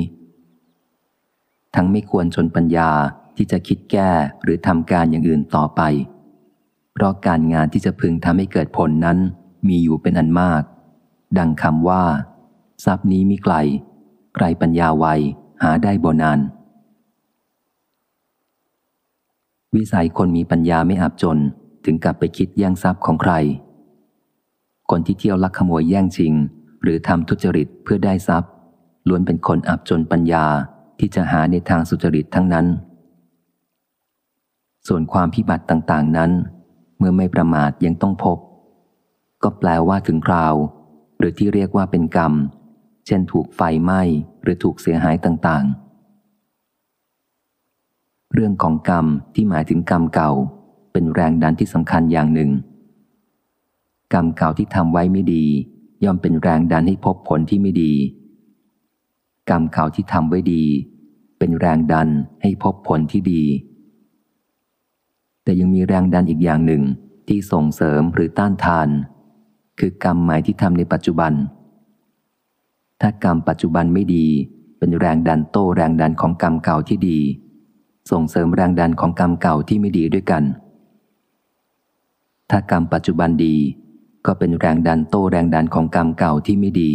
[1.74, 2.90] ทั้งไม่ควรชนปัญญา
[3.36, 4.10] ที่จะคิดแก้
[4.42, 5.80] หรือทำการอย่างอื่นต่อไป
[6.92, 9.18] เพราะการงานที่จะพึงทำให้เกิดผลนั้น
[9.68, 10.62] มีอยู่เป็นอันมาก
[11.38, 12.04] ดังคำว่า
[12.84, 13.54] ทรัพย์นี้มีไกล
[14.34, 15.06] ใครปัญญาไว
[15.62, 16.40] หาได้บ่นาน
[19.74, 21.38] วิสัยคนมีปัญญาไม่อับจน
[21.84, 23.32] ถึงกับไปคิดแย่งทรัพย์ของใคร
[24.90, 26.34] คนที่เที่ยวลักขโมยแย่งชิง
[26.82, 28.50] หรือทำทุจริตเพื่อได้ทรัพย์
[29.08, 30.46] ล้วนเป็นคนอับจนปัญญา
[30.98, 32.66] ที่จะหาในทางสุจริตทั้งนั้น
[34.88, 36.30] ส่วนความพิบัติต่างๆนั้น
[36.98, 38.38] เมื่อไม่ประมาทยังต้องพบ
[39.42, 40.54] ก็แปลว่าถึงคราว
[41.18, 42.32] หรือที่เรียกว่าเป็นกรรม
[43.06, 44.00] เช่นถูกไฟไหม้
[44.42, 45.84] หรือถูกเสียหายต่างๆ
[48.32, 50.30] เรื่องของกรรมที่หมายถึงกรรมเก่า
[50.92, 52.50] เป็นแรงดันที่สำคัญอย่างหนึ่ง
[54.14, 55.44] กรรมเก่าที่ทำไว้ไม่ดี
[56.04, 57.92] ย่อมเป็นแรงดันให้พบผลที่ไม่ดี
[59.50, 60.64] กรรมเก่าที่ทำไว้ดี
[61.38, 62.08] เป็นแรงดัน
[62.42, 63.42] ให้พบผลที่ดี
[65.42, 66.82] แต่ยังมีแรงดันอีกอย่างหนึ่ง
[67.28, 68.88] ที่ส่งเสริมหรือต้านทาน
[69.78, 71.32] คือกรรมใหม่ที่ทำในปัจจุบัน
[73.00, 74.26] ถ้ากรรมปัจจุบันไม่ดี
[74.78, 77.20] เป็นแรงดันโต้แรงดันของกรรมเก่าที่ดี
[78.10, 80.44] ส่งเสริมแรงดันของกรรมเก่าที่ไม่ดีด้วยกัน
[82.50, 83.56] ถ้ากรรมปัจจุบันดี
[84.26, 86.92] ก็เป็นแรงดันโต้แรงดันของกรรมเก่าที่ไม่ดี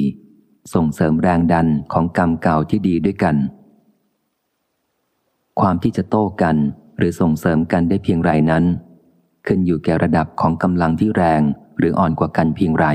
[0.73, 3.35] ส่งเสริมแรงดันของกรรมเก่าที่ดีด้วยกัน
[5.59, 6.55] ความที่จะโต้กัน
[6.97, 8.63] หรือส่งเสริมกันได้เพียงไรนั้น
[9.47, 11.41] ขึ้นอยู่แก่ระดับของกำลังที่แรง
[11.77, 12.85] หรืออ่อนกว่ากันเพียงไร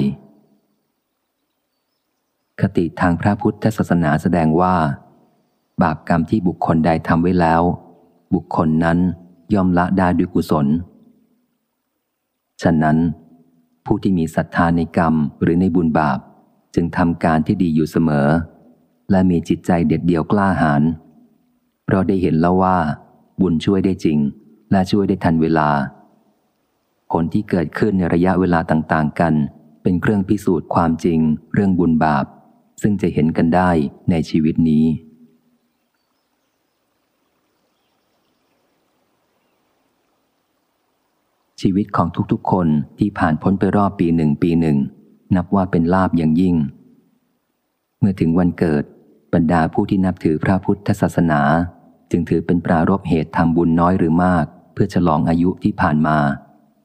[2.61, 4.77] คติทางพระพุทธศาสนาแสดงว่า
[5.83, 7.63] บาปกรรมที่บุคคลใดทำไว้แล้ว
[8.35, 8.99] บุคคลนั้น
[9.55, 10.67] ย่อมละได้ด้วยกุศล
[12.63, 12.97] ฉะนั้น
[13.87, 16.19] ผู้ที่มีศรัทธาในกรรมหรือในบุญบาป
[16.75, 18.29] จึงทำการที่ดีอยู่เสมอ
[19.11, 20.83] และมีจิตใจเด็ดเดี่ยวกล้าหาญ
[21.85, 22.77] เพราะได้เห็นแล้วว่า
[23.41, 24.19] บุญช่วยได้จริง
[24.71, 25.69] และช่วยได้ทันเวลา
[27.11, 29.35] ผลที่เกิดขึ้นในระยะเวลาต่าง ๆ กัน
[29.83, 31.19] เป็นเครื่องพิสูจน์ความจริง
[31.55, 32.25] เรื่องบุญบาป
[32.83, 33.71] ซึ่งจะเห็นกันได้
[34.11, 34.85] ในชีวิตนี้
[41.61, 42.69] ชีวิตของทุกๆคน
[42.99, 44.79] ที่ผ่านพ้นไปรอบปีหนึ่งปีหนึ่ง
[45.37, 46.57] นับว่าเป็นลาบอย่างยิ่ง
[47.99, 48.85] เมื่อถึงวันเกิด
[49.35, 51.41] บรรดาผู้ที่นับถือพระพุทธศาสนา
[52.11, 56.19] จึงถือเป็นปรารบเหตุทำบุญน้อยหรือมาก เพื่อฉลองอายุที่ผ่านมา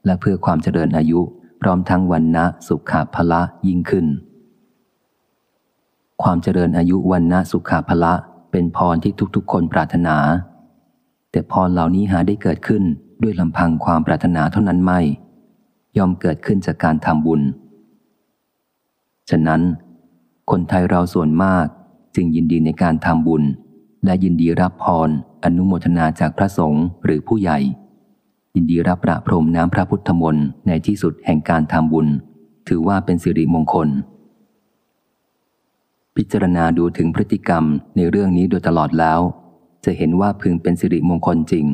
[0.06, 1.20] และเพื่อความเจริญอายุ
[1.62, 4.06] พร้อมทั้งวันนะสุขาภละยิ่งขึ้น
[6.22, 8.14] ความเจริญอายุวันนะสุขาภละ
[8.52, 10.18] เป็นพรที่ทุกๆ คนปรารถนา
[11.32, 12.84] แต่พรเหล่านี้หาได้เกิดขึ้น
[13.22, 15.00] ด้วยลำพังความปรารถนาเท่านั้นไม่
[15.98, 17.42] ย่อมเกิดขึ้นจากการทำบุญ
[19.30, 19.62] ฉะนั้น
[20.52, 21.66] คนไทยเราส่วนมาก
[22.16, 23.44] จึงยินดีในการทำบุญ
[24.06, 25.10] และยินดีรับพร
[25.44, 27.60] อนุโมทนาจากพระสงฆ์หรือผู้ใหญ่
[28.56, 32.08] ยินดีรับประพรมน้ำพระพุทธมนต์ในที่สุดแห่งการทำบุญ
[32.68, 33.90] ถือว่าเป็นสิริมงคล
[36.16, 37.64] พิจารณาดูถึงพฤติกรรม
[37.96, 39.20] ในเรื่องนี้โดยตลอดแล้ว
[39.86, 41.66] จะเห็นว่าพึงเป็นสิริมงคลจริง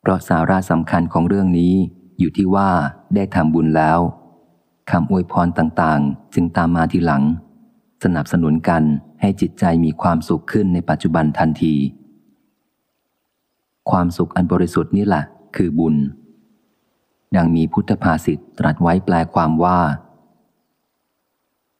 [0.00, 1.74] เพราะสาระสำคัญของเรื่องนี้
[2.18, 2.70] อยู่ที่ว่า
[3.14, 3.98] ได้ทำบุญแล้ว
[4.90, 7.22] คำอวยพรต่างๆ จึงตามมาทีหลัง
[8.04, 8.82] สนับสนุนกัน
[9.20, 11.74] ให้จิตใจมีความสุขขึ้นในปัจจุบันทันที
[13.90, 15.24] ความสุขอันบริสุทธิ์นี่แหละ
[15.56, 15.96] คือบุญ
[17.36, 19.78] ดังมีพุทธภาษิตตรัสไว้แปลความว่า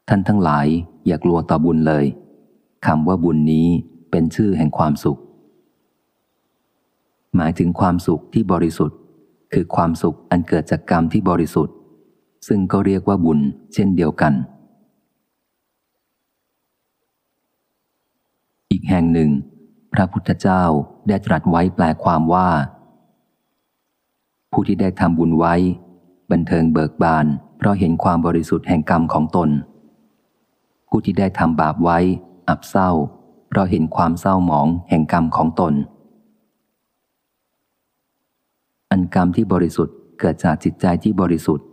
[0.08, 0.66] ท่านทั้งหลาย
[1.06, 2.04] อย่ากลัวต่อบุญเลย
[2.86, 3.66] คำว่าบุญนี้
[4.10, 5.18] เป็นชื่อแห่งความสุข
[7.36, 8.98] หมายถึงความสุขที่บริสุทธิ์
[9.52, 11.74] คือความสุขอันเกิดจากกรรมที่บริสุทธิ์
[12.48, 13.40] ซึ่งก็เรียกว่าบุญ
[13.74, 14.32] เช่นเดียวกัน
[18.70, 19.30] อีกแห่งหนึ่ง
[19.92, 20.62] พระพุทธเจ้า
[21.08, 22.48] ได้ตรัสไว้แปลความว่า
[24.52, 25.54] ผู้ที่ได้ทำบุญไว้
[26.30, 27.26] บันเทิงเบิกบาน
[27.58, 29.48] เพราะเห็นความบริสุทธิ์แห่งกรรมของตน
[30.88, 31.98] ผู้ที่ได้ทำบาปไว้
[32.48, 32.90] อับเศร้า
[33.48, 35.74] เพราะเห็นความเศร้าหมองแห่งกรรมของตน
[38.90, 41.66] อันกรรมที่บริสุทธิ์เกิดจากจิตใจที่บริสุทธิ์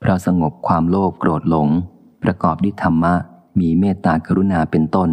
[0.00, 1.68] เพราะสงบความโลภโกรธหลง
[2.22, 3.14] ประกอบด้วยธรรมะ
[3.60, 5.10] มีเมตตากรุณาเป็นต้น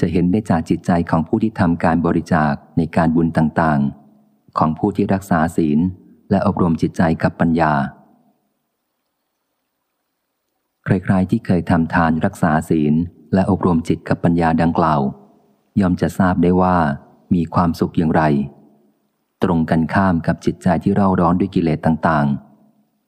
[0.00, 5.78] จะเห็นได้จากจิตใจของผู้ที่ทำการบริจาคในการบุญต่างๆ ของผู้ที่รักษาศีล
[6.30, 7.72] และอบรมจิตใจกับปัญญา
[10.86, 12.94] ใครๆที่เคยทำทานรักษาศีล
[13.34, 15.00] และอบรมจิตกับปัญญาดังกล่าว
[15.80, 16.76] ย่อมจะทราบได้ว่า
[17.34, 18.22] มีความสุขอย่างไร
[19.42, 22.26] ตรงกันข้ามกับจิตใจที่เร่าร้อนด้วยกิเลสต่าง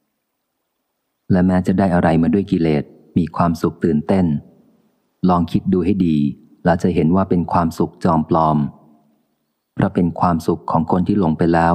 [0.04, 2.84] ๆ และแม้จะได้อะไรมาด้วยกิเลส
[3.18, 4.26] มีความสุขตื่นเต้น
[5.28, 6.16] ลองคิดดูให้ดี
[6.64, 8.58] แล้วจะเห็นว่าเป็นความสุขจอมปลอม
[9.74, 11.74] เพราะเป็นความสุขของคนที่หลงไปแล้ว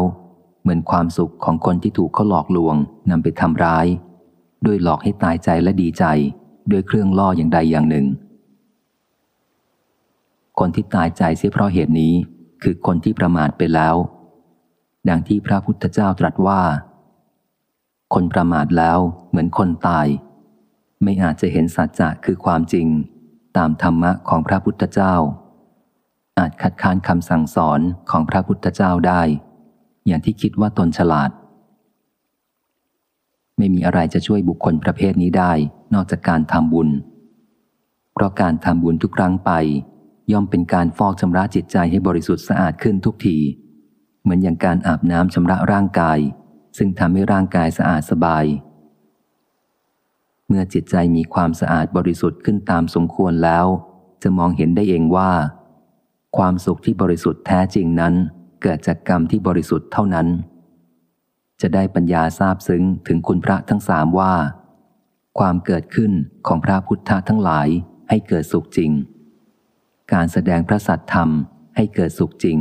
[0.61, 2.75] เหมือนความสุขของคนที่ถูกเขาหลอกลวง
[3.09, 3.85] นำไปทำร้าย
[4.65, 6.03] ด้วยหลอกให้ตายใจและดีใจ
[6.72, 8.06] ด้วยเครื่องล่ออย่างใดอย่างหนึ่ง
[10.60, 12.14] คนที่ตายใจเสียเพราะเหตุนี้
[12.64, 13.95] คือคนที่ประมาทไปแล้ว
[15.10, 16.61] ดังที่พระพุทธเจ้าตรัสว่า
[18.14, 18.99] คนประมาทแล้ว
[19.30, 20.07] เหมือนคนตาย
[21.03, 22.88] ไม่อาจจะเห็นสัจจะคือความจริง
[23.57, 25.15] ตามธรรมะของพระพุทธเจ้า
[26.40, 27.80] อาจคัดค้านคำสั่งสอน
[28.11, 29.22] ของพระพุทธเจ้าได้
[30.07, 31.30] อย่างที่คิดว่าตนฉลาด
[33.57, 35.51] ไม่มีอะไรจะช่วยบุคคลประเภทนี้ได้
[35.93, 36.89] นอกจากการทำบุญ
[38.13, 39.51] เพราะการทำบุญทุกครั้งไป
[40.31, 43.38] ย่อมเป็นการฟอกชำระจิตใจให้บริสุทธิ์สะอาดขึ้นทุกที
[44.21, 46.19] เหมือนอย่างการอาบน้ำชำระร่างกาย
[46.77, 48.45] ซึ่งทำให้ร่างกายสะอาดสบาย
[50.47, 53.65] เมื่อจิตใจมีความสะอาดบริสุทธิ์ขึ้นตามสมควรแล้ว
[54.23, 55.31] จะมองเห็นได้เองว่า
[56.38, 58.13] ความสุขที่บริสุทธิ์แท้จริงนั้น
[58.61, 60.27] เกิดจากกรรมที่บริสุทธิ์เท่านั้น
[61.61, 64.34] จะได้ปัญญาทราบซึ้งถึงคุณพระทั้งสามว่า
[65.39, 66.11] ความเกิดขึ้น
[66.47, 67.67] ของพระพุทธทั้งหลาย
[68.09, 68.91] ให้เกิดสุขจริง
[70.13, 71.30] การแสดงพระสัตธรรม
[71.75, 72.57] ให้เกิดสุขจริง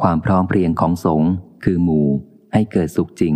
[0.00, 1.30] ความพร้อมเพรียงของสงฆ์
[1.64, 2.06] คือหมู่
[2.52, 3.34] ให้เกิดสุขจริง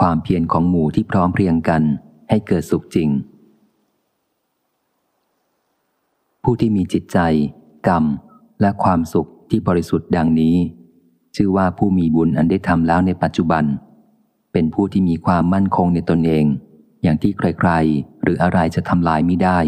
[0.00, 1.82] ความเพียรของหมู่ที่พร้อมเพรียงกัน
[2.30, 3.08] ให้เกิดสุขจริง
[6.42, 7.18] ผู้ที่มีจิตใจ
[7.88, 8.04] กรรม
[8.60, 10.56] และความสุขที่บริสุทธิ์ดังนี้
[11.36, 13.64] ชื่อว่าผู้มีบุญอันได้ทำแล้วในปัจจุบัน
[14.52, 16.44] เป็นผู้ที่มีความมั่นคงในตนเอง
[17.02, 19.58] อย่างที่ใครๆ หรืออะไรจะทำลายไม่ได้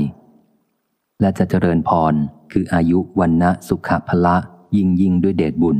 [1.21, 2.15] และจะเจริญพร
[2.53, 4.37] คืออายุวันนะสุขภละ
[4.77, 5.79] ยิ่งยิ่งด้วยเดชบุญ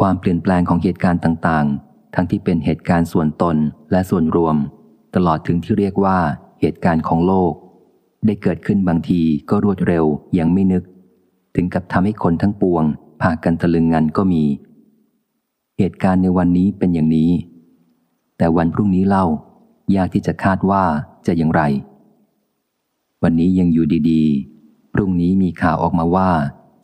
[0.00, 3.56] ความเปลี่ยนแปลงของเหตุการณ์ต่างๆ ทั้งที่เป็นเหตุการณ์ส่วนตน
[3.90, 4.56] และส่วนรวม
[5.14, 6.18] ตลอดถึงที่เรียกว่า
[6.60, 7.52] เหตุการณ์ของโลก
[8.26, 9.20] ได้เกิดขึ้นบางที
[9.50, 10.04] ก็รวดเร็ว
[10.38, 10.82] ยังไม่นึก
[11.54, 12.84] ถึงกับทำให้คนทั้งปวง
[13.20, 14.44] พากันตะลึงงันก็มี
[15.78, 17.30] เหตุการณ์ในวันนี้เป็นอย่างนี้
[18.38, 19.26] แต่วันพรุ่งนี้เล่า
[19.96, 20.84] ยากที่จะคาดว่า
[21.26, 21.62] จะอย่างไร
[23.22, 26.30] วันนี้ยังอยู่ดีๆ พรุ่งนี้มีข่าวออกมาว่า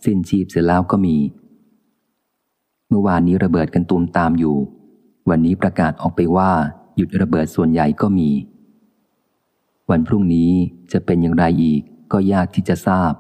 [0.05, 1.16] สิ้นชีพเสร็จแล้วก็มี
[2.89, 4.56] เมื่อวานนี้ระเบิดกันตูมตามอยู่
[5.31, 6.51] วันนี้ประกาศออกไปว่า
[6.97, 8.31] หยุดระเบิดส่วนใหญ่ก็มี
[9.90, 10.51] วันพรุ่งนี้
[10.93, 11.82] จะเป็นอย่างไรอีก
[12.12, 13.12] ก็ยากที่จะทราบ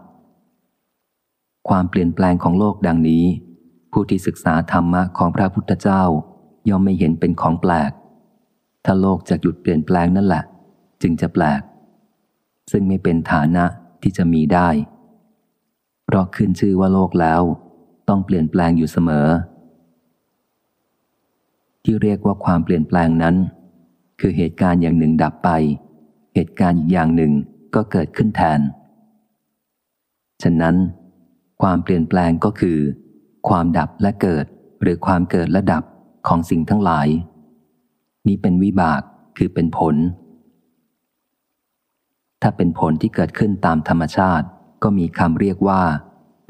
[1.68, 3.24] ความเปลี่ยนแปลงของโลกดังนี้
[3.92, 6.02] ผู้ที่ศึกษาธรรมะของพระพุทธเจ้า
[6.68, 7.92] ย่อมไม่เห็นเป็นของแปลก
[8.84, 10.44] ถ้าโลกจะหยุดเปลี่ยนแปลงนั่นแหละ
[11.02, 11.60] จึงจะแปลก
[12.72, 13.64] ซึ่งไม่เป็นฐานะ
[14.02, 14.68] ที่จะมีได้
[16.06, 17.42] เพราะขึ้นชื่อว่าโลกแล้ว
[18.08, 19.28] ต้องเปลี่ยนแปลงอยู่เสมอ
[21.84, 23.36] ที่เรียกว่าความเปลี่ยนแปลงนั้น
[24.20, 25.50] คือเหตุการณ์อย่างหนึ่งดับไป
[26.34, 27.32] เหตุการณ์อีกอย่างหนึ่ง
[27.74, 28.60] ก็เกิดขึ้นแทน
[30.42, 30.76] ฉะนั้น
[31.62, 32.78] ความเปลี่ยนแปลงก็คือ
[33.48, 34.46] ความดับและเกิด
[34.82, 35.84] หรือความเกิดและดับ
[36.28, 37.08] ของสิ่งทั้งหลาย
[38.26, 39.00] นี้เป็นวิบาก
[39.36, 39.96] คือเป็นผล
[42.42, 44.46] ถ้าเป็นผลที่เกิดขึ้นตามธรรมชาติ
[44.82, 45.82] ก็มีคำเรียกว่า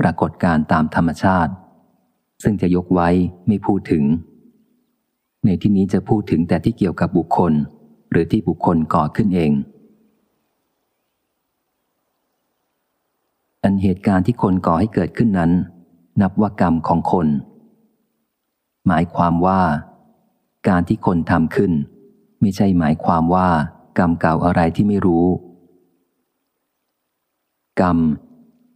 [0.01, 1.53] ปรากฏการตามธรรมชาติ
[2.43, 3.09] ซึ่งจะยกไว้
[3.47, 4.05] ไม่พูดถึง
[5.45, 7.53] ในที่นี้จะพูดถึงแต่ที่เกี่ยวกับบุคคล
[8.11, 9.53] หรือที่บุคคลก่อขึ้นเอง
[13.65, 15.53] อันเหตุการณ์ที่คนก่อให้เกิดขึ้นนั้น
[16.21, 17.27] นับว่ากรรมของคน
[18.87, 19.61] หมายความว่า
[20.69, 21.73] การที่คนทำขึ้น
[22.41, 23.49] ไม่ใช่หมายความว่า
[23.99, 25.27] กรรมเก่าอะไรที่ไม่รู้
[27.81, 27.99] กรรม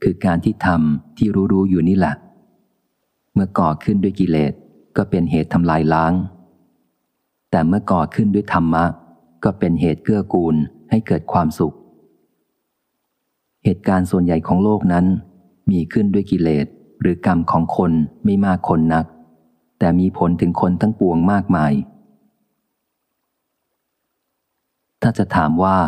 [0.02, 2.14] คือการที่ทำที่รู้รู้อยู่นี่แหละ
[3.34, 4.52] เมื่อก่อขึ้นด้วยกิเลส
[4.96, 6.12] ก็เป็นเหตุทำลายล้าง
[7.50, 8.84] แต่เมื่อก่อขึ้นด้วยธรรมะ
[9.44, 10.54] ก็เป็นเหตุเกื้อกูล
[10.90, 11.76] ให้เกิดความสุข
[13.70, 15.06] เหตุการณ์ส่วนใหญ่ของโลกนั้น
[15.70, 16.66] มีขึ้นด้วยกิเลส
[17.00, 17.92] หรือกรรมของคน
[18.24, 19.06] ไม่มากคนนัก
[19.78, 21.72] แต่มีผลถึงคนทั้งปวงมากมาย
[25.02, 25.78] ถ้าจะถามว่า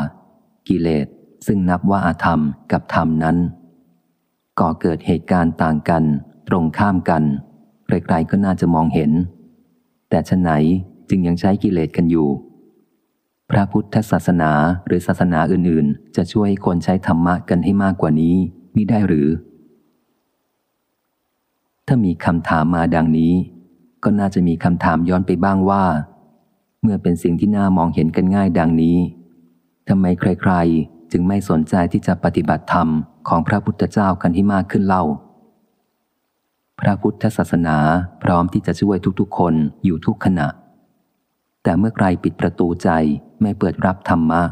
[0.68, 1.06] กิเลส
[1.46, 2.40] ซึ่งนับว่าอาธรรม
[2.72, 3.36] กับธรรมนั้น
[4.60, 6.04] ก่อเกิดเหตุการณ์ต่างกัน
[6.48, 7.22] ตรงข้ามกัน
[7.86, 9.10] ใครๆก็น่าจะมองเห็น
[10.10, 10.50] แต่ชะไหน
[11.08, 12.28] จึงยังใช้กิเลสกันอยู่
[13.50, 14.52] พระพุทธศาสนา
[14.86, 18.36] หรือศาสนาอื่นๆ จะช่วยคนใช้ธรรมะกันให้มากกว่านี้
[18.76, 19.28] มิได้หรือ
[21.86, 23.32] ถ้ามีคำถามมาดังนี้
[24.04, 25.84] ก็น่าจะมีคำถามย้อนไปบ้างว่า
[26.82, 28.98] เมื่อเป็นสิ่งที่น่ามองเห็นกันง่ายดังนี้
[29.88, 32.88] ทำไมใครๆ จึงไม่สนใจที่จะปฏิบัติธรรม
[33.28, 35.04] ของพระพุทธเจ้ากันให้มากขึ้นเล่า
[36.80, 37.76] พระพุทธศาสนา
[38.22, 39.54] พร้อมที่จะช่วยทุกๆ คน
[39.84, 40.48] อยู่ทุกขณะ
[41.62, 42.90] แต่เมื่อใครปิดประตูใจ
[43.40, 44.42] ไม่เปิดรับธรรมะ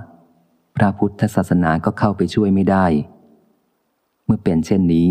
[0.77, 2.87] พระพุทธศาสนาก็เข้าไปช่วยไม่ได้
[4.25, 5.09] เมื่อเป็นเช่นนี้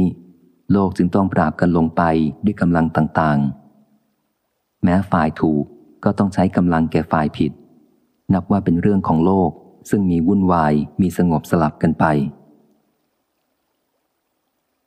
[0.72, 2.02] โลกจึงต้องปราบกันลงไป
[2.46, 5.64] ด้วยกำลังต่างๆ แม้ฝ่ายถูก
[6.04, 7.52] ก็ต้องใช้กำลังแก่ฝ่ายผิด
[8.34, 9.52] นับว่าเป็นเรื่องของโลก
[9.90, 12.06] ซึ่งมีวุ่นวายมีสงบสลับกันไป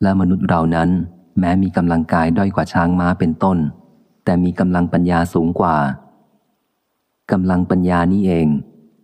[0.02, 0.90] และมนุษย์เรานั้น
[1.38, 3.58] แม้มีกำลังกายด้อยกว่าช้างม้าเป็นต้น
[4.24, 5.76] แต่มีกำลังปัญญาสูงกว่า
[7.32, 8.48] กำลังปัญญานี้เอง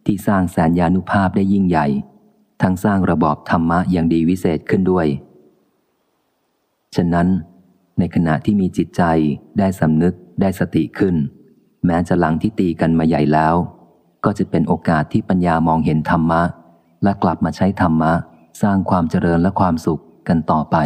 [0.06, 1.86] ที่สร้างแสนยานุภาพได้ยิ่งใหญ่
[2.62, 5.06] ทั้งสร้างระบอบธรรมะอย่างดีวิเศษขึ้นด้วย
[6.96, 7.28] ฉะนั้น
[7.98, 9.02] ในขณะที่มีจิตใจ
[9.58, 11.14] ได้สำนึกได้สติขึ้น
[11.86, 13.54] แม้จะหลังที่ตีกันมาใหญ่แล้ว
[14.24, 16.42] ก็จะเป็นโอกาสที่ปัญญามองเห็นธรรมะ
[17.02, 18.12] และกลับมาใช้ธรรมะ
[18.62, 20.76] สร้างความเจริญและความสุขกันต่อไป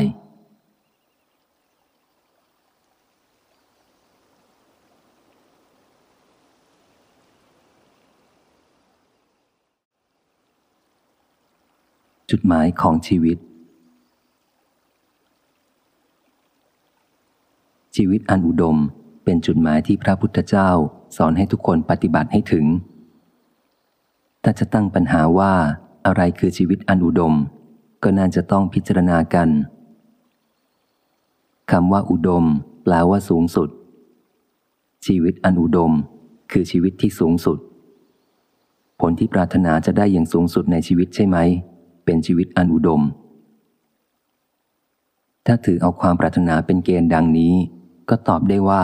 [12.30, 13.38] จุดหมายของชีวิต
[17.96, 18.76] ชีวิตอันอุดม
[19.24, 20.70] เป็นจุดหมายที่พระพุทธเจ้า
[21.16, 22.66] สอนให้ทุกคนปฏิบัติให้ถึง
[24.42, 25.52] ถ้าจะตั้งปัญหาว่า
[26.06, 27.34] อะไรคือชีวิตอันอุดม
[28.02, 29.48] ก็น่าจะต้องพิจารณากัน
[31.70, 32.44] คำว่าอุดม
[32.82, 33.68] แปลว่าสูงสุด
[35.06, 35.92] ชีวิตอันอุดม
[36.52, 37.58] คือชีวิตที่สูงสุด
[39.00, 41.38] ผลที่ปรารถนาจะได้อย่างสูงสุดในชีวิตใช่ไหม
[42.04, 43.02] เป็นชีวิตอันอุดม
[45.46, 47.54] ถ้าถือเอาความปรารถนาเป็นเกณฑ์ดังนี้
[48.08, 48.82] ก็ตอบได้ว่า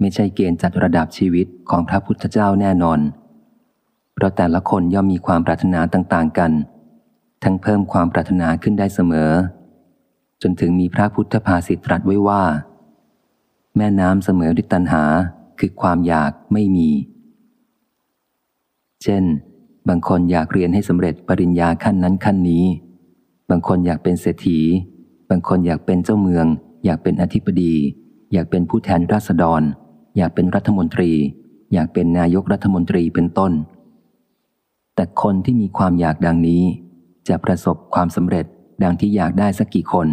[0.00, 3.00] ไม่ใช่เกณฑ์จัดระดับชีวิตของพระพุทธเจ้าแน่นอน
[4.14, 6.52] เพราะแต่ละคนย่อมมีความปรารถนาต่างๆกัน
[7.44, 9.32] ทั้งเพิ่มความปรารถนาขึ้นได้เสมอ
[10.42, 12.42] จนถึงมีพระพุทธภาษิตตรัสไว้ว่า
[13.76, 15.04] แม่น้ำเสมอด้วยตัณหา
[15.58, 16.90] คือความอยากไม่มี
[19.02, 19.24] เช่น
[19.88, 22.64] บางคนอยากเรียนให้สำเร็จปริญญาขั้นนั้นขั้นนี้
[23.50, 24.58] บางคนอยากเป็นเศรษฐี
[25.30, 26.46] บางคนอยากเป็นเจ้าเมือง
[26.84, 27.74] อยากเป็นอธิบดี
[28.32, 29.62] อยากเป็นผู้แทนราษฎร
[30.16, 31.12] อยากเป็นรัฐมนตรี
[31.72, 33.52] อยากเป็นนายกรัฐมนตรีเป็นต้น
[34.94, 36.62] แต่คนที่มีความอยากดังนี้
[37.28, 38.46] จะประสบความสำเร็จ
[38.82, 40.08] ดังที่อยากได้สักกี่คน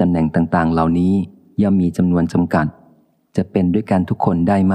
[0.00, 1.14] ตำแหน่งต่างๆ เหล่านี้
[1.62, 2.66] ย่อมมีจำนวนจำกัด
[3.36, 4.74] จะเป็นด้วยกันทุกคนได้ไหม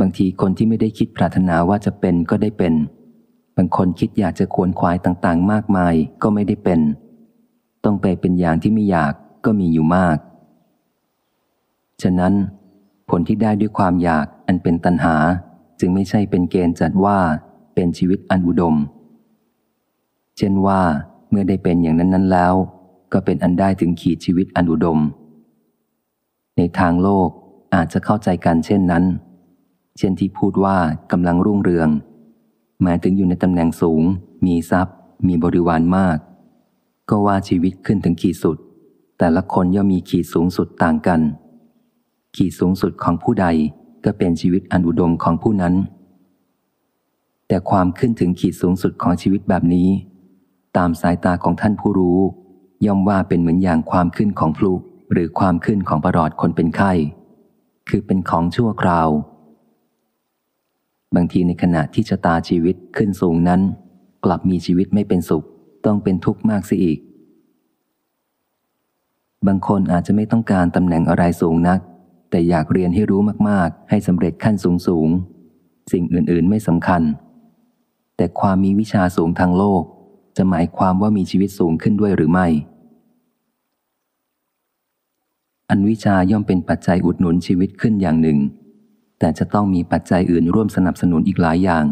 [0.00, 2.74] บางทีคนที่ไม่ได้คิดปรารถนาว่าจะเป็นก็ได้เป็น
[3.56, 6.80] บางคนคิดอยากจะขวนขวายต่างๆ มากมายก็ไม่ได้เป็น
[7.84, 9.12] ต้องไปเป็นอย่างที่ไม่อยาก
[9.44, 10.18] ก็มีอยู่มาก
[12.02, 12.32] ฉะนั้น
[13.10, 15.16] ผลที่ได้ด้วยความอยากอันเป็นตัณหา
[15.80, 17.18] จึงไม่ใช่เป็นเกณฑ์จัดว่า
[17.74, 18.74] เป็นชีวิตอันอุดม
[20.36, 20.80] เช่นว่า
[21.30, 22.54] เมื่อได้เป็นอย่างนั้นนั้นแล้ว
[23.12, 24.98] ก็เป็นอันได้ถึงขีดชีวิตอันอุดม
[26.56, 27.28] ในทางโลก
[27.74, 29.04] อาจจะเข้าใจกันเช่นนั้น
[29.98, 30.76] เช่นที่พูดว่า
[31.12, 31.88] กำลังรุ่งเรือง
[32.82, 34.02] หมายถึงอยู่ในตำแหน่งสูง
[34.46, 34.96] มีทรัพย์
[35.26, 36.18] มีบริวารมาก
[37.10, 38.56] ก็ว่าชีวิตขึ้นถึงขีดสุด
[39.18, 41.20] แต่ละคนย่อมมีขีดสูงสุดต่างกัน
[42.36, 43.46] ขีดสูงสุดของผู้ใด
[44.04, 45.74] ก็เป็นชีวิตอันอุดมของผู้นั้น
[47.48, 49.88] แต่ความขึ้นถึงขีดสูงสุดของชีวิตแบบนี้
[50.76, 52.20] ตามสายตาของท่านผู้รู้
[52.86, 54.72] ย่อมว่าเป็นเหมือนอย่างความขึ้นของพลุ
[55.12, 56.92] หรือความขึ้นของประหลอดคนเป็นไข้
[57.88, 59.08] คือเป็นของชั่วคราว
[61.14, 63.60] บางทีในขณะที่ชะตาชีวิตขึ้นสูงนั้น
[64.24, 65.44] กลับมีชีวิตไม่เป็นสุข
[65.86, 66.98] ต้องเป็นทุกข์มากเสิอีก
[69.46, 71.80] บางคนอาจจะไม่ต้องการตำแหน่งอะไรสูงนัก
[72.30, 75.08] แต่อยากเรียนให้รู้มากๆ ให้สำเร็จขั้นสูงสูง
[75.92, 77.02] สิ่งอื่นๆไม่สำคัญ
[78.16, 79.82] แต่ความมีวิชาสูงทางโลก
[80.36, 82.46] จะหมายความว่ามีชีวิตสูงขึ้นด้วยหรือไม่
[85.70, 88.38] อันวิชาย่อมเป็นปัจจัยอุดหนุนชีวิตขึ้นอย่างหนึ่ง
[89.18, 91.86] แต่จะต้องมีปัจจัยอื่นร่วมสนับสนุนอีกหลายอย่าง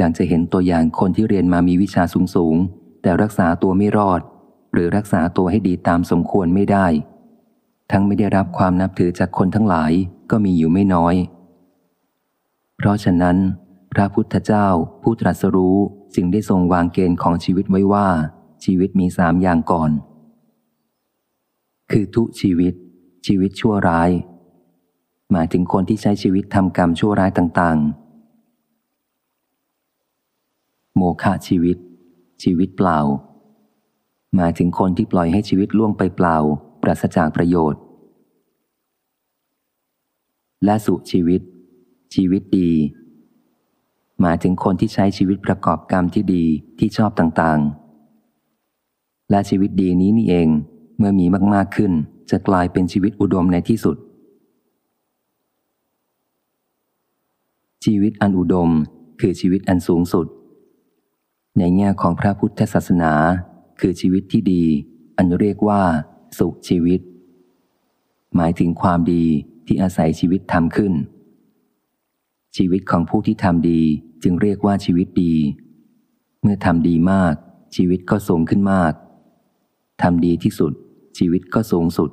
[0.00, 2.56] ดังจะเห็นตัวอย่างคนที่เรียนมามีวิชาสูงสูง
[3.02, 4.20] แต่รักษาตัวไม่รอด
[4.72, 6.86] หรือรักษาตัวให้ดีตามสมควรไม่ได้
[7.90, 9.92] ทั้งไม่ได้รับความนับถือจากคนทั้งหลาย
[10.30, 11.14] ก็มีอยู่ไม่น้อย
[12.76, 13.36] เพราะฉะนั้น
[13.92, 14.66] พระพุทธเจ้า
[15.02, 15.78] ผู้ตรัสรู้
[16.14, 18.08] จึงได้ทรงวางเกณฑ์ของชีวิตไว้ว่า
[18.64, 19.90] ชีวิตมีสามอย่างก่อน
[21.90, 22.74] คือทุชีวิต
[23.26, 24.10] ชีวิตชั่วร้าย
[25.32, 28.08] หมายถึงคนที่ใช้ชีวิตทำกรรมชั่วร้ายต่างๆ
[30.96, 31.76] โมฆะชีวิต
[32.42, 32.98] ชีวิตเปล่า
[34.36, 36.36] หมายถึงคนที่ปล่อยให้ชีวิตล่วงไปเปล่า
[36.82, 37.82] ปราศจากประโยชน์
[40.64, 41.40] และสุชีวิต
[42.14, 42.70] ชีวิตดี
[44.20, 46.44] หมายถึงคนที่ใช้ชีวิตประกอบกรรมที่ดี
[46.78, 50.48] ที่ชอบต่างๆ และชีวิตดีนี้นี่เอง
[50.98, 51.92] เมื่อมีมากๆขึ้น
[52.30, 53.96] จะกลายเป็นชีวิตอุดมในที่สุด
[57.92, 58.70] ชีวิตอันอุดม
[59.20, 60.26] คือชีวิตอันสูงสุด
[61.58, 63.12] ในแง่ของพระพุทธศาสนา
[63.80, 64.64] คือชีวิตที่ดี
[65.16, 65.82] อันเรียกว่า
[66.38, 67.00] สุขชีวิต
[68.34, 69.24] หมายถึงความดี
[69.66, 70.92] ที่อาศัยชีวิตทำขึ้น
[72.56, 73.80] ชีวิตของผู้ที่ทำดี
[74.22, 75.34] จึงเรียกว่าชีวิตดี
[76.42, 77.34] เมื่อทำดีมาก
[77.76, 78.92] ชีวิตก็สูงขึ้นมาก
[80.02, 80.72] ทำดีที่สุด
[81.18, 82.10] ชีวิตก็สูงสุด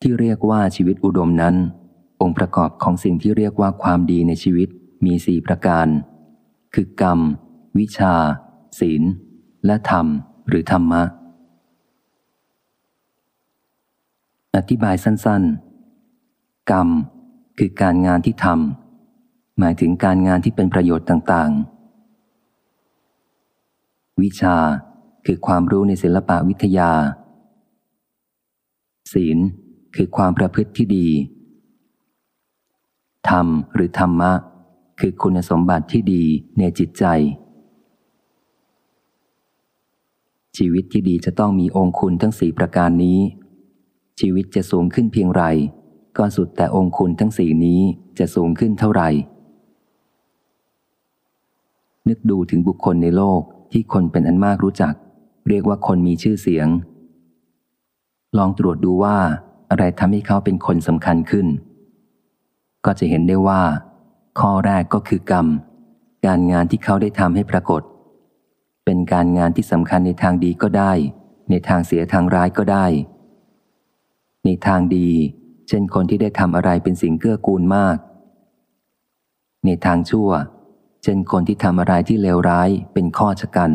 [0.00, 1.56] ที่เรียกว่าชีวิตอุดมนั้น
[2.20, 4.68] องค์ประกอบของสิ่งที่เรียกว่าความดีในชีวิต
[5.04, 5.86] มีสี่ประการ
[6.74, 7.20] คือกรรม
[7.78, 8.14] วิชา
[8.80, 9.02] ศีล
[9.66, 10.06] และธรรม
[10.48, 11.02] หรือธรรมะ
[14.56, 16.88] อธิบายสั้นๆ กรรม
[17.58, 21.74] คือการงานที่ทำหมายถึงการงานที่เป็นประโยชน์ต่างๆ
[24.22, 24.56] วิชา
[25.26, 26.90] คือความรู้ในศิลปะวิทยา
[29.12, 29.38] ศีล
[29.96, 31.08] คือความประพฤติที่ดี
[33.30, 34.32] ธรรมหรือธรรมะ
[35.00, 36.24] คือคุณสมบัติที่ดี
[36.58, 37.04] ในจิตใจ
[40.56, 43.20] ชีวิตที่ดีจะต้องมีองค์คุณทั้งสี่ประการนี้
[44.20, 45.44] ชีวิตจะสูงขึ้นเพียงไร
[46.16, 47.80] ก็สุดแต่องค์คุณทั้งสี่นี้
[48.18, 49.08] จะสูงขึ้นเท่าไหร่
[52.08, 53.40] นึกดูถึงบุคคลในโลก
[53.72, 54.94] ที่คนเป็นอันมากรู้จัก
[55.48, 56.68] เรียกว่าคนมีชื่อเสียง
[58.38, 59.16] ลองตรวจดูว่า
[59.70, 61.46] อะไรทำให้เขาเป็นคนสำคัญขึ้น
[62.84, 63.62] ก็จะเห็นได้ว่า
[64.40, 65.46] ข้อแรกก็คือกรรม
[66.26, 67.82] การงานที่เขาได้ทำให้ปรากฏ
[68.84, 70.92] เป็นการงานที่สำคัญในทางดีก็ได้
[71.50, 72.86] ในทางเสียทางร้ายก็ได้
[74.44, 75.08] ในทางดี
[75.68, 77.96] เช่นคนที่ได้ทำอะไรเป็นสิ่งเกื้อกูลมาก
[79.66, 80.30] ในทางชั่ว
[81.02, 83.70] เช่นคนที่ทำอะไรที่เลวร้ายเป็นข้อชะกัน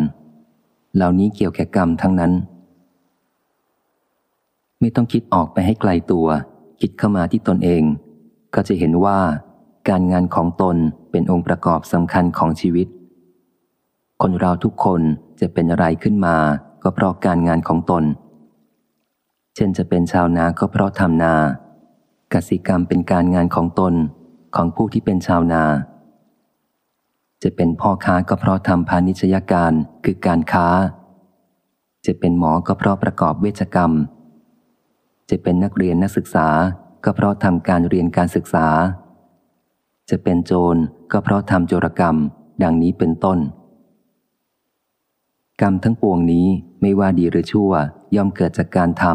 [0.95, 2.33] เหล่านี้เกี่ยวแก่กรรมทั้งนั้น
[4.79, 6.27] ไม่ต้องคิดออกไปให้ไกลตัว
[6.81, 7.83] คิดเข้ามาที่ตนเอง
[8.55, 9.19] ก็จะเห็นว่า
[9.89, 10.77] การงานของตน
[11.11, 12.87] เป็นองค์ประกอบสำคัญของชีวิต
[14.21, 15.01] คนเราทุกคน
[15.39, 16.37] จะเป็นอะไรขึ้นมา
[16.83, 18.03] ก็เพราะการงานของตน
[19.55, 21.33] เช่นจะเป็นชาวนาก็เพราะทำนา
[22.33, 23.93] กสิกรรมเป็นการงานของตน
[24.55, 25.63] ของผู้ที่เป็นชาวนา
[27.43, 29.73] จะเป็นพ่อค้าก็เพราะทำพาณิชยการ
[30.05, 30.67] คือการค้า
[32.05, 33.91] จะเป็นหมอก็เพราะประกอบเวชกรรม
[35.29, 36.47] จะเป็นนักเรียนนักศึกษา
[37.03, 38.67] ก็เพราะทำการเรียนการศึกษา
[40.09, 40.77] จะเป็นโจร
[41.11, 42.15] ก็เพราะทำโจรกรรม
[42.63, 43.39] ดังนี้เป็นต้น
[45.61, 46.47] กรรมทั้งปวงนี้
[46.81, 47.71] ไม่ว่าดีหรือชั่ว
[48.15, 49.05] ย่อมเกิดจากการท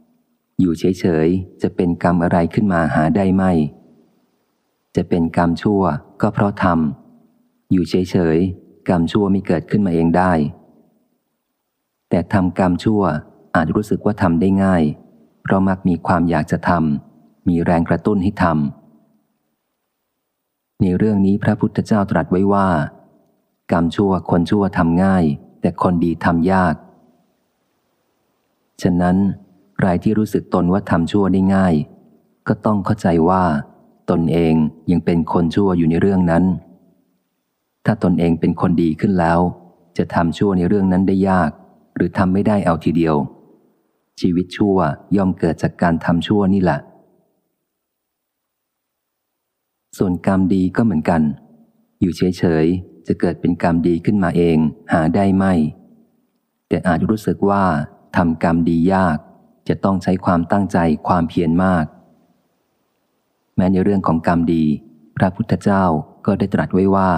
[0.00, 3.52] ำอยู่เฉยๆจะเป็นกรรมอะไรขึ้นมาหาได้ไม่
[4.96, 5.82] จะเป็นกรรมชั่ว
[6.20, 10.32] ก็เพราะทำอยู่เฉยๆกรรมชั่วไม่เกิดขึ้นมาเองได้
[12.10, 13.02] แต่ทำกรรมชั่ว
[13.54, 14.82] อาจรู้สึกว่าทำได้ง่าย
[15.42, 17.13] เพราะมักมีความอยากจะทำ
[17.48, 22.68] มีแรงกระตุ้นให้ทำในเรื่องนี้พระพุทธเจ้าตรัสไว้ว่า
[23.72, 25.24] กรรมชั่วคนชั่วทำง่าย
[25.60, 26.74] แต่คนดีทำยาก
[28.82, 29.16] ฉะนั้น
[29.76, 31.74] ใครที่รู้สึกตนว่าทำชั่วได้ง่าย
[32.48, 33.44] ก็ต้องเข้าใจว่า
[34.10, 34.54] ตนเอง
[34.90, 36.44] ยังเป็นคนชั่วอยู่ในเรื่องนั้น
[37.86, 39.40] ถ้าตนเองเป็นคนดีขึ้นแล้ว
[39.98, 41.50] จะทำชั่วในเรื่องนั้นได้ยาก
[41.96, 43.16] หรือทำไม่ได้เอาทีเดียว
[44.20, 44.76] ชีวิตชั่ว
[45.16, 46.80] ย่อมเกิดจากการทำชั่วนี่แหละ
[49.98, 51.22] ส่วนกรรมดีก็เหมือนกัน
[52.00, 54.58] อยู่เฉยๆ จะเกิดเป็นกรรมดีขึ้นมาเอง
[54.92, 55.52] หาได้ไม่
[56.68, 57.64] แต่อาจรู้สึกว่า
[58.16, 59.18] ทำกรรมดียาก
[59.68, 61.84] จะต้องใช้ความตั้งใจความเพียรมาก
[63.56, 64.64] แม้ในเรื่องของกรรมดี
[65.16, 65.84] พระพุทธเจ้า
[66.26, 67.10] ก็ได้ตรัสไว้ว่า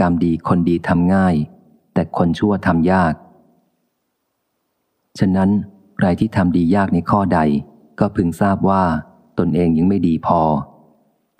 [0.00, 1.34] กรรมดีคนดีทำง่าย
[1.94, 3.14] แต่คนชั่วทำยาก
[5.18, 5.50] ฉะนั้น
[5.96, 7.40] ใครที่ทำดียากในข้อใด
[7.98, 8.84] ก็พึงทราบว่า
[9.38, 10.40] ตนเองยังไม่ดีพอ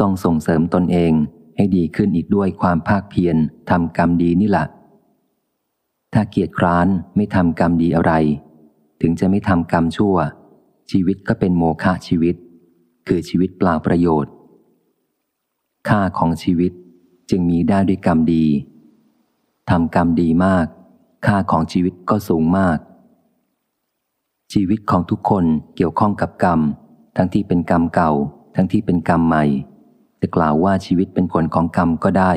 [0.00, 1.12] ต้องส่งเสริมตนเอง
[1.56, 3.36] ให้ดีขึ้นอีกด้วยความภาคเพียร
[3.70, 4.66] ทำกรรมดีนี่แหละ
[6.12, 8.12] ถ้าเกียจคร้านไม่ทำกรรมดีอะไร
[9.00, 10.16] ถถึงจะไม่ทำกรรมชั่ว
[10.90, 12.36] ชีวิตก็เป็นโมฆะชีวิต
[13.06, 14.32] คือชีวิตเปล่าประโยชน์
[15.88, 16.72] ค่าของชีวิต
[17.30, 18.46] จึงมีได้ด้วยกรรมดี
[19.70, 20.66] ทำกรรมดีมาก
[21.26, 22.78] ค่าของชีวิตก็สูงมาก
[24.52, 25.44] ชีวิตของทุกคน
[25.76, 26.60] เกี่ยวข้องกับกรรม
[27.16, 28.12] ทั้งที่เป็นกรรมเก่า
[28.54, 29.44] ทั้งที่เป็นกรรมใหม่
[30.24, 32.32] จะกล่าวว่าชีวิตเป็นผลของกรรมก็ได้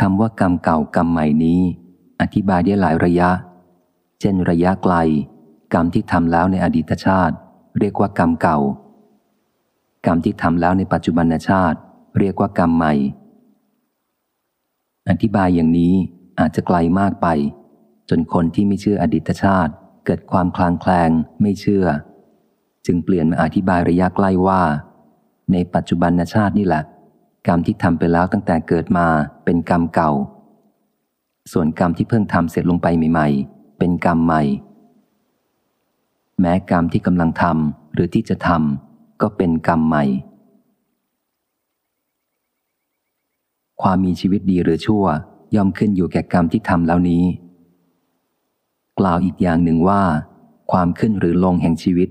[0.00, 1.60] คำว่ากรรมเก่ากรรมใหม่นี้
[2.20, 3.30] อธิบายได้หลายระยะ
[4.20, 4.94] เช่นระยะไกล
[5.74, 7.34] กรรมที่ทำแล้วในอดีตชาติ
[7.78, 8.58] เรียกว่ากรรมเก่า
[10.06, 11.78] กรรมที่ทำแล้วในปัจจุบันชาติ
[12.18, 12.94] เรียกว่ากรรมใหม่
[15.10, 15.94] อธิบายอย่างนี้
[16.38, 17.26] อาจจะไกลมากไป
[18.08, 19.72] จนคนที่ไม่เชื่ออดีตชาติ
[20.04, 21.10] เกิดความคลางแคลง
[21.42, 21.86] ไม่เชื่อ
[22.88, 24.62] จึงเปลี่ยนมาอธิบายระยะใกล้ว่า
[25.52, 26.82] ในปัจจุบันชาตินี่แหละ
[27.46, 29.06] กรรมที่ทำไปแล้วตั้งแต่เกิดมา
[29.44, 30.10] เป็นกรรมเก่า
[31.52, 34.42] ส่วนกรรมที่เพิ่งทำเสร็จลงไปใหม่ ๆ เป็นกรรมใหม่
[36.40, 40.04] แม้กรรมที่กำลังทำหรือที่จะทำก็เป็นกรรมใหม่
[43.82, 45.04] ความมีชีวิตดีหรือชั่ว
[45.54, 47.24] ย่อมขึ้นอยู่แก่กรรมที่ทำแล้วนี้
[48.98, 50.02] กล่าวอีกอย่างหนึ่งว่า
[50.70, 52.08] ความขึ้นหรือลงแห่งชีวิต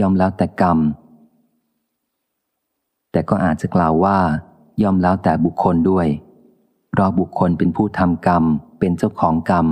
[0.00, 0.78] ย่อมแล้วแต่กรรม
[3.12, 4.18] แต่ก็อาจจะกล่าวว่า
[4.82, 6.06] ย่อมแล้วแต่บุคคลด้วย
[6.90, 8.44] เพราะบุคคลเป็นผู้ทำกรรม
[8.78, 9.66] เป็นเจ้าของกรรม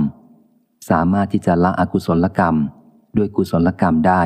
[0.89, 2.55] สามารถที่จะละอกุศลกรรม
[3.17, 4.21] ด้วยกุศลกรรมได้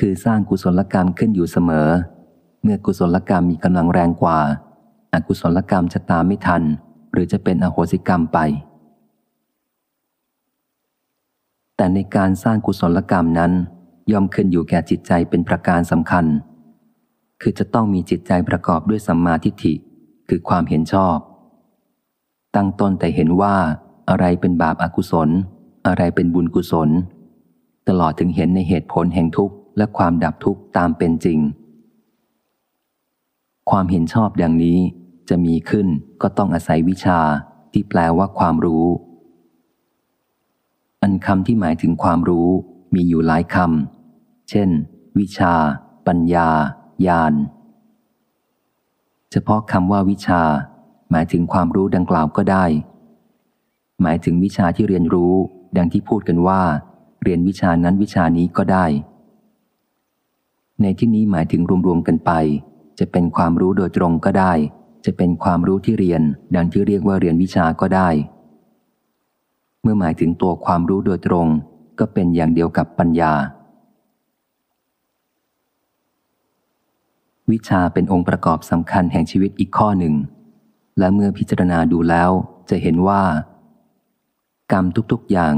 [0.00, 1.88] คือสร้างกุศลกรรมขึ้นอยู่เสมอ
[2.62, 4.38] เมื่อกุศลกรรมมีกำลังแรงกว่า
[5.12, 6.62] อากุศลกรรมจะตามไม่ทัน
[7.12, 8.38] หรือจะเป็นอโหสิกรรมไป
[11.76, 13.52] แต่ในการสร้างกุศลกรรมนั้น
[14.10, 16.26] ย่อมขึ้นอยู่แก่จิตใจเป็นประการสำคัญ
[17.40, 19.74] คือจะต้องมีจิตใจประกอบด้วยสัมมาทิฏฐิ
[20.28, 21.16] คือความเห็นชอบ
[22.56, 23.56] ตั้งต้นแต่เห็นว่า
[24.10, 25.28] อะไรเป็นบาปอากุศล
[25.86, 26.90] อะไรเป็นบุญกุศล
[27.88, 31.38] ตลอดถึงเห็นในเหตุผลแห่งทุกข์และความดับทุกข์ตามเป็นจริง
[33.70, 34.78] ความเห็นชอบดังนี้
[35.28, 35.86] จะมีขึ้น
[36.22, 37.18] ก็ต้องอาศัยวิชา
[37.72, 38.86] ที่แปลว่าความรู้
[41.02, 42.48] อันคำที่หมายถึงความรู้
[42.94, 43.91] มีอยู่หลายคำ
[44.54, 44.70] เช่น
[45.18, 45.54] วิชา
[46.06, 46.48] ปัญญา
[47.06, 47.34] ญาณ
[49.30, 50.42] เฉพาะคำว่าวิชา
[51.10, 52.64] หมายถึงความรู้ดังกล่าวก็ได้
[54.02, 55.34] หมายถึงวิชาที่เรียนรู้
[55.76, 56.62] ดังที่พูดกันว่า
[57.22, 58.86] เรียนวิชานั้นวิชานี้ก็ได้
[60.82, 62.30] ในที่นี้หมายถึงรวมๆกันไป
[62.98, 64.52] จะเป็นความรู้โดยตรงก็ได้
[65.04, 66.22] จะเป็นความรู้ที่เรียน
[66.54, 68.08] ดังที่เรียกว่าเรียนวิชาก็ได้
[69.82, 71.46] เมื่อหมายถึงตัวความรู้โดยตรง
[71.98, 73.32] ก็เป็นอย่างเดียวกับปัญญา
[77.50, 80.14] วิชาเป็นองค์ประกอบสำคัญแห่งชีวิตอีกข้อหนึ่ง
[80.98, 82.30] และเมื่อพิจารณาดูแล้ว
[82.70, 83.22] จะเห็นว่า
[84.72, 85.54] กรรมทุกๆอย่าง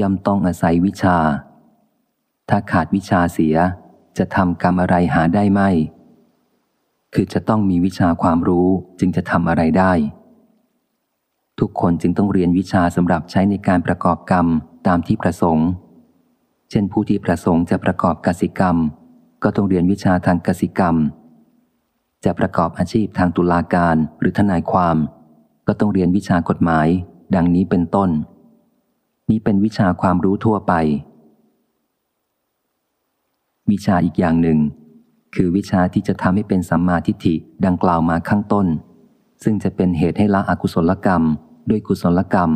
[0.00, 1.16] ย่อมต้องอาศัยวิชา
[2.48, 3.56] ถ้าขาดวิชาเสีย
[4.18, 5.70] จะทำกรรมอะไรหาได้ไม่
[7.14, 9.92] คือจะต้องมีวิชาความรู้จึงจะทำอะไรได้
[11.60, 14.46] ทุกคนจึงต้องเรียนวิชาสำหรับใช้ในการประกอบกรรม
[14.86, 15.68] ตามที่ประสงค์
[16.70, 18.76] เช่นผู้ที่ประสงค์จะประกอบกสิกรรม
[19.42, 20.96] ก็ต้องเรียนวิชาทางกสิกรรม
[22.24, 24.96] จะประกอบอาชีพทางตุลาการหรือทนายความ
[25.66, 26.88] ก็ต้องเรียนวิชากฎหมาย
[27.34, 28.10] ดังนี้เป็นต้น
[29.30, 30.72] นี้เป็นวิชาความรู้ทั่วไป
[33.70, 34.58] วิชาอีกอย่างหนึ่ง
[35.34, 37.34] คือวิชาที่จะทำให้เป็นสัมมาทิฏฐิ
[37.64, 38.66] ดังกล่าวมาข้างต้น
[39.42, 41.22] ซึ่งจะเป็นเหตุให้ละอกุศลกรรม
[41.70, 42.50] ด้วยกุศลกรรม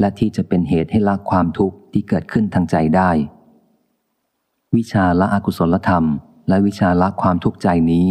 [0.00, 3.10] และที่จะเป็นเหตุให้ละความทุกข์ที่เกิดขึ้นทางใจได้
[4.76, 6.04] วิชาละอกุศลธรรม
[6.48, 8.06] และวิชาละความทุกข์ใจนี้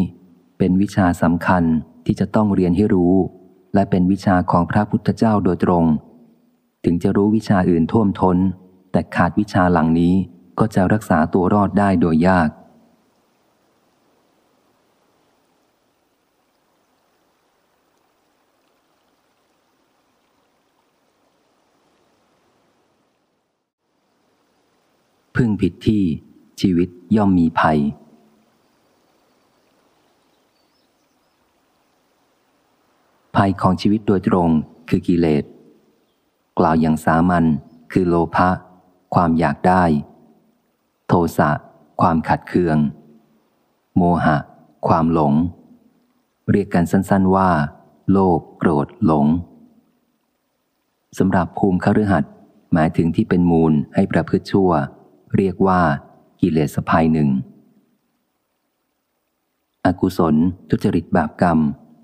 [0.63, 1.63] เป็นวิชาสำคัญ
[2.05, 3.15] ที่จะต้องเรียนให้รู้
[3.73, 5.85] และเป็นวิชาของพระพุทธเจ้าโดยตรง
[6.85, 8.38] ถึงจะรู้วิชาอื่นท่วมทน้น
[8.91, 10.13] แต่ขาดวิชาหลังนี้
[10.59, 12.49] ก็จะรักษาตัวรอดได้โดยยาก
[25.35, 26.03] พึ่งผิดที่
[26.61, 27.79] ชีวิตย่อมมีภัย
[33.36, 34.49] ภัยของชีวิตโดยตรง
[34.90, 35.44] คือกิเลส
[36.60, 37.45] กล่าวอย่างสามัญ
[37.91, 38.49] คือโลภะ
[39.14, 39.84] ความอยากได้
[41.08, 41.49] โทสะ
[42.02, 42.78] ความขัดเคือง
[43.95, 44.38] โมหะ
[44.88, 45.34] ความหลง
[46.52, 47.49] เรียกกันสั้นๆว่า
[48.12, 49.26] โลภโกรธหลง
[51.18, 52.24] สำหรับภูมิคฤหัส
[52.74, 54.72] หมายถึงที่เป็นมูลให้ประพฤติชั่ว
[55.38, 55.82] เรียกว่า
[56.41, 57.30] กิเลสภัยหนึ่ง
[59.86, 60.36] อกุศล
[60.70, 61.60] ทุจริตบาปกรรม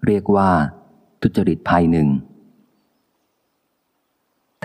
[0.05, 0.51] เรียกว่า
[1.21, 2.07] ทุจริตภัยหนึ่ง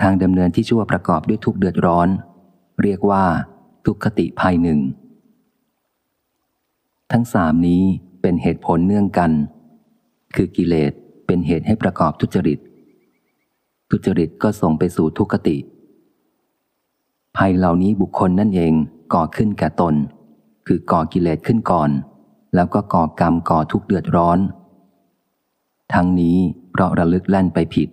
[0.01, 2.07] ทางดำเนินที่ชั่วประกอบด้วยทุกเดือดร้อน
[2.81, 3.23] เรียกว่า
[3.85, 4.79] ทุกขติภัยหนึ่ง
[7.11, 7.83] ทั้งสามนี้
[8.21, 9.31] เป็นเหตุผลเนื่องกัน
[10.35, 10.93] คือกิเลส
[11.25, 12.59] เป็นเหตุให้ประกอบทุจริต
[13.89, 15.57] ทุจริตก็ส่งไปสู่ทุกขติ
[17.37, 18.73] ภัยเหล่านี้บุคคลนั่นเอง
[19.13, 19.95] ก่อขึ้นแก่ตน
[20.67, 21.89] คือก่อกิเลสขึ้นก่อน
[22.55, 24.39] แล้วก็ก่อกรรมก่อทุกเดือดร้อน
[25.93, 26.37] ทั้งนี้
[26.71, 27.89] เพราะระลึกแล่นไปผิด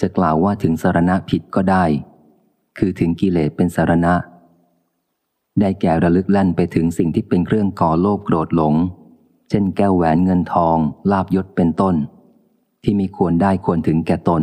[0.00, 1.84] จะกล่าวว่าถึงสารณะผิดก็ได้
[2.78, 4.14] คือถึงกิเลสเป็นสารณะ
[5.60, 8.74] ได้แก่ระลึกแล่นไปถึงสิ่งที่เป็นเครื่องก่อโลภโกรธหลง
[9.48, 10.76] เช่นแก้วแหวนเงินทอง
[11.10, 11.94] ลาบยศเป็นต้น
[12.82, 14.42] ที่มีควรได้ควรถึงแก่ตน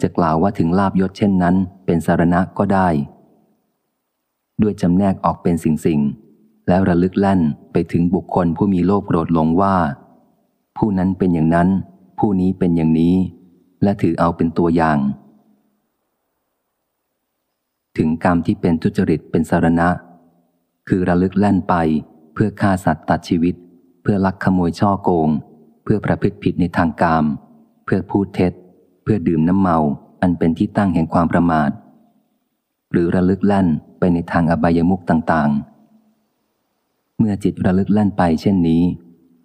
[0.00, 1.56] จะกล่าวว่าถึงลาบยศเช่นนั้น
[1.86, 2.88] เป็นสารณะก็ได้
[4.62, 6.00] ด้วยจำแนกออกเป็นสิ่งสิ่ง
[6.68, 7.40] แล้วระลึกแล่น
[7.72, 9.76] ไปถึงบุคคลผู้มีโลภโกรธหลงว่า
[10.76, 11.68] ผู้นั้นเป็นอย่างนั้น
[12.18, 13.14] ผู้นี้เป็นอย่างนี้
[13.82, 14.98] และถือเอาเป็นตัวอย่าง
[17.96, 19.88] ถึงกรรมที่เป็นทุจริตเป็นสารณะ
[20.88, 21.74] คือระลึกแล่นไป
[22.34, 23.54] เพื่อฆ่าสัตว์ตัดชีวิต
[24.02, 25.28] เพื่อลักขโมยช่อโกง
[25.84, 27.24] เพื่อประพฤติผิดในทางกาม
[27.84, 28.52] เพื่อพูดเท็จ
[29.02, 29.78] เพื่อดื่มน้ำเมา
[30.22, 31.70] อันเป็นที่ตั้งแห่งความประมาท
[32.92, 33.66] หรือระลึกแล่น
[33.98, 38.82] ไปในทางอบายมุกต่างๆ เมื่อจิตระลึกแล่นไปเช่นนี้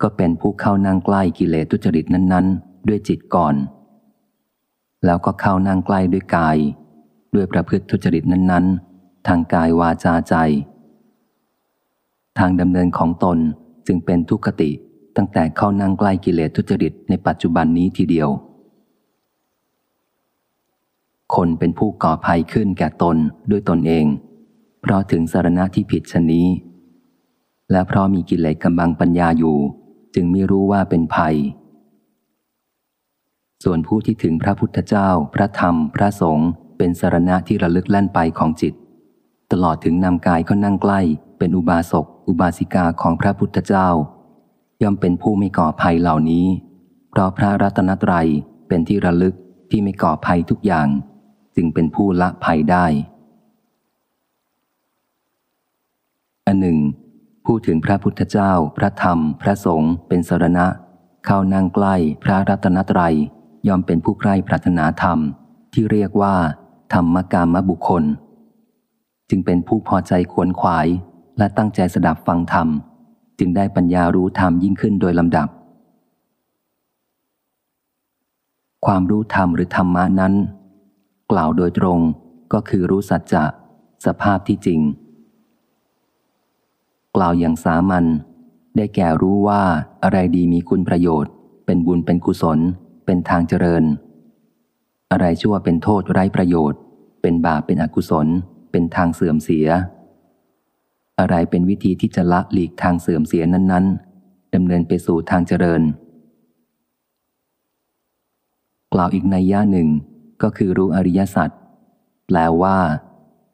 [0.02, 3.56] ก็เป็นผู้เข้านั่งใกล้กิเลสทุจริตนั้น ๆ ด้วยจิตก่อน
[5.06, 6.58] แล้วก็เข้านั่งใกล้ด้วยกาย
[7.36, 8.66] ด้วยประพฤติทุจริตนั้น
[8.96, 10.36] ๆ ทางกายวาจาใจ
[12.40, 13.38] ทางดำเนินของตน
[13.88, 14.72] จึงเป็นทุกขติ
[15.16, 18.30] ตั้งแต่เข้านั่งใกล้กิเลสทุจริตในปัจจุบันนี้ทีเดียว
[21.36, 23.18] คนเป็นผู้ก่อภัยขึ้นแก่ตน
[23.52, 24.06] ด้วยตนเอง
[24.82, 26.48] เพราะถึงสารณะที่ผิดชนี้
[27.72, 29.58] และเพราะมีกิเลสกำบังปัญญาอยู่
[30.16, 31.36] จึงไม่รู้ว่าเป็นภัย
[33.64, 38.74] ส่วนผู้ที่ถึงพระพุทธเจ้า พระธรรม พระสงฆ์เป็นสารณะที่ระลึกแล่นไปของจิต
[39.52, 41.02] ตลอดถึงนำกายเขานั่งใกล้
[41.38, 43.88] เป็นอุบาสก อุบาสิกาของพระพุทธเจ้า
[44.82, 46.46] ย่อมเป็นผู้ไม่ก่อภัยเหล่านี้
[47.10, 48.28] เพราะพระรัตนตรัย
[48.68, 49.36] เป็นที่ระลึก
[49.70, 50.88] ที่ไม่ก่อภัยทุกอย่าง
[51.56, 52.86] จึงเป็นผู้ละภัยได้
[56.48, 56.78] อันหนึ่ง
[57.52, 60.66] ผู้ถึงพระพุทธเจ้า พระธรรม พระสงฆ์เป็นสารณะ
[61.26, 63.16] เข้านั่งใกล้พระรัตนตรัย
[63.68, 65.18] ยอมเป็นผู้ใกล้ปรารถนาธรรม
[65.74, 66.36] ที่เรียกว่า
[66.94, 68.04] ธรรมกามบุคคล
[69.30, 70.88] จึงเป็นผู้พอใจขวนขวาย
[71.38, 72.68] และตั้งใจสดับฟังธรรม
[73.40, 75.48] จึงได้ปัญญารู้ธรรมยิ่งขึ้นโดยลำดับ
[78.86, 80.34] ความรู้ธรรมหรือธรรมะนั้น
[81.32, 82.00] กล่าวโดยตรง
[82.54, 83.46] ก็คือรู้สัจจะ
[84.06, 84.82] สภาพที่จริง
[87.16, 88.06] กล่าวอย่างสามัญ
[88.76, 89.62] ได้แก่รู้ว่า
[90.04, 91.32] อะไรดีมีคุณประโยชน์
[91.66, 92.60] เป็นบุญเป็นกุศล
[93.06, 93.84] เป็นทางเจริญ
[95.12, 96.80] อะไรชั่วเป็นโทษไร้ประโยชน์
[97.22, 98.28] เป็นบาปเป็นอกุศล
[98.72, 99.68] เป็นทางเสื่อมเสีย
[101.20, 103.86] อะไรเป็นวิธีที่จะละหลีกทางเสื่อมเสียนั้น
[104.20, 105.82] ๆดำเนินไปสู่ทางเจริญ
[108.94, 109.90] กล่าวอีกในย่าหนึ่ง
[110.42, 111.50] ก็คือรู้อริยสัจ
[112.28, 112.78] แปลว่า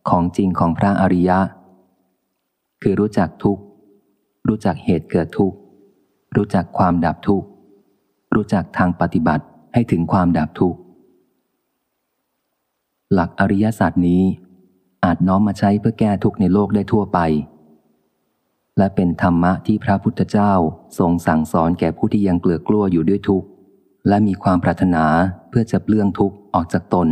[0.09, 1.39] ของจริงของพระอริยะ
[2.87, 3.63] คือรู้จักทุกข์
[4.47, 5.57] รู้จักเหตุเกิดทุกข์
[6.35, 7.47] รู้จักความดับทุกข์
[8.35, 10.79] รู้จักทางปฏิบัติให้ถึงความดับทุกข์
[13.13, 14.23] หลักอริยศาสัจนี้
[15.03, 17.19] อาจน้อมมาใช้เพื่อแก้ทุกข์ในโลกได้ทั่วไป
[18.77, 20.51] และเป็นธรรมะที่พระพุทธเจ้า
[20.99, 23.47] ทรงสั่งสอนแก่ผู้ที่ยังเกลือกลัวอยู่ด้วยทุกข์
[24.07, 25.05] และมีความปรารถนา
[25.49, 27.07] เพื่อจะเปลื้องทุกข์ออกจากตน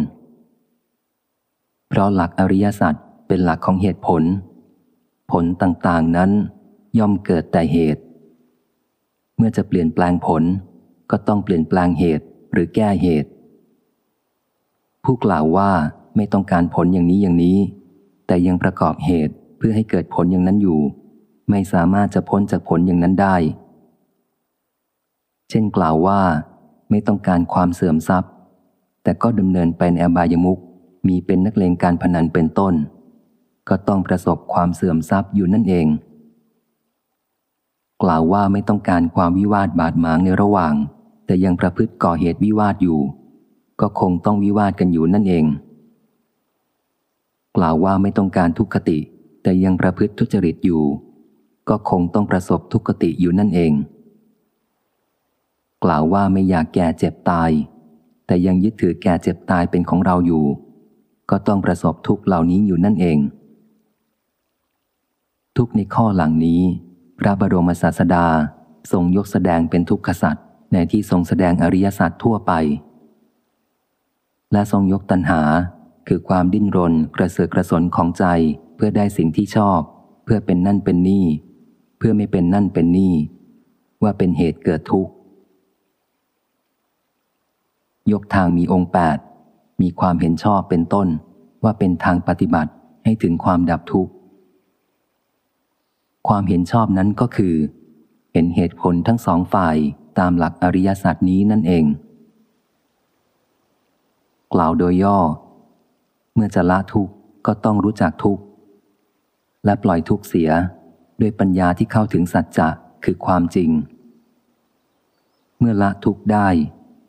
[1.89, 2.93] เพราะหลักอริยสัจ
[3.27, 4.23] เป็นหลักของเหตุผล
[5.33, 6.31] ผลต่างๆนั้น
[6.99, 8.01] ย่อมเกิดแต่เหตุ
[9.37, 10.43] เมื่อจะเปลี่ยนแปลงผล
[11.11, 13.29] ก็ต้องเปลี่ยนแปลงเหตุหรือแก้เหตุ
[15.03, 15.71] ผู้กล่าวว่า
[16.15, 17.57] ไม่ต้องการผลอย่างนี้อย่างนี้
[18.27, 20.79] แต่ยังประกอบเหตุเพื่อให้เกิดผลอย่างนั้นอยู่
[21.49, 23.35] ไม่สามารถจะพ้นจากผลอย่างนั้นได้
[25.49, 26.21] เช่นกล่าวว่า
[26.89, 28.31] ไม่ต้องการความเสื่อมทรัพย์
[29.03, 30.57] แต่ก็ดำเนินไปในอบายมุก
[31.07, 32.73] มีเป็นนักเลงการพนันเป็นต้น
[33.69, 35.87] ก็ต้องประสบความเสื่อมทรัพย์อยู่นั่นเอง
[38.03, 40.73] กล่าวว่าไม่ต้องการความวิวาทบาดหมางในระหว่าง
[41.25, 42.99] แต่ยังประพฤติก่อเหตุวิวาทอยู่
[43.81, 45.45] ก็คงต้องวิวาทกันอยู่นั่นเอง
[47.55, 48.99] กล่าวว่าไม่ต้องการทุกขติ
[49.43, 50.83] แต่ยังประพฤติทุจริตอยู่
[51.69, 53.73] ก็คงต้องประสบทุกขติอยู่นั่นเอง
[55.83, 57.51] กล่าวว่าไม่อยากแก่เจ็บตาย
[58.25, 60.45] แต่ยังยึดถือแก่เจ็บตายเป็นของเราอยู่
[61.29, 63.17] ก็ต้องประสบทุกเหล่านี้อยู่นั่นเอง
[65.57, 66.61] ทุกในข้อหลังนี้
[67.19, 68.27] พระบรมศาสดา
[68.91, 72.51] ทรงยกแสดงเป็นทุกขสัตว์ในที่ทรงแสดงอริยสัจทั่วไป
[74.51, 75.41] และทรงยกตัณหา
[76.07, 78.25] คือความดิ้นรนกระเสือกกระสนของใจ
[78.75, 79.79] เพื่อได้สิ่งที่ชอบ
[80.23, 81.25] เพื่อเป็นนั่นเป็นนี่
[81.97, 83.13] เพื่อไม่เป็นนั่นเป็นนี่
[84.03, 85.13] ว่าเป็นเหตุเกิดทุกข์
[88.11, 89.17] ยกทางมีองค์แปด
[89.81, 91.07] มีความเห็นชอบเป็นต้น
[91.63, 92.71] ว่าเป็นทางปฏิบัติ
[93.03, 94.12] ให้ถึงความดับทุกข์
[96.27, 97.55] ความเห็นชอบนั้นก็คือ
[98.33, 99.77] เห็นเหตุผลทั้งสองฝ่าย
[100.19, 101.85] ตามหลักอริยสัจนี้นั่นเอง
[104.53, 105.19] กล่าวโดยย่อ
[106.35, 107.13] เมื่อจะละทุกข์
[107.45, 108.43] ก็ต้องรู้จักทุกข์
[109.65, 110.49] และปล่อยทุกข์เสีย
[111.21, 112.69] ด้วยปัญญาที่เข้าถึงสัจจะ
[113.03, 113.69] คือความจริง
[115.59, 116.47] เมื่อละทุกข์ได้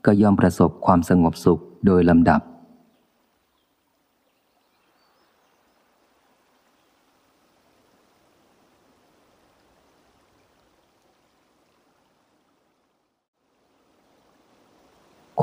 [0.07, 2.41] ก็ย่อมประสบความสงบสุขโดยลำดับ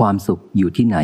[0.06, 0.98] ความสุขอยู่ที่ไหน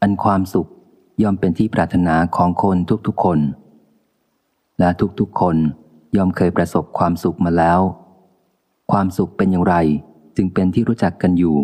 [0.00, 0.68] อันความสุข
[1.22, 3.38] ย่อมเป็นที่ปรารถนาของคนทุกๆคน
[4.78, 4.88] และ
[5.20, 5.56] ทุกๆคน
[6.16, 7.80] ย่อมเคยประสบความสุขมาแล้ว
[8.92, 9.74] ความสุขเป็นอย่างไร
[10.36, 11.56] จึงเป็นที่รู้จักกันอยู่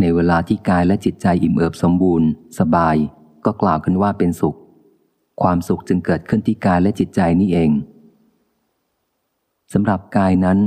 [0.00, 2.28] ในเวลาที่กายและจิตใจอิ่มเอิบสมบูรณ์
[2.58, 2.96] สบาย
[3.44, 4.58] ก็กล่าวกันว่าเป็นสุข
[5.42, 7.70] ความสุขจึงเกิดขึ้นที่กายและจิตใจนี่เอง
[9.72, 10.60] สำหรับกายนั้น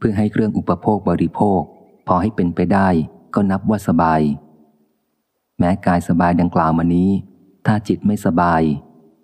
[0.00, 1.60] เพื่อให้เครื่องอุปโภคบริโภค
[2.06, 2.88] พอให้เป็นไปได้
[3.34, 4.20] ก็นับว่าสบาย
[5.58, 7.10] แม้กายสบายดังกล่าวมานี้
[7.66, 8.62] ถ้าจิตไม่สบาย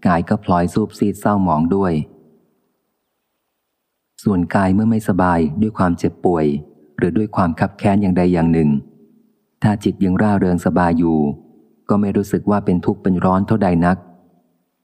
[0.06, 1.92] กายก็พลอยสูบซีดเศร้าหมองด้วย
[4.22, 6.46] ส่วนกายเมื่อไม่สบายด้วยความเจ็บป่วย
[6.96, 8.70] หรือด้วยความคับแค้นอย่างใดอย่างหนึ่ง
[9.62, 11.18] ถ้าจิตยังร่าเริงสบายอยู่
[11.88, 13.98] ก็ไม่รู้สึกว่าเป็นทุกข์เป็นร้อนเท่าใดนัก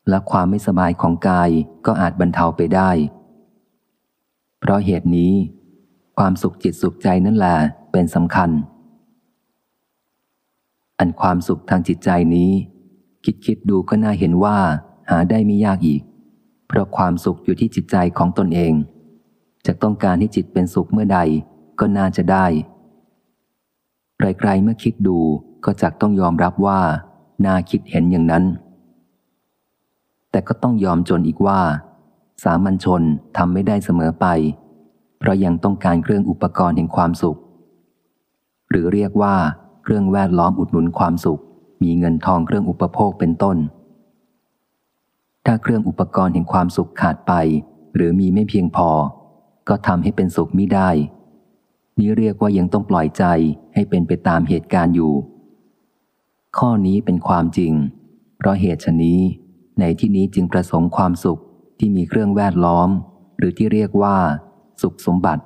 [0.09, 1.51] และความไม่สบายของกาย
[1.86, 2.90] ก็อาจบรรเทาไปได้
[4.60, 5.32] เพราะเหตุนี้
[6.18, 7.56] ความสุขจิตสุขใจนั่นแหละ
[7.93, 8.51] เป็นสำคัญ
[10.98, 12.51] อันความสุขทางจิตใจนี้
[13.24, 14.59] คิดคิดดูก็น่าเห็นว่า
[15.10, 16.02] หาได้ไม่ยากอีก
[16.68, 18.72] เพราะความสุขอยู่ที่จิตใจของตนเอง
[19.66, 21.18] จะต้องการให้จิตเป็นสุขเมื่อใด
[21.80, 22.47] ก็น่าจะได้
[24.18, 25.18] ไกลๆเมื่อคิดดู
[25.64, 26.80] ก็จักต้องยอมรับว่า
[27.47, 28.44] น่าคิดเห็นอย่างนั้น
[30.30, 31.60] แต่ก็ต้องยอมจนอีกว่า
[32.44, 33.02] สามัญชน
[33.36, 34.26] ทำไม่ได้เสมอไป
[35.23, 37.39] เพราะยังต้องการเครื่องอุปกรณ์แห่งความสุข
[38.70, 39.36] หรือเรียกว่า
[39.82, 41.40] เครื่องแวดล้อมอุดหนุนความสุข
[41.82, 43.57] มีเงินทองเครื่องอุปโภคเป็นต้น
[45.47, 47.32] ถ้าเครื่องอุปกรณ์แห่งความสุขขาดไป
[47.94, 48.89] หรือมีไม่เพียงพอ
[49.69, 50.90] ก็ทำให้เป็นสุขไม่ได้
[51.99, 53.24] นี้เรียกว่ายังต้องปล่อยใจ
[53.74, 55.12] ให้เป็นไปตามเหตุการณ์อยู่
[56.59, 57.73] ข้อนี้เป็นความจริง
[58.39, 59.20] เพราะเหตุชนี้
[59.81, 61.40] ในที่นี้จึงประสงค์ความสุข
[61.78, 62.89] ที่มีเครื่องแวดล้อม
[63.39, 64.16] หรือที่เรียกว่า
[64.82, 65.43] สุขสมบัติ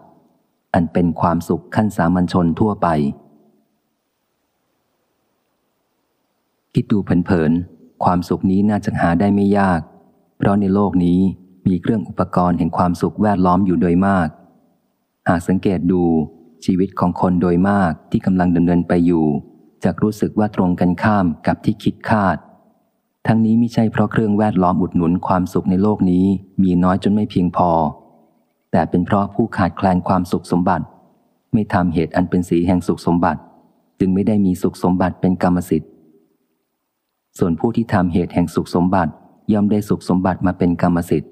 [0.75, 2.89] อันเป็นความสุขขั้นสามัญชนทั่วไป
[6.75, 9.81] คิดดูเผินๆความสุขนี้น่าจะหาได้ไม่ยาก
[10.39, 11.21] เพราะในโลกนี้
[11.67, 14.29] มีเครื่องอุปกรณ์แห่งความสุขแวดล้อมอยู่โดยมาก
[15.29, 16.03] หากสังเกตดู
[16.65, 19.27] ชีวิตของคนโดยมากที่กำลังดำเนินไปอยู่
[19.85, 22.37] จะรู้สึกว่าตรงกันข้ามกับที่คิดคาด
[23.27, 26.25] ทั้งนี้ไม่ใช่เพราะเครื่องแวดล้อมอุดหนุนความสุขในโลกนี้
[26.63, 27.71] มีน้อยจนไม่เพียงพอ
[28.73, 30.85] แต่เป็นเพราะผู้ขาดแคลนความสุขสมบัติ
[31.53, 33.41] ไม่ทำเหตุอันเป็นสีแห่งสุขสมบัติ
[33.99, 35.91] จึงไม่ได้มีสุขสมบัติเป็นกรรมสิทธิ์
[37.39, 39.13] ส่วนผู้ที่ทำเหตุแห่งสุขสมบัติ
[39.53, 41.31] ย่อมได้สุขสมบัติมาเป็นกรรมสิทธิ์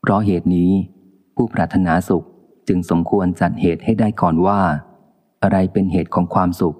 [0.00, 0.70] เพราะเหตุนี้
[1.34, 2.24] ผู้ปรารถนาสุข
[2.68, 4.60] จึงสมควรจัดเหตุให้ได้ก่อนว่า
[5.42, 6.76] อะไรเป็นเหตุของความสุข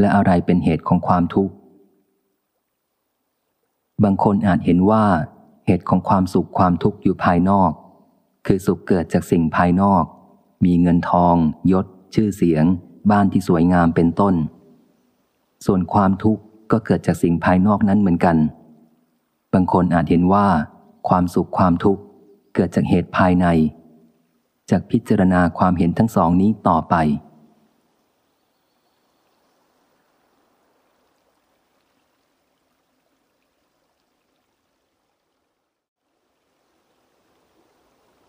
[0.00, 1.54] และอะไรเป็นเหตุของความทุกข์
[4.04, 5.04] บางคนอาจเห็นว่า
[5.66, 7.70] เหตุของความสุขความทุกข์อยู่ภายนอก
[8.46, 10.04] คือสุขเกิดจากสิ่งภายนอก
[10.64, 11.34] มีเงินทอง
[11.72, 12.64] ยศ ชื่อเสียง
[13.10, 14.34] บ้านที่สวยงามเป็นต้น
[15.66, 16.42] ส่วนความทุกข์
[16.72, 18.36] ก็เกิดจากสิ่งภายนอกนั้นเหมือนกัน
[19.52, 20.46] บางคนอาจเห็นว่า
[21.08, 22.02] ความสุขความทุกข์
[22.54, 23.46] เกิดจากเหตุภายใน
[24.70, 26.94] จากพิจารณาความเห็นทั้งสองนี้ต่อไป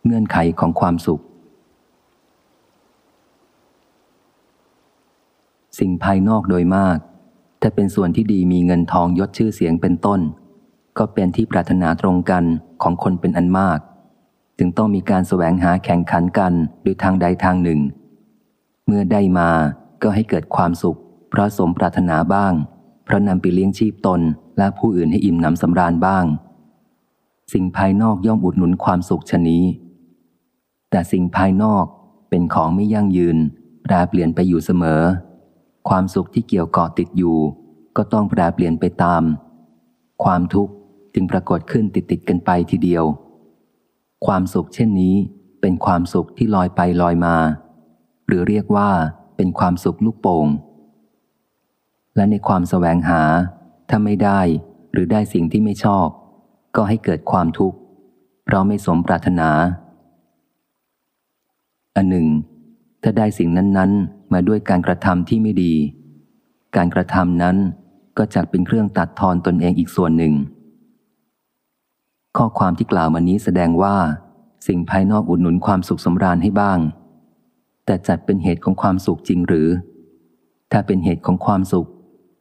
[0.06, 1.22] เงื่อนไขของความสุข
[5.80, 6.98] สิ่งภายนอกโดยมาก
[7.62, 10.20] ถ้าเป็นส่วนที่ดีมีเงินทองยศชื่อเสียงเป็นต้น
[10.98, 12.44] ก็เป็นที่ปรารถนาตรงกัน
[12.82, 13.80] ของคนเป็นอันมาก
[14.58, 16.54] จึงต้องมีการแสวงหาแข่งขันกัน
[16.84, 17.80] โดยทางใดทางหนึ่ง
[18.86, 19.50] เมื่อได้มา
[20.04, 21.00] ก็ให้เกิดความสุข
[21.30, 22.54] เพราะสมปรารถนาบ้าง
[23.06, 24.22] เพราะนำไปเลี้ยงชีพตน
[24.58, 26.26] และผู้อื่นให้อิ่มหนำสำราญบ้าง
[27.54, 29.64] สิ่งภายนอกย่อมอุดหนุนความสุขชนี้
[30.96, 31.86] แต่สิ่งภายนอก
[32.30, 33.38] เป็นของไม่ยั่งยืน
[33.84, 35.02] แปรเปลี่ยนไปอยู่เสมอ
[35.90, 37.38] ความสุขที่เกี่ยวเกาะติดอยู่
[37.98, 39.24] ก็ต้องแปรเปลี่ยนไปตาม
[40.24, 40.74] ความทุกข์
[41.14, 43.04] จึงปรากฏขึ้นติดติดกันไปทีเดียว
[44.26, 45.16] ความสุขเช่นนี้
[45.62, 47.36] เป็นความสุขที่ลอยไปลอยมา
[48.28, 48.90] หรือเรียกว่า
[49.38, 50.48] เป็นความสุขลูกโป่ง
[52.16, 53.22] และในความแสวงหา
[53.90, 54.42] ถ้าไม่ได้
[54.92, 56.08] หรือได้สิ่งที่ไม่ชอบ
[56.76, 57.78] ก็ให้เกิดความทุกข์
[58.46, 59.52] เพราะไม่สมปรารถนา
[61.96, 62.28] อันหนึ่ง
[63.04, 65.74] ถ้าได้สิ่งนั้นๆ มาด้วยการกระทำที่ไม่ดี
[66.76, 67.58] การกระทำนั้น
[68.18, 70.34] ก็จะเป็นเครื่องตัดทอนตนเองอีกส่วนหนึ่ง
[72.38, 73.96] ข้อความที่กล่าวมานี้แสดงว่า
[74.68, 76.80] สิ่งภายนอกอุดหนุนความสุขสำราญให้บ้าง
[77.86, 79.68] แต่จัดเป็นเหตุของความสุขจริงหรือ
[80.72, 81.88] ถ้าเป็นเหตุของความสุข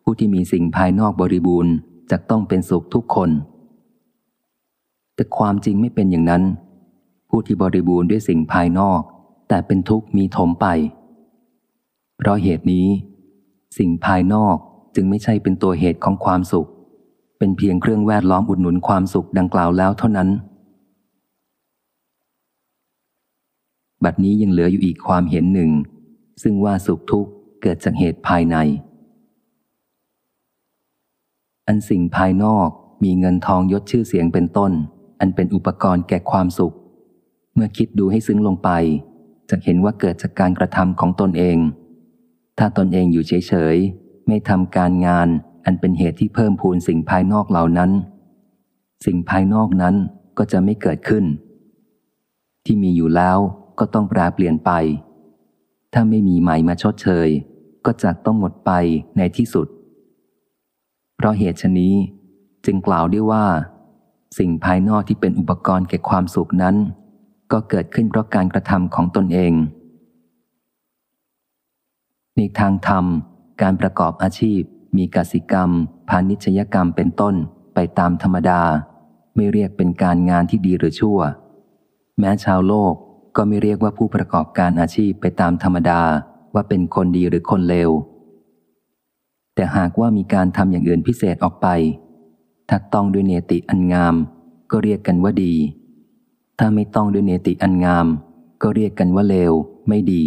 [0.02, 1.74] ผู้ที่มีสิ่งภายนอกบริบูรณ์
[2.10, 3.30] จะต้องเป็นสุขทุกคน
[5.14, 6.42] แต่ความจริงไม่เป็นอย่างนั้น
[7.28, 9.00] ผู้ที่บริบูรณ์ด้วยสิ่งภายนอก
[9.48, 10.66] แต่เป็นทุกข์มีถมไป
[12.16, 12.86] เพราะเหตุนี้
[13.78, 14.56] สิ่งภายนอก
[14.94, 16.68] จึงไม่ใช่เป็นตัวเหตุของความสุข
[17.38, 20.28] เป็นเพียงเครื่องแวดล้อมอุดหนุนความสุขดังกล่าวแล้วเท่านั้น
[24.04, 25.70] บัดนี้ยังเหลืออยู่อีกความเห็นหนึ่ง
[26.42, 27.30] ซึ่งว่าสุขทุกข์
[27.62, 28.56] เกิดจากเหตุภายใน
[31.66, 32.68] อันสิ่งภายนอก
[33.04, 34.72] มีเงินทองยศชื่อเสียงเป็นต้น
[35.20, 36.74] อันเป็นอุปกรณ์แก่ความสุข
[37.54, 38.70] เมื่อคิดดูให้ซึ้งลงไป
[39.50, 41.58] จะเห็นว่าเกิดจากการกระทำของตนเอง
[42.58, 45.28] ถ้าตนเองอยู่เฉยๆ ไม่ทำการงาน
[45.64, 47.90] อันเป็นเหตุที่เพิ่มพูนสิ่งภายนอกเหล่านั้น
[49.06, 49.94] สิ่งภายนอกนั้น
[50.38, 51.24] ก็จะไม่เกิดขึ้น
[52.64, 53.38] ที่มีอยู่แล้ว
[53.78, 54.70] ก็ต้องแปรเปลี่ยนไป
[55.92, 57.28] ถ้าไม่มีใหม่มาชดเชย
[57.86, 58.70] ก็จะต้องหมดไป
[59.16, 59.66] ในที่สุด
[61.16, 61.94] เพราะเหตุชนี้
[62.64, 63.46] จึงกล่าวได้ว่า
[64.38, 66.76] สิ่งภายนอกที่เป็นอุปกรณ์แก่ความสุขนั้น
[67.52, 69.52] ก็เกิดขึ้นเพราะการกระทำของตนเอง
[72.36, 73.04] ในทางธรรม
[73.62, 74.60] การประกอบอาชีพ
[74.96, 75.70] มีกสิกรรม
[76.08, 77.34] พาณิชยกรรมเป็นต้น
[77.74, 78.62] ไปตามธรรมดา
[79.34, 81.18] ไม่เรียกเป็นการงานที่ดีหรือชั่ว
[82.18, 82.94] แม้ชาวโลก
[83.36, 86.00] ก็ไม่เรียกว่าผู้ประกอบการอาชีพไปตามธรรมดา
[86.54, 87.90] ว่าเป็นคนดีหรือคนเลว
[89.54, 91.66] แต่หากว่ามีการทำอย่างอื่นพิเศษออกไป
[92.68, 94.14] ถ้าต้องด้วยเนติอันงาม
[94.70, 95.54] ก็เรียกกันว่าดี
[96.58, 98.06] ถ้าไม่ต้องด้วยเนติอันงาม
[98.62, 99.52] ก็เรียกกันว่าเลว
[99.88, 100.24] ไม่ดี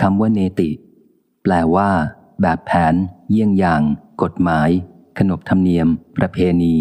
[0.00, 0.68] คำว่าเนติ
[1.42, 1.90] แปลว่า
[2.42, 2.94] แบบแผน
[3.30, 3.82] เยี่ยงอย่าง
[4.22, 4.68] กฎหมาย
[5.18, 5.88] ขนบธรรมเนียม
[6.18, 6.74] ประเพณี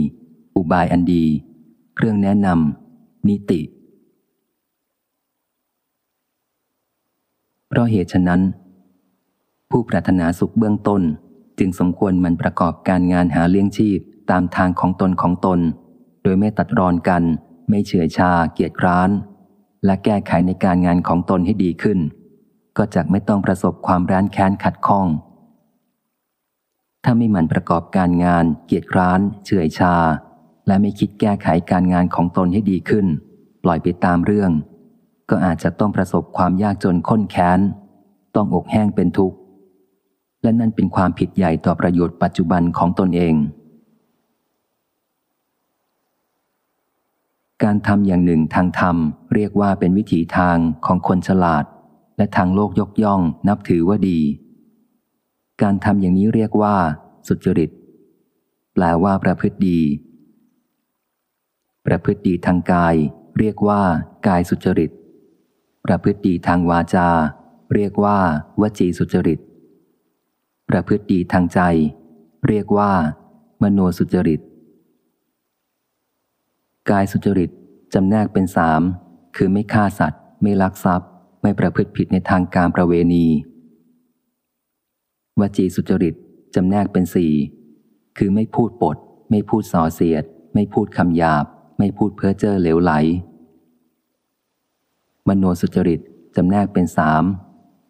[0.56, 1.26] อุบายอันดี
[1.96, 3.62] เครื่องแนะนำนิติ
[7.68, 8.42] เพราะเหตุฉะนั้น
[9.70, 11.02] ผู้ปรารถนาสุขเบื้องต้น
[11.60, 14.00] จึงสมควรมันประกอบการงานหาเลี้ยงชีพ
[14.32, 15.60] ตามทางของตนของตน
[16.24, 17.24] โดยไม่ตัดรอนกัน
[17.70, 19.10] ไม่เฉื่อยชาเกียจคร้าน
[19.86, 22.00] และแก้ไขในการงานของตนให้ดีขึ้น
[22.78, 25.08] ก็จะไม่ต้องประสบความร้านแค้นขัดข้อง
[27.04, 29.96] ถ้าไม่หมั่นประกอบการงาน เกียจคร้าน เฉื่อยชา
[30.68, 33.06] และไม่คิดแก้ไขการงานของตนให้ดีขึ้น
[33.64, 34.52] ปล่อยไปตามเรื่อง
[35.30, 37.60] ก็อาจจะต้องประสบความยากจนข้นแค้น
[38.36, 39.38] ต้องอกแห้งเป็นทุกข์
[40.44, 43.36] และนั่นเป็นความผิดใหญ่ต่อประโยชน์ปัจจุบันของตนเอง
[47.64, 48.95] การทำอย่างหนึ่งทางธรรม
[49.34, 51.65] เรียกว่าเป็นวิถีทางของคนฉลาด
[52.18, 54.19] และทางโลกยกย่องนับถือว่าดี
[55.61, 56.76] การทำอย่างนี้เรียกว่า
[57.27, 57.69] สุจริต
[58.73, 59.80] แปลว่าประพฤติดี
[61.86, 62.95] ประพฤติดีทางกาย
[63.40, 63.81] เรียกว่า
[64.27, 64.91] กายสุจริต
[65.86, 67.10] ประพฤติดีทางวาจา
[67.73, 68.18] เรียกว่า
[68.61, 69.40] วจีสุจริต
[70.69, 71.60] ประพฤติดีทางใจ
[72.48, 72.91] เรียกว่า
[73.61, 74.41] มโนสุจริต
[76.90, 77.50] กายสุจริต
[77.94, 78.82] จำแนกเป็นสาม
[79.36, 81.10] คือไม่ฆ่าสัตว์ ไม่ลักทรัพย์
[81.42, 83.26] ไม่ประพฤติผิดในทางการประเวณี
[85.40, 86.16] วจีสุจริต
[86.56, 87.34] จำแนกเป็นสี่
[88.18, 88.98] คือไม่พูดปด
[89.30, 90.24] ไม่พูดส่อเสียด
[90.54, 91.46] ไม่พูดคำหยาบ
[91.78, 92.92] ไม่พูดเพ้อเจ้อเหลวไหล
[95.28, 96.00] มโนสุจริต
[96.36, 97.24] จำแนกเป็นสาม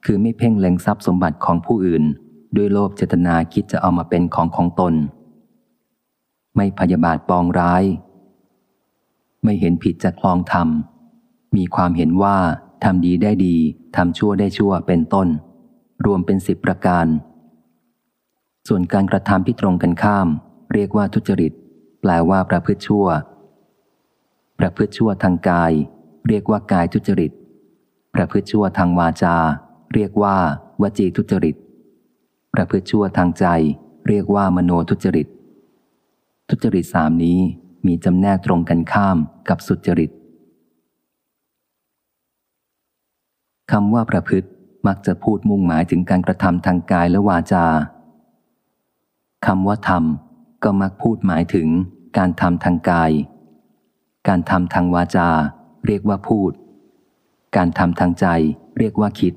[0.06, 2.04] คือไม่เพ่งเล็งทรัพย์สมบัติของผู้อื่น
[2.56, 4.94] ด้วยโลภเจตนาคิดจะเอามาเป็นของของตน
[6.56, 7.84] ไม่พยาบาทปองร้าย
[9.44, 10.68] ไม่เห็นผิดจากคลองธรรม
[11.56, 12.38] มีความเห็นว่า
[12.84, 13.56] ทำดีได้ดี
[13.96, 15.28] ทำชั่วได้ชั่วเป็นต้น
[16.06, 17.06] รวมเป็นสิบประการ
[18.68, 20.28] ส่วนการกระทำที่ตรงกันข้าม
[20.74, 21.54] เรียกว่าทุจริต
[22.02, 23.08] แปลว่าประพฤติชั่ว
[24.60, 25.72] ประพฤติชั่วทางกาย
[26.28, 27.32] เรียกว่ากายทุจริต
[28.16, 29.36] ประพฤติชั่วทางวาจา
[29.94, 30.36] เรียกว่า
[30.82, 31.56] วจีทุจริต
[32.54, 33.46] ประพฤติชั่วทางใจ
[34.08, 35.28] เรียกว่ามโนทุจริต
[36.50, 37.40] ทุจริตสามนี้
[37.88, 39.18] มีจำแนกตรงกันข้าม
[39.50, 40.12] กับสุจริต
[43.72, 44.50] คำว่าประพฤติ
[44.88, 47.66] มักจะพูดมุ่งหมายถึงการกระทำทางกายและวาจา
[49.46, 51.68] คำว่าทำก็มักพูดหมายถึง
[52.18, 53.12] การทำทางกาย
[54.28, 55.30] การทำทางวาจา
[55.86, 56.52] เรียกว่าพูด
[57.56, 58.26] การทำทางใจ
[58.78, 59.34] เรียกว่าคิด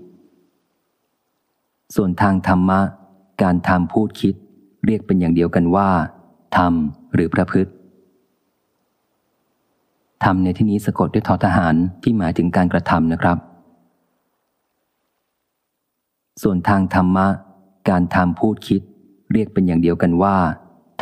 [1.94, 2.80] ส่วนทางธรรมะ
[3.42, 4.34] การทำพูดคิด
[4.86, 5.90] เรียกเป็นอย่างเดียวกันว่า
[6.56, 7.72] ทำหรือประพฤติ
[10.24, 13.38] ทำในที่นี้สะกดด้วยทอทหารที่หมายถึงการกระทำนะครับ
[16.42, 17.26] ส่วนทางธรรมะ
[17.90, 18.82] การทำพูดคิด
[19.32, 20.36] เรียกเป็นอย่างเดียวกันว่า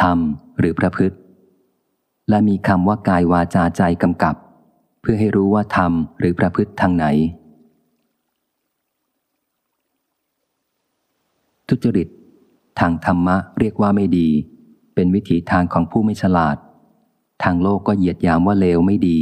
[0.02, 1.16] ทำหรือประพฤติ
[2.28, 4.34] และมีคำว่ากายวาจาใจกำกับ
[5.00, 7.06] เพื่อให้รู้ว่าทำหรือประพฤติทางไหน
[11.68, 12.08] ทุจริต
[12.80, 14.28] ทางธรรมะเรียกว่าไม่ดี
[14.94, 16.56] เป็นวิถีทางของผู้ไม่ฉลาด
[17.44, 19.20] ทางโลกก็เหยียดยามว่าเลวไม่ดี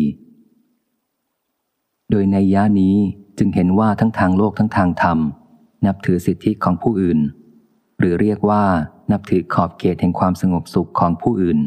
[2.10, 2.96] โดยในย่านี้
[3.38, 5.18] จึงเห็นว่าทั้งทางโลกทั้งทางธรรม
[5.86, 7.18] นับถือสิทธิของผู้อื่น
[7.98, 8.64] หรือเรียกว่า
[9.10, 11.58] นับถือขอบเขตแห่งความสงบสุขของผู้อื่น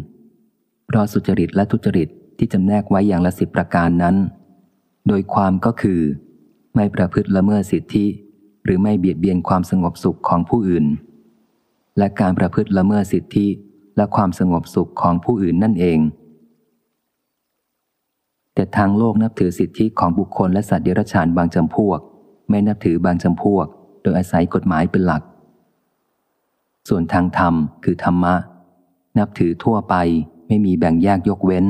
[0.86, 2.07] เพราะสุจริตและทุจริต
[2.38, 4.15] ที่จำแนกไว้อย่างละสิบประการนั้น
[5.07, 6.02] โดยความก็คือ
[6.76, 8.06] ไม่ประพฤติละเมิดสิทธิ
[8.64, 10.86] หรือไม่เบียดเบียนความสงบสุขของผู้อื่น
[11.98, 13.48] และการประพฤติละเมิดสิทธิ
[13.98, 15.99] และความสงบสุขของผู้อื่นนั่นเอง
[18.56, 21.99] แต่ทางโลกนับถือสิทธิของบุคคลและสัตว์เดรัจฉานบางจำพวก
[22.49, 23.65] ไม่นับถือบางจำพวก
[24.02, 25.23] โดยอาศัยกฎหมายเป็นหลัก
[26.90, 27.53] ส่วนทางธรรม
[27.84, 28.36] คือธรรมะ
[29.18, 29.95] นับถือทั่วไป
[30.48, 31.65] ไม่มีแบ่งแยกยกเว้น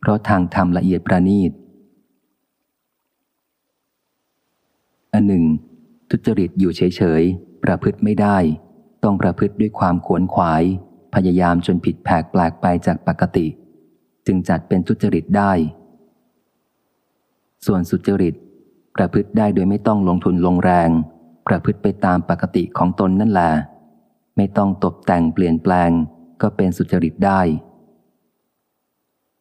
[0.00, 1.52] เพราะทางธรรมละเอียดประณีต
[5.12, 5.44] อันหนึ่ง
[6.10, 8.38] ทุจริตอยู่เฉยๆ ประพฤติไม่ได้
[9.04, 10.62] ต้องประพฤติด้วยความขวนขวาย
[11.14, 13.46] พยายามจนผิดแผกแปลกไปจากปกติ
[14.26, 15.52] จึงจัดเป็นทุจริตได้
[17.66, 18.34] ส่วนสุจริต
[18.96, 20.90] ประพฤติได้โดยไม่ต้องลงทุนลงแรง
[21.46, 23.50] ประพฤติไปตามปกติของตนนั่นแหละ
[24.36, 25.90] ไม่ต้องตกแต่งเปลี่ยนแปลง
[26.42, 27.40] ก็เป็นสุจริตได้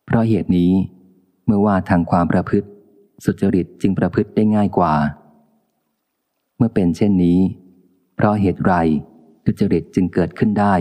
[0.05, 0.71] เพราะเหตุนี้
[1.45, 2.69] เมื่อว่าทางความประพฤติ
[3.25, 4.93] สุจริตจึงประพฤติได้ง่ายกว่า
[6.57, 7.39] เมื่อเป็นเช่นนี้
[8.15, 8.73] เพราะเหตุไร
[9.45, 10.75] ทุจริตจึงเกิดขึ้นได้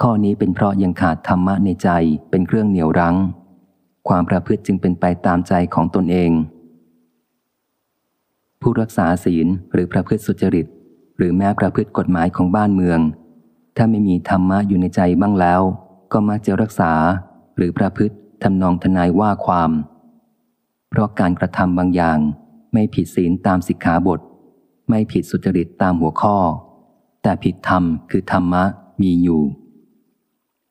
[0.00, 1.88] ข้อนี้เป็นเพราะยังขาดธรรมะในใจ
[2.30, 3.16] เป็นเครื่องเหนี่ยวรั้ง
[4.08, 6.30] ความประพฤติจึงเป็นไปตามใจของตนเอง
[8.60, 10.66] ผู้รักษาศีลหรือประพฤติสุจริต
[11.16, 13.00] หรือแม้ประพฤติกฎหมายของบ้านเมือง
[13.76, 15.60] ถ้าไม่มีธรรมะอยู่ในใจบ้างแล้ว
[16.12, 16.92] ก็มักจะรักษา
[17.56, 19.70] หรือประพฤติทำนองทนายว่าความ
[20.90, 22.18] เพราะการกระทำบางอย่าง
[22.72, 24.20] ไม่ผิดศีลตามสิกขาบท
[24.88, 26.36] ไม่ผิดสุจริตตามหัวข้อ
[27.22, 28.64] แต่ผิดธรรมคือธรรมะ
[29.02, 29.42] มีอยู่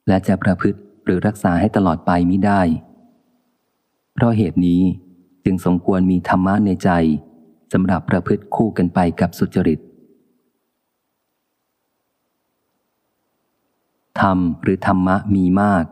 [0.07, 2.61] และจะประพฤติหรือรักษาให้ตลอดไปมิได้
[4.13, 4.81] เพราะเหตุนี้
[5.45, 6.89] จึงสมควรมีธรรมะในใจ
[7.73, 9.79] สำหรับประพฤติคู่กันไปกับสุจริต
[14.21, 15.85] ธรรมหรือธรรมะมีมาก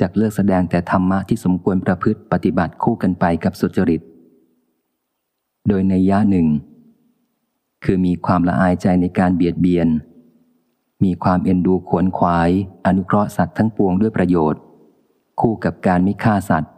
[0.00, 4.02] จากเลือกแสดงแต่ธรรมะที่สมควรประพฤติปฏิบัติคู่กันไปกับสุจริต
[5.68, 6.48] โดยในย่าหนึ่ง
[7.84, 9.88] คือมีความละอายใจในการเบียดเบียน
[11.04, 12.50] มีความเอ็นดูขวนขวาย
[12.86, 14.60] อนุเคราะห์สัตว์ทั้งปวงด้วยประโยชน์
[15.40, 16.72] คู่กับการไม่ฆ่าสัตว์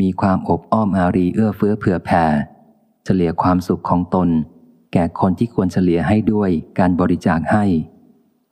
[0.00, 2.24] มีความอบอ้อมอารีเอื้อเฟื้อเผื่อแผ่
[3.04, 4.28] เฉลี่ยความสุขของตน
[4.92, 7.64] แก่คนที่ควรเฉลี่ยให้ด้วยการบริจาคให้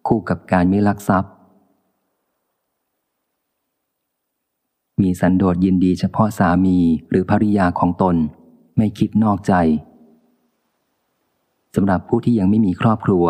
[0.07, 1.33] คู่กับการไม่ลักทรัพย์
[5.01, 6.79] มีสันโดษยินดีเฉพาะสามี
[7.11, 8.17] หรือภริยาของตน
[8.77, 9.53] ไม่คิดนอกใจ
[11.75, 13.27] สำหรับผู้ที่ยังไม่มีครอบครัว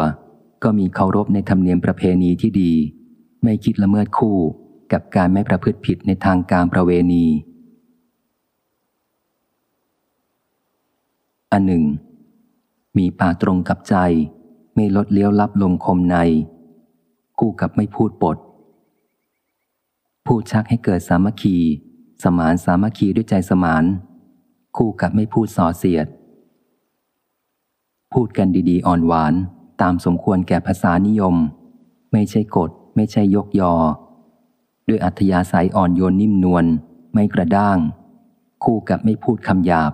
[0.62, 2.72] ก็มีเคารพในธรรมเนียมประเพณีที่ดี
[3.42, 4.36] ไม่คิดละเมิดคู่
[4.92, 7.24] กับการไม่ประพฤติผิดในทางการประเวณี
[11.54, 11.84] อันหนึ่ง
[12.98, 13.96] มีป่าตรงกับใจ
[14.74, 16.16] ไม่ลดเลี้ยวลับลงคมใน
[17.38, 18.36] คู่กับไม่พูดปด
[20.26, 21.56] พูดชักให้เกิดสามัคคี
[22.24, 23.84] สมานสามัคคีด้วยใจสมาน
[24.76, 26.06] คู่กับไม่พูดส่อเสียด
[28.12, 29.34] พูดกันดีๆ อ่อนหวาน
[29.82, 31.34] ตามสมควรแก่ภาษานิยม
[32.12, 33.74] ไม่ใช่กฎไม่ใช่ยกยอ
[34.88, 36.64] ด้วยอัธยาศัยอ่อนโยนนิ่มนวล
[37.14, 37.78] ไม่กระด้าง
[38.64, 39.92] คู่กับไม่พูดคำหยาบ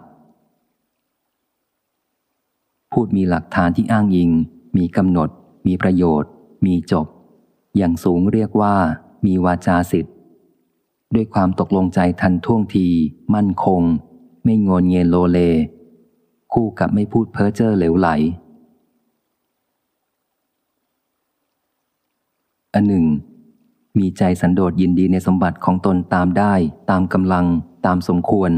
[2.93, 4.31] พูดมีหลักฐานที่อ้างยิง
[4.77, 5.29] มีกำหนด
[5.67, 6.31] มีประโยชน์
[6.67, 7.07] มีจบ
[7.77, 8.75] อย่างสูงเรียกว่า
[9.27, 10.15] มีวาจาสิทธิ์
[11.15, 12.87] ด้วยความตกลงใจทันท่วงที
[13.35, 13.83] มั่นคง
[14.45, 15.39] ไม่งนเงียโลเล
[16.53, 18.09] คู่กับไม่พูดเพ้อเจ้อเหลวไหล
[22.75, 23.07] อันหนึ่ง
[23.99, 26.55] มีใจสันโดษยินดีในสมบัติของตนตามได้
[26.91, 27.47] ตามกำลัง
[27.87, 28.53] ตามสมควร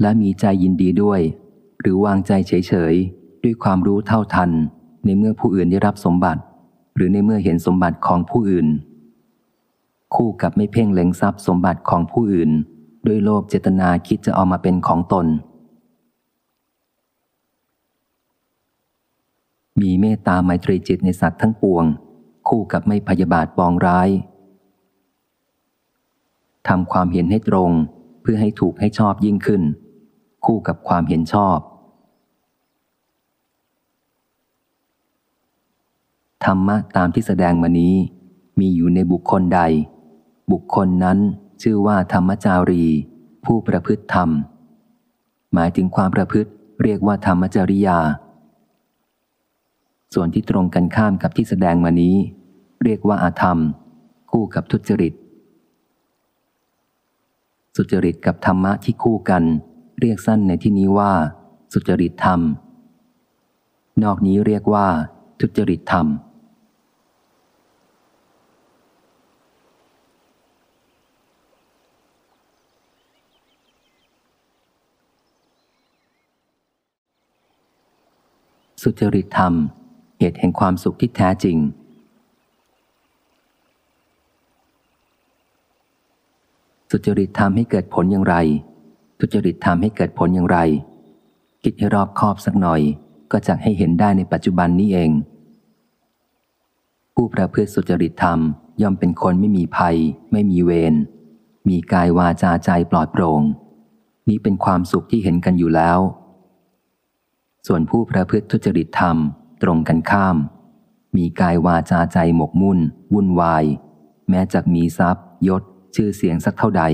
[0.00, 1.20] และมีใจยินดีด้วย
[1.82, 4.50] หรือวางใจเฉยๆ ด้วยความรู้เท่าทัน
[5.04, 6.42] ในเมื่อผู้อื่นได้รับสมบัติ
[6.96, 8.68] หรือในเมื่อเห็นสมบัติของผู้อื่น
[10.14, 12.50] คู่กับไม่เพ่งเล็งทรัพย์สมบัติของผู้อื่น
[13.06, 15.26] ด้วยโลภเจตนาคิดจะเอามาเป็นของตน
[19.80, 21.84] มีเมตตาไมตรีจิตในสัตว์ทั้งปวง
[22.48, 24.08] คู่กับไม่พยาบาทปองร้าย
[26.68, 27.70] ทำความเห็นให้ตรง
[28.22, 29.62] เพื่อให้ถูกให้ชอบยิ่งขึ้น
[30.44, 31.58] คู่กับความเห็นชอบ
[36.44, 37.94] ธรรมะตามที่แสดงมานี้
[38.58, 39.60] มีอยู่ในบุคคลใด
[40.52, 41.18] บุคคลนั้น
[41.62, 42.84] ชื่อว่าธรรมจารี
[43.44, 44.28] ผู้ประพฤติธรรม
[45.54, 46.50] หมายถึงความประพฤติ
[46.82, 47.98] เรียกว่าธรรมจริยา
[50.14, 52.16] ส่วนที่ตรงกันข้ามกับที่แสดงมานี้
[52.84, 53.58] เรียกว่าอาธรรม
[54.30, 55.14] คู่กับทุจริต
[57.76, 59.44] สุจริตกับธรรมะที่คู่กัน
[60.00, 61.12] เรียกสั้นในที่นี้ว่า
[61.72, 62.40] สุจริตธรรม
[64.02, 64.86] นอกนี้เรียกว่า
[65.40, 66.06] ทุจริตธรรม
[78.82, 79.54] สุจริตธรรม
[80.18, 81.58] เหตุแห่งความสุขที่แท้จริง
[86.90, 88.36] สุจริตทำให้เกิดผลอย่างไร
[89.18, 90.58] ทุจริตทำให้เกิดผลอย่างไร
[91.62, 92.80] คิดให้รอบคอบสักหน่อย
[93.32, 95.10] ก็จะให้เห็นได้ในปัจจุบันนี้เอง
[97.14, 98.38] ผู้ประพฤติสุจริตธรรม
[98.82, 99.96] ย่อมเป็นคนไม่มีภัย
[100.32, 100.94] ไม่มีเวร
[101.68, 103.42] มีกายวาจาใจปลอดโปร่ง
[104.28, 106.00] นี้เป็นความสุขที่เห็นกันอยู่แล้ว
[107.66, 109.16] ส่วนผู้ประพฤติทุจริตธรรม
[109.62, 110.36] ตรงกันข้าม
[111.16, 112.78] มีกายวาจาใจหมกมุ่น
[113.14, 113.64] วุ่นวาย
[114.28, 115.62] แม้จะมีทรัพย์ ยศ
[115.94, 116.84] ชื่อเสียงสักเท่าใด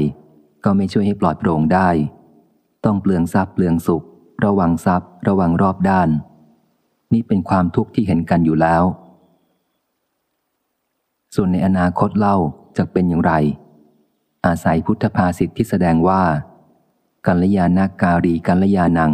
[0.64, 1.88] ก็ไม่ช่วยให้ปลอดโปร่งได้
[2.84, 4.04] ต้องเปลืองทรัพย์เปลืองสุข
[4.44, 6.08] ระวังทรัพย์ ระวังรอบด้าน
[7.12, 8.84] นี่เป็นความทุกข์ที่เห็นกันอยู่แล้ว
[11.34, 12.36] ส่วนในอนาคตเล่า
[12.76, 13.32] จะเป็นอย่างไร
[14.46, 16.22] อาศัยพุทธภาษิตที่แสดงว่า
[17.26, 19.12] กัลยาณาการีกัลยาณัง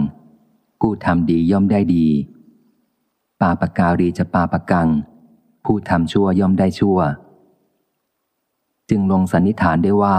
[0.89, 2.06] ผู้ทำดีย่อมได้ดี
[3.40, 4.89] ปาปการีจะปาปกัง
[5.65, 6.98] ผู้ทำชั่วย่อมได้ชั่ว
[8.90, 10.16] จึงลงสันนิษฐานได้ว่า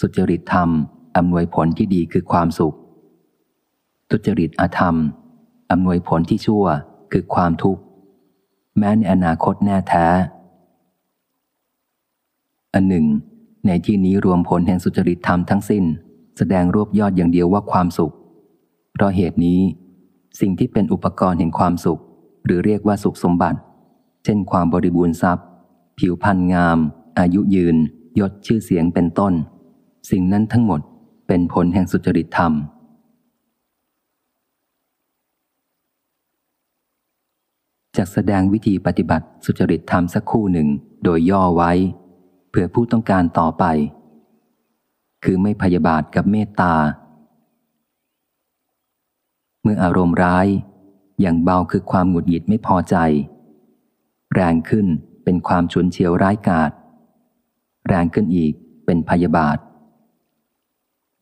[0.00, 0.68] สุจริตธรรม
[1.16, 2.76] อำนวยผลที่ดีคือความสุข
[4.10, 4.94] ทุจริตอธรรม
[5.70, 6.64] อำนวยผลที่ชั่ว
[7.12, 7.82] คือความทุกข์
[8.78, 10.06] แม้ในอนาคตแน่แท้
[12.74, 13.06] อันหนึ่ง
[13.66, 15.84] ในที่นี้รวมผลแห่งสุจริตธรรมทั้งสิ้น
[16.38, 18.14] แสดงรวบยอดอย่างเดียวว่าความสุข
[18.96, 19.60] เพราะเหตุนี้
[20.40, 22.00] สิ่งที่เป็นอุปกรณ์แห่งความสุข
[22.44, 23.58] หรือเรียกว่าสุขสมบัติ
[24.24, 25.46] เช่นความบริบูรณ์ทรัพย์
[25.98, 26.78] ผิวพรรณงาม
[27.18, 27.76] อายุยืน
[28.18, 29.32] ยศชื่อเสียงเป็นต้น
[30.10, 30.80] สิ่งนั้นทั้งหมด
[31.28, 32.52] เป็นผลแห่งสุจริตธรรม
[37.96, 40.68] จากแสดงวิธีปฏิบัติสุจริตธรรมสักคู่หนึ่ง
[41.04, 41.72] โดยย่อไว้
[42.50, 43.64] เพื่อผู้ต้องการต่อไป
[45.24, 46.74] คือไม่พยาบาทกับเมตตา
[49.66, 50.46] มื่ออารมณ์ร้าย
[51.20, 52.96] อย่างเบาคือความหงุดหงิดไม่พอใจ
[54.34, 54.86] แรงขึ้น
[55.24, 56.70] เป็นความฉุนเฉียวร้ายกาจ
[57.88, 58.52] แรงขึ้นอีก
[58.86, 59.58] เป็นพยาบาท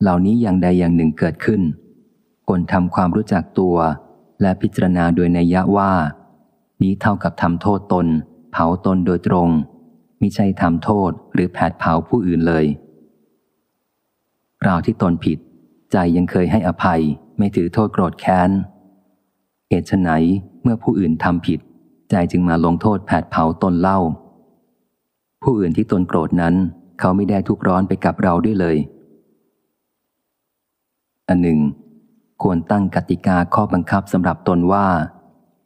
[0.01, 1.61] เหล่านี้อย่างใดอย่างหนึ่งเกิดขึ้น
[2.47, 3.77] คนทำความรู้จักตัว
[4.41, 5.93] และพิจารณาโดยนัยยะว่า
[6.81, 8.07] นี้เท่ากับทำโทษตน
[8.51, 9.49] เผาตนโดยตรง
[10.21, 12.65] มิใช่ทำโทษหรือแผดเผาผู้อื่นเลย
[14.67, 15.37] ราวที่ตนผิด
[15.91, 17.01] ใจยังเคยให้อภัย
[17.37, 18.49] ไม่ถือโทษโกรธแค้น
[19.69, 20.11] เหตุไหน
[20.63, 21.59] เมื่อผู้อื่นทำผิด
[22.09, 23.99] ใจจึงมาลงโทษแผดเผาตนเล่า
[25.43, 26.55] ผู้อื่นที่ตนโกรธนั้น
[26.99, 28.77] เขาไม่ได้ทุกร้อนไปกับเราด้วยเลย
[31.27, 31.59] อันหนึ่ง
[32.41, 34.87] ควรตั้งกติกาข้อบังคับสำหรับตนว่า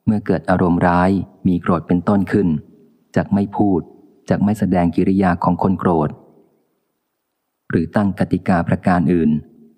[0.05, 1.11] เมื่อเกิดอารมณ์ร้าย
[1.47, 2.47] มีโกรธเป็นต้นขึ้น
[3.15, 3.81] จากไม่พูด
[4.29, 6.09] จากไม่แสดงกิริยาของคนโกรธ
[7.69, 9.31] หรือตั้งกติกาประการอื่น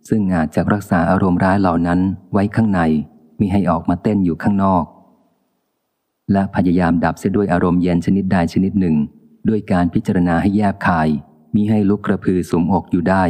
[0.10, 2.00] ซึ่งอาจจะรักษาอารมณ์ร้ายเหล่านั้น
[2.34, 2.82] ไว้ข้างใน
[3.40, 4.84] มิให้ออกมาเต้นอยู่ข้างนอก
[6.32, 8.96] และพยายามดับเสียด้วยอารมณ์เย็นชนิดใดชนิดหนึ่ง
[9.50, 11.08] ด้วยการพิจารณาให้แยบคาย
[11.56, 13.24] มิให้ลุกกระพือสมอกอยู่ได้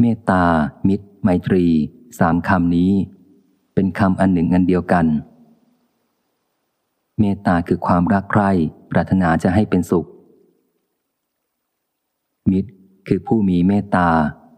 [0.00, 0.44] เมตตา
[0.88, 1.64] มิตร ไมตรี
[2.18, 2.92] สามคำนี้
[3.74, 5.06] เป็นคำอันหนึ่งอันเดียวกัน
[7.20, 8.50] เมตตาคือความรักใคร่
[8.90, 10.06] ปรารถนาจะให้เป็นสุข
[12.52, 12.70] มิตร
[13.08, 14.08] คือผู้มีเมตตา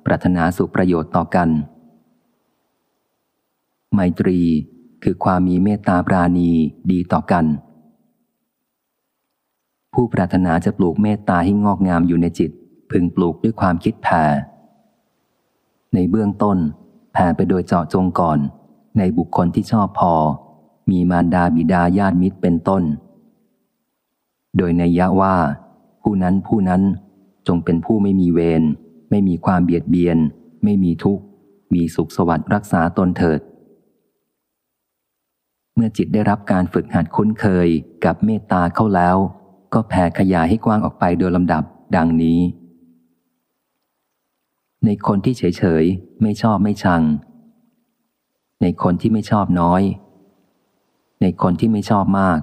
[0.06, 1.48] ปรารถนาสุขประโยชน์ต่อกัน
[3.94, 4.38] ไมตรี
[5.02, 6.50] คือความมีเมตตาปราณี
[6.90, 7.44] ดีต่อกัน
[9.92, 12.50] ผู้ปรารถนาจะปลูกเมตตาให้งอกงามอยู่ในจิต
[12.90, 14.24] พึงปลูกด้วยความคิดแผ่
[15.94, 16.58] ในเบื้องต้น
[17.12, 18.38] แผ่ไปโดยเจาะจงก่อน
[18.98, 20.14] ในบุคคลที่ชอบพอ
[20.90, 22.82] มีมารดาบิดาญาติมิตรเป็นต้น
[24.56, 25.36] โดยในยะว่า
[26.02, 26.82] ผู้นั้นผู้นั้น
[27.48, 28.62] จงเป็นผู้ไม่มีเวร
[29.10, 30.18] ไม่มีความเบียดเบียน
[30.64, 31.22] ไม่มีทุกข์
[31.74, 33.40] มีสุขสวัสดิ์รักษาตนเถิด
[35.74, 37.68] เมื่อจิตได้รับการฝึกหัดคุ้นเคย
[38.04, 39.16] กับเมตตาเข้าแล้ว
[39.74, 41.62] ก็แผ่ขยายให้กว้างออกไปโดยลำดับ
[41.96, 42.40] ดังนี้
[44.84, 47.02] ในคนที่เฉยๆไม่ชอบไม่ชัง
[48.62, 49.82] ในคนที่ไม่ชอบน้อย
[51.22, 52.40] ในคนที่ไม่ชอบมาก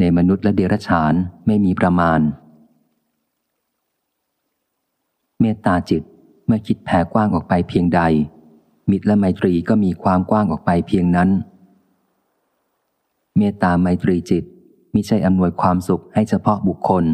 [0.00, 1.14] ในมนุษย์และเดรัจฉาน
[1.46, 2.20] ไม่มีประมาณ
[5.40, 6.02] เมตตาจิต
[6.46, 8.00] เมื่อคิดแผ่กว้างออกไปเพียงใด
[8.90, 11.30] มิตรและไมตรีก็มีความกว้างออกไปเพียงนั้น
[13.36, 14.44] เมตตาไมตรีจิต
[14.94, 17.04] มิใช่อำนวยความสุขให้เฉพาะบุคคล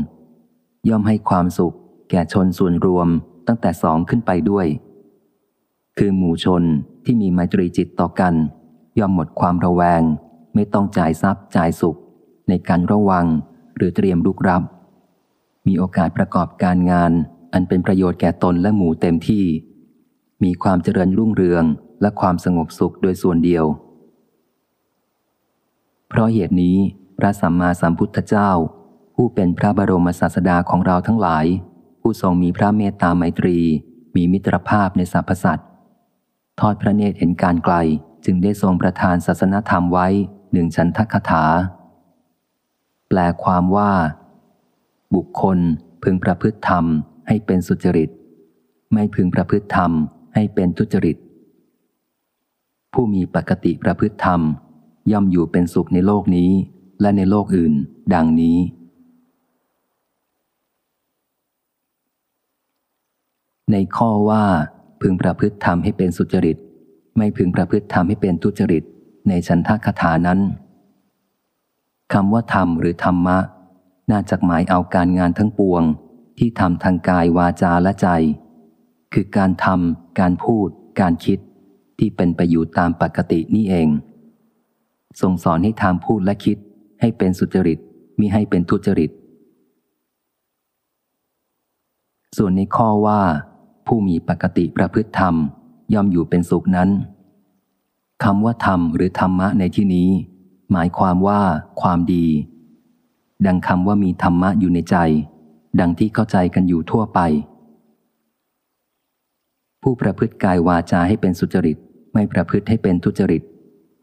[0.89, 1.75] ย่อมให้ความสุข
[2.11, 3.09] แก่ชนส่วนรวม
[3.47, 4.67] ตั้งแต่สองขึ้นไปด้วย
[5.99, 6.63] คือหมู่ชน
[7.05, 8.35] ที่มีไมตรีจิตต่อกัน
[8.99, 10.03] ย่อมหมดความระแวง
[10.55, 11.99] ไม่ต้องจ่ายทรัพย์จ่ายสุข
[12.49, 13.27] ในการระวัง
[13.77, 14.63] หรือเตรียมลุกรับ
[15.67, 17.13] มีโอกาสประกอบการงาน
[17.55, 19.45] อันเป็นประโยชน์แก่ตนและหมู่เต็มที่
[20.45, 21.65] มีความเจริญรุ่งเรือง
[22.01, 23.65] และความสงบสุขโดยส่วนเดียว
[26.09, 26.77] เพราะเหตุนี้
[27.19, 28.51] พระสัมมาสัมพุทธเจ้า
[29.15, 31.47] ผู้เป็นพระบรมศาสดาของเราทั้งหลาย
[32.01, 33.59] ผู้ทรงมีพระเมตตาไมตรี
[34.17, 35.69] มีมิตรภาพในสรรพสัตว์
[36.61, 37.75] ทอดพระเนตรเห็นการไกล
[38.25, 40.09] จึงได้ทรงประทานศาสนธรรมไว้
[40.53, 41.45] หนึ่งฉันทคถา
[43.09, 43.93] แปลความว่า
[45.15, 45.59] บุคคล
[46.03, 46.85] พึงประพฤติธรรม
[47.29, 48.11] ให้เป็นสุจริต
[48.93, 49.91] ไม่พึงประพฤติธรรม
[50.35, 51.17] ให้เป็นทุจริต
[52.93, 54.41] ผู้มีปกติประพฤติธรรม
[55.13, 56.51] ย่อมอยู่เป็นสุขในโลกนี้
[57.01, 57.75] และในโลกอื่น
[58.15, 58.59] ดังนี้
[63.73, 64.45] ในข้อว่า
[65.01, 66.57] พึงประพฤติธรรมให้เป็นสุจริต
[67.17, 68.83] ไม่พึงประพฤติธรรมให้เป็นทุจริต
[69.29, 70.41] ในฉันทคถานั้น
[72.13, 73.39] คำว่าธรรมหรือธรรมะ
[74.11, 75.83] น่าจะหมายเอาการงานทั้งปวง
[76.39, 78.09] ที่ทำทางกายวาจาและใจ
[79.13, 80.69] คือการทำการพูด
[81.01, 81.39] การคิด
[81.99, 83.89] ที่เป็นไปอยู่ตามปกตินี่เอง
[85.21, 86.57] ส่งสอนให้ทำพูดและคิด
[87.01, 87.79] ให้เป็นสุจริต
[88.19, 89.11] มิให้เป็นทุจริต
[92.37, 93.21] ส่วนในข้อว่า
[93.87, 95.35] ผู้มีปกติประพฤติธรรม
[95.95, 96.91] ย่อมอยู่เป็นสุขนั้น
[98.25, 100.09] คำว่าธรรมหรือธรรมะในที่นี้
[100.73, 101.41] หมายความว่า
[101.81, 102.27] ความดี
[103.47, 104.97] ดังคำว่ามีธรรมะอยู่ในใจ
[105.81, 107.21] ดังที่เข้าใจกันอยู่ทั่วไป
[109.83, 111.77] ผู้ประพฤติกายวาจาให้เป็นสุจริต
[112.15, 113.43] ไม่ประพฤติให้เป็นทุจริต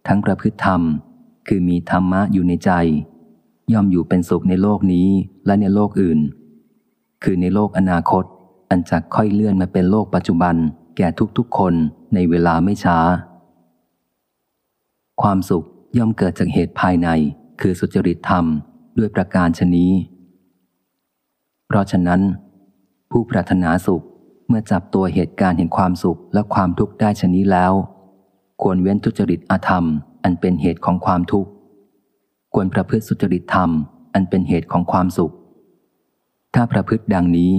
[0.08, 0.82] ทั้งประพฤติธรรม
[1.48, 2.72] คือมีธรรมะอยู่ในใจ
[3.74, 5.08] ย่อมอยู่เป็นสุขในโลกนี้
[5.46, 6.20] และในโลกอื่น
[7.24, 8.24] คือในโลกอนาคต
[8.70, 10.56] อันจะค่อยเลื่อนมาเป็นโลกปัจจุบัน
[10.98, 11.08] แก่
[11.38, 11.74] ทุกๆคน
[12.14, 12.98] ในเวลาไม่ช้า
[15.22, 15.66] ความสุข
[15.98, 17.10] ย่อมเกิดจากเหตุภายใน
[17.62, 18.46] คือสุจริตธรรม
[18.98, 19.92] ด้วยประการชนี้
[21.72, 22.22] เพราะฉะนั้น
[23.12, 24.04] ผู้ปรารถนาสุข
[24.48, 27.74] เมื่อจับตัวเหตุการณ์เห็นความสุขและความทุกข์ได้ชนี้แล้ว
[28.62, 29.86] ควรเว้นทุจริตอธรรม
[30.24, 31.50] อันเป็นเหตุของความทุกข์
[32.54, 33.70] ควรประพฤติสุจริตธรรม
[34.14, 35.34] อันเป็นเหตุของความสุข
[36.54, 37.52] ถ้าประพฤติดังนี้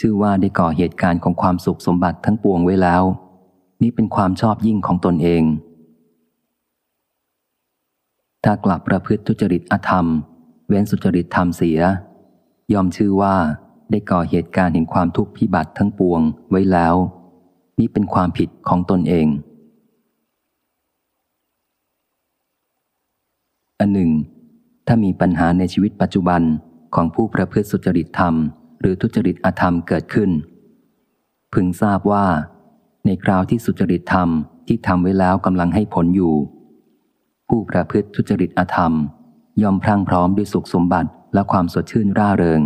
[0.00, 3.02] ชื่อว่าได้ก่อเหตุการณ์ของความสุขสมบัติทั้งปวงไว้แล้ว
[3.82, 5.42] นี่เป็นความชอบยิ่งของตนเอง
[8.44, 10.06] ถ้ากลับประพฤติทุจริตอธรรม
[10.68, 11.80] เว้นสุจริตธรรมเสีย
[12.72, 13.36] ยอมชื่อว่า
[13.90, 16.20] ได้ก่อเหตุการณ์แห่งความทุกข์พิบัติทั้งปวง
[16.50, 16.94] ไว้แล้ว
[17.78, 19.26] นี่เป็นความผิดของตนเอง
[23.78, 24.10] อันหนึ่ง
[24.86, 26.42] ถ้ามีปัญหาในชีวิตปัจจุบัน
[26.94, 28.34] ของผู้ประพฤติสุจริตธรรม
[28.80, 30.30] หรือทุจริตอธรรมเกิดขึ้น
[31.52, 32.26] พึงทราบว่า
[33.06, 34.28] ในคราวที่สุจริตธรรม
[34.66, 36.34] ที่ทำไว้แล้วกำลังให้ผลอยู่
[37.48, 38.92] ผู้ประพฤติทุจริตอธรรม
[39.62, 42.62] ยอมพรั่งพร้อมด้วยสุขสมบัติ และความสดชื่นร่าเริง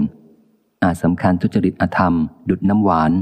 [0.84, 2.14] อาจสำคัญทุจริตอธรรม
[2.48, 3.12] ดุดน้ำหวาน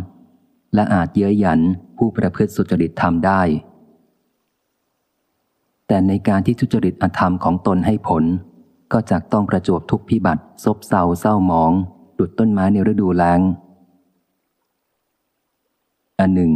[0.74, 1.60] และอาจเย้ยหยัน
[1.96, 3.42] ผู้ประพฤติสุจริตธรรมได้
[5.86, 8.24] แต่ในการที่ทุจริตอธรรมของตนให้ผล
[8.92, 11.72] ก็จักต้องประจวบทุกพิบัติซบเศร้าเศร้าหมอง
[12.18, 13.40] ดุดต้นไม้ในฤดูแล้ง
[16.20, 16.52] อันหนึ่ง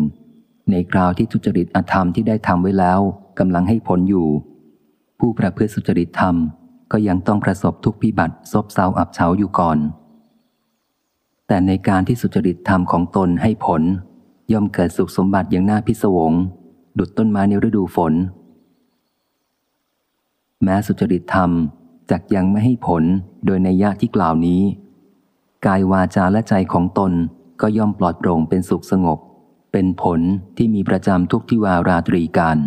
[0.70, 3.00] ในคราวที่ทุจริตอธรรมที่ได้ทำไว้แล้ว
[3.38, 4.26] กำลังให้ผลอยู่
[5.18, 6.34] ผู้ประพฤติสุจริตธรรม
[6.92, 9.78] ก็ยังต้องประสบทุกพิบัติซบเซาอับเฉาอยู่ก่อน
[11.46, 13.82] แต่ในการที่สุจริตธรรมของตนให้ผล
[14.52, 16.32] ย่อมเกิดสุขสมบัติอย่างน่าพิศวง
[16.98, 18.12] ดุดต้นไม้ในฤดูฝน
[20.62, 21.50] แม้สุจริตธรรม
[22.10, 23.02] จักยังไม่ให้ผล
[23.46, 24.62] โดยในยะที่กล่าวนี้
[25.66, 27.12] กายวาจาและใจของตน
[27.60, 29.18] ก็ย่อมปลอดโปร่งเป็นสุขสงบ
[29.72, 30.20] เป็นผล
[30.56, 32.58] ที่มีประจำทุกที่วาราตรีการ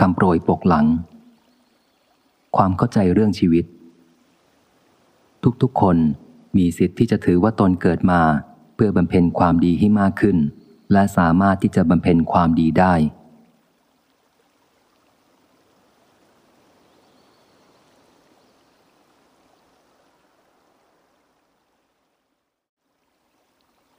[0.00, 0.86] คำโปรยปกหลัง
[2.56, 3.64] ความเข้าใจเรื่องชีวิต
[5.62, 5.96] ทุกๆคน
[6.56, 8.20] มีสิทธิ์ที่จะถือว่าตนเกิดมา
[8.74, 10.36] เพื่อบำเพ็ญความดีให้มากขึ้น
[10.92, 12.94] และสามารถที่จะบำเพ็ญความดีได้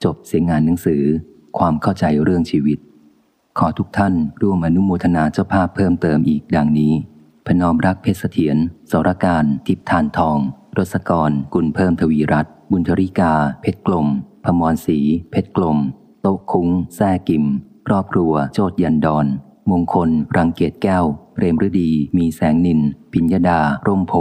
[0.04, 1.04] จบเสียงงานหนังสือ
[1.58, 2.80] ความเข้าใจเรื่องชีวิต
[3.60, 6.94] ขอทุกท่านร่วมอนุโมทนาเจ้าภาพเพิ่มเติมอีกดังนี้
[7.46, 8.58] พนอมรักเพชรเสถียร
[8.92, 10.38] สรการ ทิพทานทอง
[10.78, 14.08] รสกร กุลเพิ่มทวีรัตบุญธริกา เพชรกลม
[14.46, 15.00] พมรศรี
[15.32, 15.78] เพชรกลม
[16.22, 17.46] โตะคุ้ง แซ่กิม
[17.88, 19.26] ครอบครัว โจดยันดอน
[19.72, 21.06] มงคล รังเกตแก้ว
[21.38, 22.82] เรมฤดี มีแสงนิน
[23.14, 24.14] ปิญญดา ร่มโพ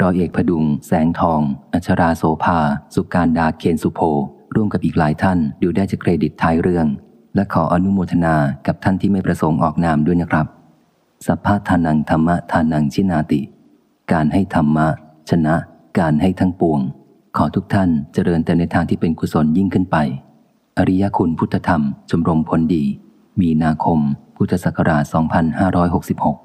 [0.00, 1.40] รอยเอกพดุง แสงทอง
[1.72, 2.58] อัชราโสภา
[2.94, 4.00] สุการดาเคนสุโพ
[4.54, 6.88] ร่วมกับอีกหลายท่านดูได้จากเครดิตท้ายเรื่อง
[7.34, 8.34] และขออนุโมทนา
[8.66, 10.46] กับท่านที่ไม่ประสงค์ออกนามด้วยนะครับ
[11.26, 13.40] สัพพะทานังธรรมะทานังชินาติ
[14.12, 14.86] การให้ธรรมะ
[15.30, 15.54] ชนะ
[15.98, 16.80] การให้ทั้งปวง
[17.36, 19.96] ขอทุกท่านเจริญแต่ในทางที่เป็นกุศลยิ่งขึ้นไป
[20.78, 22.84] อริยคุณพุทธธรรมชมรมผลดี
[23.40, 23.98] มีนาคม
[24.36, 25.04] พุทธศักราช
[25.90, 26.43] 2566